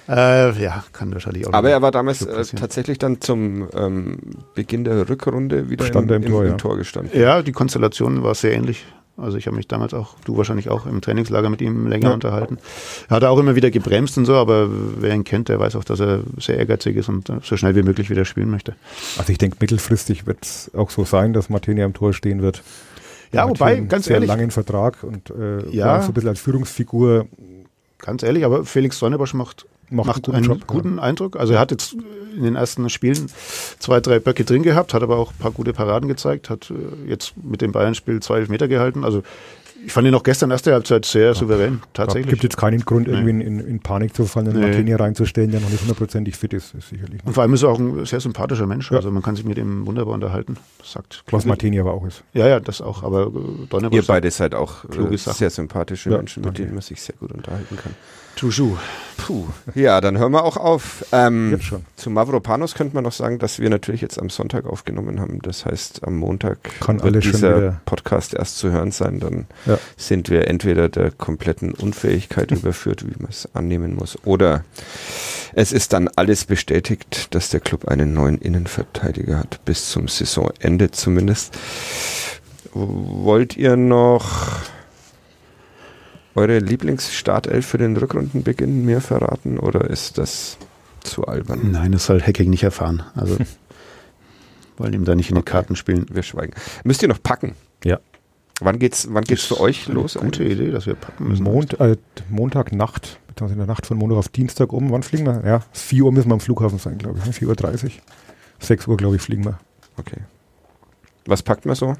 Äh, 0.07 0.61
ja, 0.61 0.83
kann 0.93 1.13
wahrscheinlich 1.13 1.47
auch. 1.47 1.53
Aber 1.53 1.69
er 1.69 1.81
war 1.81 1.91
damals 1.91 2.21
äh, 2.21 2.43
tatsächlich 2.55 2.97
dann 2.97 3.21
zum 3.21 3.69
ähm, 3.73 4.17
Beginn 4.53 4.83
der 4.83 5.09
Rückrunde 5.09 5.69
wieder 5.69 5.85
Stand 5.85 6.11
er 6.11 6.17
im 6.17 6.25
Tor, 6.25 6.45
ja. 6.45 6.53
Tor 6.53 6.77
gestanden. 6.77 7.17
Ja, 7.19 7.41
die 7.41 7.53
Konstellation 7.53 8.21
war 8.21 8.35
sehr 8.35 8.53
ähnlich. 8.53 8.85
Also 9.15 9.37
ich 9.37 9.45
habe 9.45 9.55
mich 9.55 9.67
damals 9.67 9.93
auch, 9.93 10.15
du 10.25 10.37
wahrscheinlich 10.37 10.69
auch 10.69 10.87
im 10.87 10.99
Trainingslager 10.99 11.49
mit 11.49 11.61
ihm 11.61 11.85
länger 11.87 12.07
Ja. 12.09 12.13
unterhalten. 12.15 12.57
Er 13.09 13.17
hat 13.17 13.23
auch 13.25 13.37
immer 13.37 13.55
wieder 13.55 13.69
gebremst 13.69 14.17
und 14.17 14.25
so, 14.25 14.33
aber 14.35 14.67
wer 14.71 15.13
ihn 15.13 15.23
kennt, 15.23 15.49
der 15.49 15.59
weiß 15.59 15.75
auch, 15.75 15.83
dass 15.83 15.99
er 15.99 16.21
sehr 16.39 16.57
ehrgeizig 16.57 16.95
ist 16.97 17.09
und 17.09 17.31
so 17.43 17.55
schnell 17.55 17.75
wie 17.75 17.83
möglich 17.83 18.09
wieder 18.09 18.25
spielen 18.25 18.49
möchte. 18.49 18.73
Also 19.17 19.31
ich 19.31 19.37
denke, 19.37 19.57
mittelfristig 19.59 20.25
wird 20.25 20.39
es 20.43 20.71
auch 20.75 20.89
so 20.89 21.05
sein, 21.05 21.31
dass 21.33 21.49
Martenia 21.49 21.85
im 21.85 21.93
Tor 21.93 22.13
stehen 22.13 22.41
wird. 22.41 22.63
Ja, 23.31 23.43
hat 23.43 23.49
wobei, 23.49 23.79
ganz 23.81 24.05
sehr 24.05 24.15
ehrlich, 24.15 24.27
langen 24.27 24.49
Vertrag 24.51 25.03
und 25.03 25.29
äh, 25.29 25.67
Ja. 25.69 26.01
so 26.01 26.07
ein 26.07 26.13
bisschen 26.13 26.29
als 26.29 26.39
Führungsfigur 26.39 27.27
ganz 27.99 28.23
ehrlich, 28.23 28.45
aber 28.45 28.65
Felix 28.65 28.97
Sonnebosch 28.99 29.33
macht 29.35 29.65
macht, 29.89 30.07
macht 30.07 30.27
einen 30.27 30.35
einen 30.37 30.47
guten 30.47 30.67
guten, 30.67 30.89
Job. 30.89 30.97
ja. 30.97 31.03
Eindruck. 31.03 31.35
Also 31.37 31.53
er 31.53 31.59
hat 31.59 31.71
jetzt 31.71 31.95
in 32.35 32.43
den 32.43 32.55
ersten 32.55 32.89
Spielen 32.89 33.27
zwei, 33.79 33.99
drei 33.99 34.19
Böcke 34.19 34.43
drin 34.43 34.63
gehabt, 34.63 34.93
hat 34.93 35.03
aber 35.03 35.17
auch 35.17 35.31
ein 35.31 35.37
paar 35.37 35.51
gute 35.51 35.73
Paraden 35.73 36.07
gezeigt, 36.07 36.49
hat 36.49 36.71
äh, 36.71 37.09
jetzt 37.09 37.33
mit 37.41 37.61
dem 37.61 37.71
Bayern-Spiel 37.71 38.21
zwei 38.21 38.39
Elfmeter 38.39 38.67
gehalten. 38.67 39.03
Also 39.03 39.21
ich 39.85 39.91
fand 39.91 40.07
ihn 40.07 40.15
auch 40.15 40.23
gestern 40.23 40.49
erste 40.49 40.71
Halbzeit 40.71 41.05
sehr 41.05 41.35
souverän, 41.35 41.81
Es 41.83 41.89
tatsächlich. 41.93 42.29
gibt 42.29 42.43
jetzt 42.43 42.55
keinen 42.55 42.79
Grund, 42.85 43.05
Nee. 43.07 43.13
irgendwie 43.15 43.31
in, 43.31 43.41
in, 43.41 43.59
in 43.59 43.79
Panik 43.81 44.15
zu 44.15 44.23
fallen, 44.25 44.47
einen 44.47 44.61
Nee. 44.61 44.67
Martini 44.67 44.93
reinzustellen, 44.93 45.51
der 45.51 45.59
noch 45.59 45.69
nicht 45.69 45.81
hundertprozentig 45.81 46.37
fit 46.37 46.53
ist. 46.53 46.73
ist 46.73 46.87
sicherlich 46.87 47.19
und 47.25 47.33
vor 47.33 47.43
allem 47.43 47.53
ist 47.53 47.63
er 47.63 47.69
auch 47.69 47.79
ein 47.79 48.05
sehr 48.05 48.21
sympathischer 48.21 48.65
Mensch. 48.65 48.89
Ja. 48.91 48.97
Also 48.97 49.11
man 49.11 49.21
kann 49.21 49.35
sich 49.35 49.43
mit 49.43 49.57
ihm 49.57 49.85
wunderbar 49.85 50.13
unterhalten. 50.13 50.55
Das 50.79 50.93
sagt 50.93 51.23
Was 51.31 51.43
Martini 51.45 51.81
aber 51.81 51.93
auch 51.93 52.05
ist. 52.07 52.23
Ja, 52.33 52.47
ja, 52.47 52.61
das 52.61 52.81
auch. 52.81 53.03
Aber 53.03 53.27
äh, 53.27 53.67
Donnerbosch 53.69 53.97
Ihr 53.97 54.03
beide 54.07 54.31
seid 54.31 54.55
auch 54.55 54.85
äh, 54.85 55.17
sehr 55.17 55.49
sympathische 55.49 56.11
Ja, 56.11 56.17
Menschen, 56.17 56.45
mit 56.45 56.57
denen 56.57 56.71
man 56.71 56.81
sich 56.81 57.01
sehr 57.01 57.15
gut 57.19 57.33
unterhalten 57.33 57.75
kann. 57.75 57.93
Toujours. 58.35 58.79
Puh. 59.17 59.45
Ja, 59.75 60.01
dann 60.01 60.17
hören 60.17 60.31
wir 60.31 60.43
auch 60.43 60.57
auf. 60.57 61.05
Ähm, 61.11 61.51
Jetzt 61.51 61.65
schon. 61.65 61.85
zu 61.95 62.09
Mavropanos 62.09 62.73
könnte 62.73 62.95
man 62.95 63.03
noch 63.03 63.11
sagen, 63.13 63.37
dass 63.39 63.59
wir 63.59 63.69
natürlich 63.69 64.01
jetzt 64.01 64.19
am 64.19 64.29
Sonntag 64.29 64.65
aufgenommen 64.65 65.19
haben. 65.21 65.39
Das 65.43 65.65
heißt, 65.65 66.03
am 66.05 66.17
Montag 66.17 66.57
Kann 66.79 67.01
wird 67.03 67.23
dieser 67.23 67.79
Podcast 67.85 68.33
erst 68.33 68.57
zu 68.57 68.71
hören 68.71 68.91
sein. 68.91 69.19
Dann 69.19 69.45
Ja. 69.65 69.77
sind 69.97 70.29
wir 70.29 70.47
entweder 70.47 70.89
der 70.89 71.11
kompletten 71.11 71.73
Unfähigkeit 71.73 72.51
überführt, 72.51 73.05
wie 73.07 73.13
man 73.21 73.29
es 73.29 73.47
annehmen 73.53 73.95
muss, 73.95 74.17
oder 74.25 74.63
es 75.53 75.71
ist 75.71 75.93
dann 75.93 76.09
alles 76.15 76.45
bestätigt, 76.45 77.27
dass 77.35 77.49
der 77.49 77.59
Club 77.59 77.85
einen 77.87 78.13
neuen 78.13 78.39
Innenverteidiger 78.39 79.37
hat, 79.37 79.63
bis 79.63 79.89
zum 79.91 80.07
Saisonende 80.07 80.89
zumindest. 80.91 81.55
Wollt 82.73 83.55
ihr 83.55 83.75
noch 83.77 84.57
eure 86.35 86.59
Lieblingsstartelf 86.59 87.65
für 87.65 87.77
den 87.77 87.95
Rückrundenbeginn 87.97 88.85
mir 88.85 89.01
verraten 89.01 89.59
oder 89.59 89.89
ist 89.89 90.17
das 90.17 90.57
zu 91.03 91.25
albern? 91.25 91.71
Nein, 91.71 91.91
das 91.91 92.05
soll 92.05 92.21
Hacking 92.21 92.49
nicht 92.49 92.63
erfahren. 92.63 93.03
Also 93.15 93.37
wollen 94.77 94.93
ihm 94.93 95.05
da 95.05 95.15
nicht 95.15 95.29
in 95.29 95.35
die 95.35 95.41
Okay. 95.41 95.51
Karten 95.51 95.75
spielen. 95.75 96.05
Wir 96.11 96.23
schweigen. 96.23 96.53
Müsst 96.83 97.01
ihr 97.01 97.07
noch 97.07 97.21
packen? 97.21 97.55
Ja. 97.83 97.99
Wann 98.61 98.79
geht's, 98.79 99.07
wann 99.11 99.23
geht's 99.23 99.43
für 99.43 99.59
euch 99.59 99.87
Eine 99.87 99.95
los? 99.95 100.13
Gute 100.13 100.43
eigentlich? 100.43 100.59
Idee, 100.59 100.71
dass 100.71 100.85
wir 100.85 100.95
packen 100.95 101.27
müssen. 101.27 101.43
Mond, 101.43 101.79
äh, 101.79 101.97
Montagnacht, 102.29 103.19
beziehungsweise 103.27 103.53
in 103.53 103.59
der 103.59 103.67
Nacht 103.67 103.85
von 103.85 103.97
Montag 103.97 104.17
auf 104.17 104.29
Dienstag 104.29 104.71
um. 104.71 104.91
Wann 104.91 105.03
fliegen 105.03 105.25
wir? 105.25 105.43
Ja, 105.45 105.61
4 105.73 106.03
Uhr 106.05 106.11
müssen 106.11 106.29
wir 106.29 106.33
am 106.35 106.39
Flughafen 106.39 106.79
sein, 106.79 106.97
glaube 106.97 107.19
ich. 107.19 107.25
ne? 107.25 107.31
4.30 107.51 107.83
Uhr. 107.85 107.91
6 108.59 108.87
Uhr, 108.87 108.97
glaube 108.97 109.15
ich, 109.17 109.21
fliegen 109.21 109.43
wir. 109.43 109.59
Okay. 109.97 110.17
Was 111.25 111.43
packt 111.43 111.65
man 111.65 111.75
so? 111.75 111.95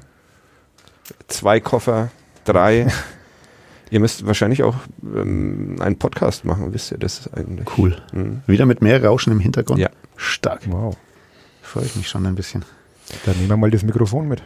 Zwei 1.28 1.60
Koffer, 1.60 2.10
drei. 2.44 2.86
ihr 3.94 4.00
müsst 4.00 4.26
wahrscheinlich 4.26 4.64
auch 4.64 4.74
ähm, 5.02 5.76
einen 5.80 5.96
Podcast 5.96 6.44
machen, 6.44 6.74
wisst 6.74 6.90
ihr 6.90 6.98
das 6.98 7.32
eigentlich? 7.32 7.66
Cool. 7.78 7.96
Mhm. 8.12 8.42
Wieder 8.48 8.66
mit 8.66 8.82
mehr 8.82 9.02
Rauschen 9.02 9.32
im 9.32 9.38
Hintergrund. 9.38 9.78
Ja. 9.78 9.88
Stark. 10.16 10.62
Wow. 10.66 10.96
Freue 11.62 11.84
ich 11.84 11.94
mich 11.94 12.08
schon 12.08 12.26
ein 12.26 12.34
bisschen. 12.34 12.64
Dann 13.24 13.36
nehmen 13.36 13.48
wir 13.48 13.56
mal 13.56 13.70
das 13.70 13.84
Mikrofon 13.84 14.26
mit. 14.26 14.42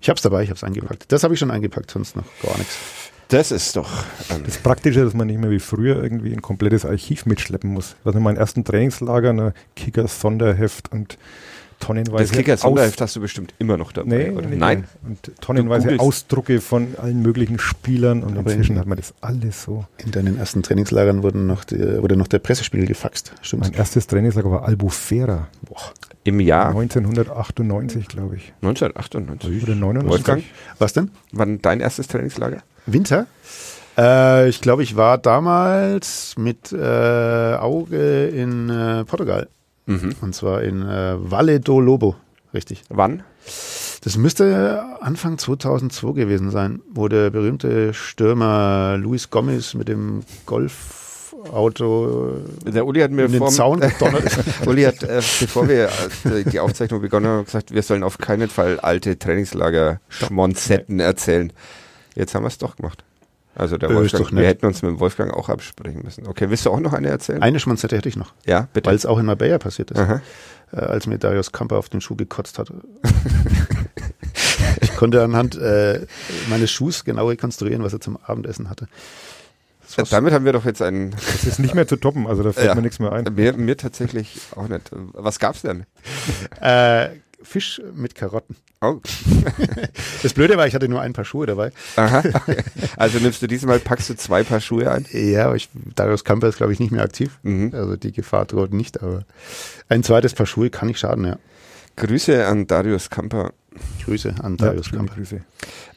Ich 0.00 0.08
habe 0.08 0.16
es 0.16 0.22
dabei, 0.22 0.44
ich 0.44 0.50
habe 0.50 0.56
es 0.56 0.62
eingepackt. 0.62 1.10
Das 1.10 1.24
habe 1.24 1.34
ich 1.34 1.40
schon 1.40 1.50
eingepackt, 1.50 1.90
sonst 1.90 2.14
noch 2.14 2.24
gar 2.42 2.56
nichts. 2.58 2.78
Das 3.28 3.50
ist 3.50 3.74
doch. 3.74 3.90
Ähm, 4.30 4.44
Das 4.46 4.58
Praktische, 4.58 5.02
dass 5.04 5.14
man 5.14 5.26
nicht 5.26 5.40
mehr 5.40 5.50
wie 5.50 5.58
früher 5.58 6.00
irgendwie 6.00 6.32
ein 6.32 6.42
komplettes 6.42 6.84
Archiv 6.84 7.26
mitschleppen 7.26 7.70
muss. 7.72 7.96
Was 8.04 8.14
in 8.14 8.22
meinen 8.22 8.36
ersten 8.36 8.64
Trainingslager, 8.64 9.30
ein 9.30 9.52
Kickers-Sonderheft 9.74 10.92
und 10.92 11.18
tonnenweise 11.80 12.24
das 12.24 12.32
Kicker-Sonderheft 12.32 13.00
hast 13.00 13.16
du 13.16 13.20
bestimmt 13.20 13.54
immer 13.58 13.76
noch 13.76 13.92
dabei, 13.92 14.08
Nee, 14.08 14.30
oder? 14.30 14.48
nicht 14.48 14.58
Nein? 14.58 14.84
Und 15.06 15.30
tonnenweise. 15.40 15.96
Ausdrucke 15.98 16.60
von 16.60 16.94
allen 17.00 17.22
möglichen 17.22 17.58
Spielern 17.58 18.22
und 18.22 18.36
Aber 18.38 18.50
inzwischen 18.50 18.72
in- 18.74 18.78
hat 18.80 18.86
man 18.86 18.96
das 18.98 19.14
alles 19.20 19.62
so. 19.62 19.84
In 20.04 20.10
deinen 20.10 20.38
ersten 20.38 20.62
Trainingslagern 20.62 21.22
wurden 21.22 21.46
noch 21.46 21.64
die, 21.64 22.00
wurde 22.02 22.16
noch 22.16 22.28
der 22.28 22.38
Pressespiegel 22.38 22.86
gefaxt. 22.86 23.32
Stimmt. 23.42 23.62
Mein 23.62 23.72
erstes 23.74 24.06
Trainingslager 24.06 24.50
war 24.50 24.64
Albufera. 24.64 25.48
Im 26.24 26.40
Jahr 26.40 26.70
1998, 26.70 28.08
glaube 28.08 28.36
ich. 28.36 28.52
1998. 28.62 29.62
Oder 29.62 29.74
99. 29.74 30.10
Wolfgang, 30.10 30.44
Was 30.78 30.92
denn? 30.92 31.10
wann 31.32 31.60
dein 31.62 31.80
erstes 31.80 32.08
Trainingslager? 32.08 32.62
Winter? 32.86 33.26
Äh, 33.98 34.48
ich 34.48 34.60
glaube, 34.60 34.82
ich 34.82 34.96
war 34.96 35.18
damals 35.18 36.34
mit 36.36 36.72
äh, 36.72 37.54
Auge 37.54 38.26
in 38.26 38.68
äh, 38.68 39.04
Portugal. 39.04 39.48
Mhm. 39.86 40.14
Und 40.20 40.34
zwar 40.34 40.62
in 40.62 40.82
äh, 40.82 41.14
Valle 41.18 41.60
do 41.60 41.80
Lobo. 41.80 42.16
Richtig. 42.54 42.82
Wann? 42.88 43.22
Das 44.02 44.16
müsste 44.16 44.82
Anfang 45.00 45.36
2002 45.38 46.12
gewesen 46.12 46.50
sein, 46.50 46.80
wo 46.92 47.08
der 47.08 47.30
berühmte 47.30 47.92
Stürmer 47.94 48.96
Luis 48.98 49.30
Gomez 49.30 49.74
mit 49.74 49.88
dem 49.88 50.22
Golfauto 50.46 52.36
Der 52.64 52.86
Uli 52.86 53.00
hat 53.00 53.10
mir 53.10 53.28
vorm- 53.28 53.50
Zaun 53.52 53.80
gedonnert. 53.80 54.24
Uli 54.66 54.82
hat, 54.84 55.02
äh, 55.02 55.16
bevor 55.40 55.68
wir 55.68 55.86
äh, 56.24 56.44
die 56.50 56.60
Aufzeichnung 56.60 57.00
begonnen 57.00 57.26
haben, 57.26 57.44
gesagt, 57.44 57.72
wir 57.74 57.82
sollen 57.82 58.02
auf 58.02 58.18
keinen 58.18 58.48
Fall 58.48 58.78
alte 58.80 59.18
Trainingslager-Schmonzetten 59.18 61.00
erzählen. 61.00 61.52
Jetzt 62.14 62.34
haben 62.34 62.42
wir 62.44 62.48
es 62.48 62.58
doch 62.58 62.76
gemacht. 62.76 63.04
Also 63.58 63.78
der 63.78 63.90
Äh, 63.90 63.94
Wolfgang, 63.94 64.30
wir 64.32 64.46
hätten 64.46 64.66
uns 64.66 64.82
mit 64.82 64.90
dem 64.90 65.00
Wolfgang 65.00 65.32
auch 65.32 65.48
absprechen 65.48 66.02
müssen. 66.04 66.26
Okay, 66.26 66.50
willst 66.50 66.66
du 66.66 66.70
auch 66.70 66.80
noch 66.80 66.92
eine 66.92 67.08
erzählen? 67.08 67.42
Eine 67.42 67.58
Schmonzette 67.58 67.96
hätte 67.96 68.08
ich 68.08 68.16
noch, 68.16 68.34
ja, 68.44 68.68
bitte. 68.72 68.86
weil 68.88 68.94
es 68.96 69.06
auch 69.06 69.18
in 69.18 69.24
Marbella 69.26 69.58
passiert 69.58 69.90
ist, 69.90 69.98
Aha. 69.98 70.20
äh, 70.72 70.76
als 70.76 71.06
mir 71.06 71.18
Darius 71.18 71.52
Kamper 71.52 71.78
auf 71.78 71.88
den 71.88 72.00
Schuh 72.02 72.16
gekotzt 72.16 72.58
hat. 72.58 72.70
ich 74.80 74.94
konnte 74.96 75.22
anhand 75.22 75.56
äh, 75.56 76.06
meines 76.48 76.70
Schuhs 76.70 77.04
genau 77.04 77.28
rekonstruieren, 77.28 77.82
was 77.82 77.92
er 77.92 78.00
zum 78.00 78.18
Abendessen 78.24 78.68
hatte. 78.70 78.88
Damit 80.10 80.32
haben 80.34 80.44
wir 80.44 80.52
doch 80.52 80.64
jetzt 80.64 80.82
einen, 80.82 81.10
Das 81.26 81.44
ist 81.44 81.58
nicht 81.60 81.74
mehr 81.74 81.86
zu 81.86 81.96
toppen, 81.96 82.26
also 82.26 82.42
da 82.42 82.52
fällt 82.52 82.66
Ja. 82.66 82.74
mir 82.74 82.82
nichts 82.82 82.98
mehr 82.98 83.12
ein. 83.12 83.24
mir, 83.34 83.52
mir 83.54 83.76
tatsächlich 83.76 84.38
auch 84.56 84.68
nicht. 84.68 84.90
Was 84.92 85.38
gab's 85.38 85.62
denn? 85.62 85.84
Äh, 86.60 87.08
Fisch 87.42 87.80
mit 87.94 88.14
Karotten. 88.14 88.56
Oh, 88.80 88.96
Das 90.22 90.32
Blöde 90.34 90.56
war, 90.56 90.66
ich 90.66 90.74
hatte 90.74 90.88
nur 90.88 91.00
ein 91.00 91.12
paar 91.12 91.24
Schuhe 91.24 91.46
dabei. 91.46 91.70
aha. 91.96 92.22
Also 92.96 93.18
nimmst 93.18 93.42
du 93.42 93.46
diesmal, 93.46 93.78
packst 93.78 94.08
du 94.10 94.14
zwei 94.16 94.42
Paar 94.42 94.60
Schuhe 94.60 94.90
ein? 94.90 95.06
Ja, 95.12 95.46
aber 95.46 95.56
ich, 95.56 95.68
Darius 95.94 96.24
Kamper 96.24 96.48
ist, 96.48 96.56
glaube 96.56 96.72
ich, 96.72 96.80
nicht 96.80 96.92
mehr 96.92 97.02
aktiv. 97.02 97.38
Mhm. 97.42 97.70
Also 97.74 97.96
die 97.96 98.12
Gefahr 98.12 98.46
droht 98.46 98.72
nicht, 98.72 99.02
aber 99.02 99.24
ein 99.88 100.02
zweites 100.02 100.34
Paar 100.34 100.46
Schuhe 100.46 100.70
kann 100.70 100.88
nicht 100.88 100.98
schaden, 100.98 101.24
ja. 101.24 101.38
Grüße 101.96 102.46
an 102.46 102.66
Darius 102.66 103.10
Kamper. 103.10 103.52
Grüße 104.04 104.34
an 104.42 104.56
Ja, 104.58 104.66
Darius 104.66 104.86
schöne 104.86 104.98
Kamper. 104.98 105.14
Grüße. 105.14 105.40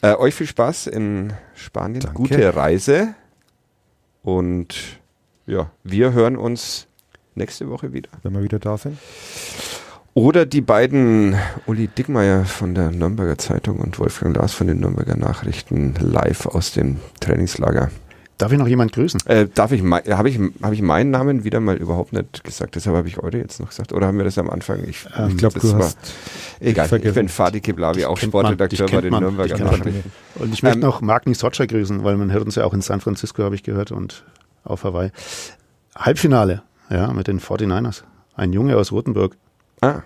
Äh, 0.02 0.16
euch 0.16 0.36
viel 0.36 0.48
Spaß 0.48 0.88
in 0.88 1.34
Spanien. 1.56 2.02
Danke. 2.02 2.16
Gute 2.18 2.56
Reise. 2.56 3.16
Und 4.22 4.76
ja, 5.46 5.72
wir 5.84 6.12
hören 6.14 6.36
uns 6.38 6.88
nächste 7.36 7.70
Woche 7.70 7.94
wieder. 7.94 8.10
Wenn 8.24 8.34
wir 8.34 8.44
wieder 8.44 8.60
da 8.60 8.78
sind. 8.78 8.98
Oder 10.20 10.46
die 10.46 10.60
beiden 10.60 11.34
Uli 11.66 11.88
Dickmeier 11.88 12.44
von 12.44 12.76
der 12.76 12.92
Nürnberger 12.92 13.38
Zeitung 13.38 13.78
und 13.80 14.00
Wolfgang 14.00 14.36
Lars 14.36 14.52
von 14.52 14.68
den 14.68 14.82
Nürnberger 14.82 15.16
Nachrichten 15.16 15.94
live 16.02 16.46
aus 16.46 16.74
dem 16.74 16.98
Trainingslager. 17.22 17.90
Darf 18.38 18.52
ich 18.52 18.58
noch 18.58 18.68
jemand 18.68 18.92
grüßen? 18.92 19.22
Äh, 19.28 19.48
darf 19.54 19.72
ich, 19.72 19.82
habe 19.82 20.28
ich, 20.30 20.38
habe 20.62 20.76
ich 20.76 20.82
meinen 20.82 21.12
Namen 21.12 21.46
wieder 21.46 21.62
mal 21.62 21.78
überhaupt 21.78 22.12
nicht 22.12 22.44
gesagt? 22.44 22.76
Deshalb 22.76 22.98
habe 22.98 23.08
ich 23.08 23.18
eure 23.18 23.38
jetzt 23.38 23.62
noch 23.62 23.70
gesagt. 23.70 23.94
Oder 23.94 24.08
haben 24.08 24.18
wir 24.18 24.26
das 24.26 24.38
am 24.38 24.50
Anfang? 24.50 24.84
Ich, 24.90 25.06
Ähm, 25.18 25.30
Ich 25.30 25.38
glaube, 25.38 25.54
das 25.54 25.64
du 25.64 25.72
war- 25.78 25.80
hast 25.86 25.98
egal. 26.60 26.86
Ich 26.88 26.90
vergessen. 26.90 27.16
bin 27.16 27.30
Fatih 27.30 27.62
Keblavi, 27.62 28.04
auch 28.04 28.18
Sportredakteur 28.18 28.88
bei 28.90 29.00
den 29.00 29.12
man, 29.12 29.24
Nürnberger. 29.24 29.58
Nachrichten. 29.58 30.04
Und 30.36 30.54
ich 30.54 30.64
möchte 30.64 30.80
Ähm, 30.80 30.86
noch 30.86 31.00
Magni 31.00 31.34
Socha 31.34 31.66
grüßen, 31.66 32.04
weil 32.04 32.18
man 32.18 32.30
hört 32.34 32.44
uns 32.44 32.56
ja 32.56 32.66
auch 32.66 32.74
in 32.74 32.82
San 32.82 33.00
Francisco, 33.00 33.42
habe 33.44 33.56
ich 33.56 33.64
gehört, 33.64 33.94
und 33.94 34.26
auf 34.66 34.84
Hawaii. 34.84 35.12
Halbfinale, 35.96 36.64
ja, 36.90 37.14
mit 37.14 37.28
den 37.28 37.40
49ers. 37.40 38.04
Ein 38.36 38.52
Junge 38.52 38.76
aus 38.76 38.92
Rothenburg. 38.92 39.38
Ah, 39.82 40.02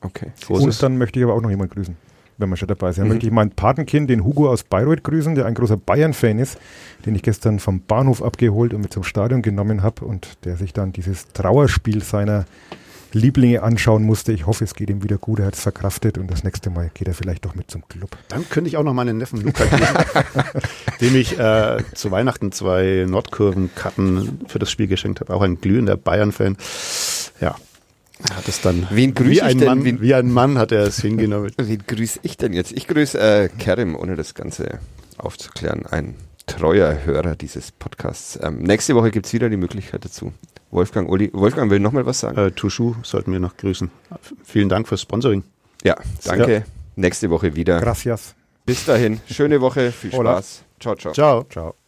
okay. 0.00 0.32
Großes. 0.46 0.64
Und 0.64 0.82
dann 0.82 0.98
möchte 0.98 1.18
ich 1.18 1.24
aber 1.24 1.34
auch 1.34 1.40
noch 1.42 1.50
jemand 1.50 1.70
grüßen, 1.72 1.96
wenn 2.38 2.48
wir 2.48 2.56
schon 2.56 2.68
dabei 2.68 2.92
sind. 2.92 3.02
Dann 3.02 3.08
Mhm. 3.08 3.14
möchte 3.14 3.26
ich 3.26 3.32
mein 3.32 3.50
Patenkind, 3.50 4.08
den 4.10 4.24
Hugo 4.24 4.48
aus 4.50 4.62
Bayreuth, 4.64 5.02
grüßen, 5.04 5.34
der 5.34 5.46
ein 5.46 5.54
großer 5.54 5.76
Bayern-Fan 5.76 6.38
ist, 6.38 6.58
den 7.06 7.14
ich 7.14 7.22
gestern 7.22 7.58
vom 7.58 7.80
Bahnhof 7.82 8.22
abgeholt 8.22 8.72
und 8.74 8.80
mit 8.80 8.92
zum 8.92 9.04
Stadion 9.04 9.42
genommen 9.42 9.82
habe 9.82 10.04
und 10.04 10.28
der 10.44 10.56
sich 10.56 10.72
dann 10.72 10.92
dieses 10.92 11.28
Trauerspiel 11.32 12.02
seiner 12.02 12.46
Lieblinge 13.14 13.62
anschauen 13.62 14.02
musste. 14.02 14.32
Ich 14.32 14.46
hoffe, 14.46 14.64
es 14.64 14.74
geht 14.74 14.90
ihm 14.90 15.02
wieder 15.02 15.16
gut, 15.16 15.38
er 15.40 15.46
hat 15.46 15.54
es 15.54 15.62
verkraftet 15.62 16.18
und 16.18 16.30
das 16.30 16.44
nächste 16.44 16.68
Mal 16.68 16.90
geht 16.92 17.08
er 17.08 17.14
vielleicht 17.14 17.42
doch 17.46 17.54
mit 17.54 17.70
zum 17.70 17.88
Club. 17.88 18.10
Dann 18.28 18.46
könnte 18.50 18.68
ich 18.68 18.76
auch 18.76 18.82
noch 18.84 18.92
meinen 18.92 19.16
Neffen 19.16 19.40
Luca 19.40 19.64
grüßen, 19.64 19.96
dem 21.00 21.16
ich 21.16 21.38
äh, 21.38 21.78
zu 21.94 22.10
Weihnachten 22.10 22.52
zwei 22.52 23.06
Nordkurven-Karten 23.08 24.40
für 24.46 24.58
das 24.58 24.70
Spiel 24.70 24.88
geschenkt 24.88 25.20
habe. 25.20 25.32
Auch 25.32 25.40
ein 25.40 25.58
glühender 25.58 25.96
Bayern-Fan. 25.96 26.58
Ja, 27.40 27.54
er 28.28 28.36
hat 28.36 28.48
es 28.48 28.60
dann 28.60 28.86
Wen 28.90 29.14
grüße 29.14 29.30
wie 29.30 29.34
ich 29.36 29.42
ein 29.42 29.58
denn? 29.58 29.66
Mann, 29.68 29.84
Wen- 29.84 30.00
wie 30.00 30.14
ein 30.14 30.30
Mann 30.30 30.58
hat 30.58 30.72
er 30.72 30.82
es 30.84 31.00
hingenommen. 31.00 31.52
Wen 31.58 31.82
grüße 31.86 32.20
ich 32.22 32.36
denn 32.36 32.52
jetzt? 32.52 32.72
Ich 32.72 32.86
grüße 32.86 33.18
äh, 33.18 33.48
Kerim, 33.58 33.94
ohne 33.96 34.16
das 34.16 34.34
Ganze 34.34 34.78
aufzuklären. 35.18 35.86
Ein 35.86 36.14
treuer 36.46 37.04
Hörer 37.04 37.36
dieses 37.36 37.72
Podcasts. 37.72 38.38
Ähm, 38.42 38.58
nächste 38.62 38.94
Woche 38.94 39.10
gibt 39.10 39.26
es 39.26 39.32
wieder 39.32 39.48
die 39.50 39.56
Möglichkeit 39.56 40.04
dazu. 40.04 40.32
Wolfgang, 40.70 41.08
Uli, 41.10 41.30
Wolfgang 41.32 41.70
will 41.70 41.80
nochmal 41.80 42.06
was 42.06 42.20
sagen? 42.20 42.36
Äh, 42.38 42.50
Tushu 42.52 42.94
sollten 43.02 43.32
wir 43.32 43.40
noch 43.40 43.56
grüßen. 43.56 43.90
Vielen 44.44 44.68
Dank 44.68 44.88
fürs 44.88 45.02
Sponsoring. 45.02 45.42
ja, 45.84 45.96
danke. 46.24 46.64
Nächste 46.96 47.30
Woche 47.30 47.54
wieder. 47.54 47.80
Gracias. 47.80 48.34
Bis 48.66 48.84
dahin. 48.84 49.20
Schöne 49.30 49.60
Woche. 49.60 49.92
Viel 49.92 50.12
Hola. 50.12 50.32
Spaß. 50.32 50.62
Ciao, 50.80 50.94
ciao. 50.96 51.12
Ciao. 51.12 51.44
Ciao. 51.48 51.87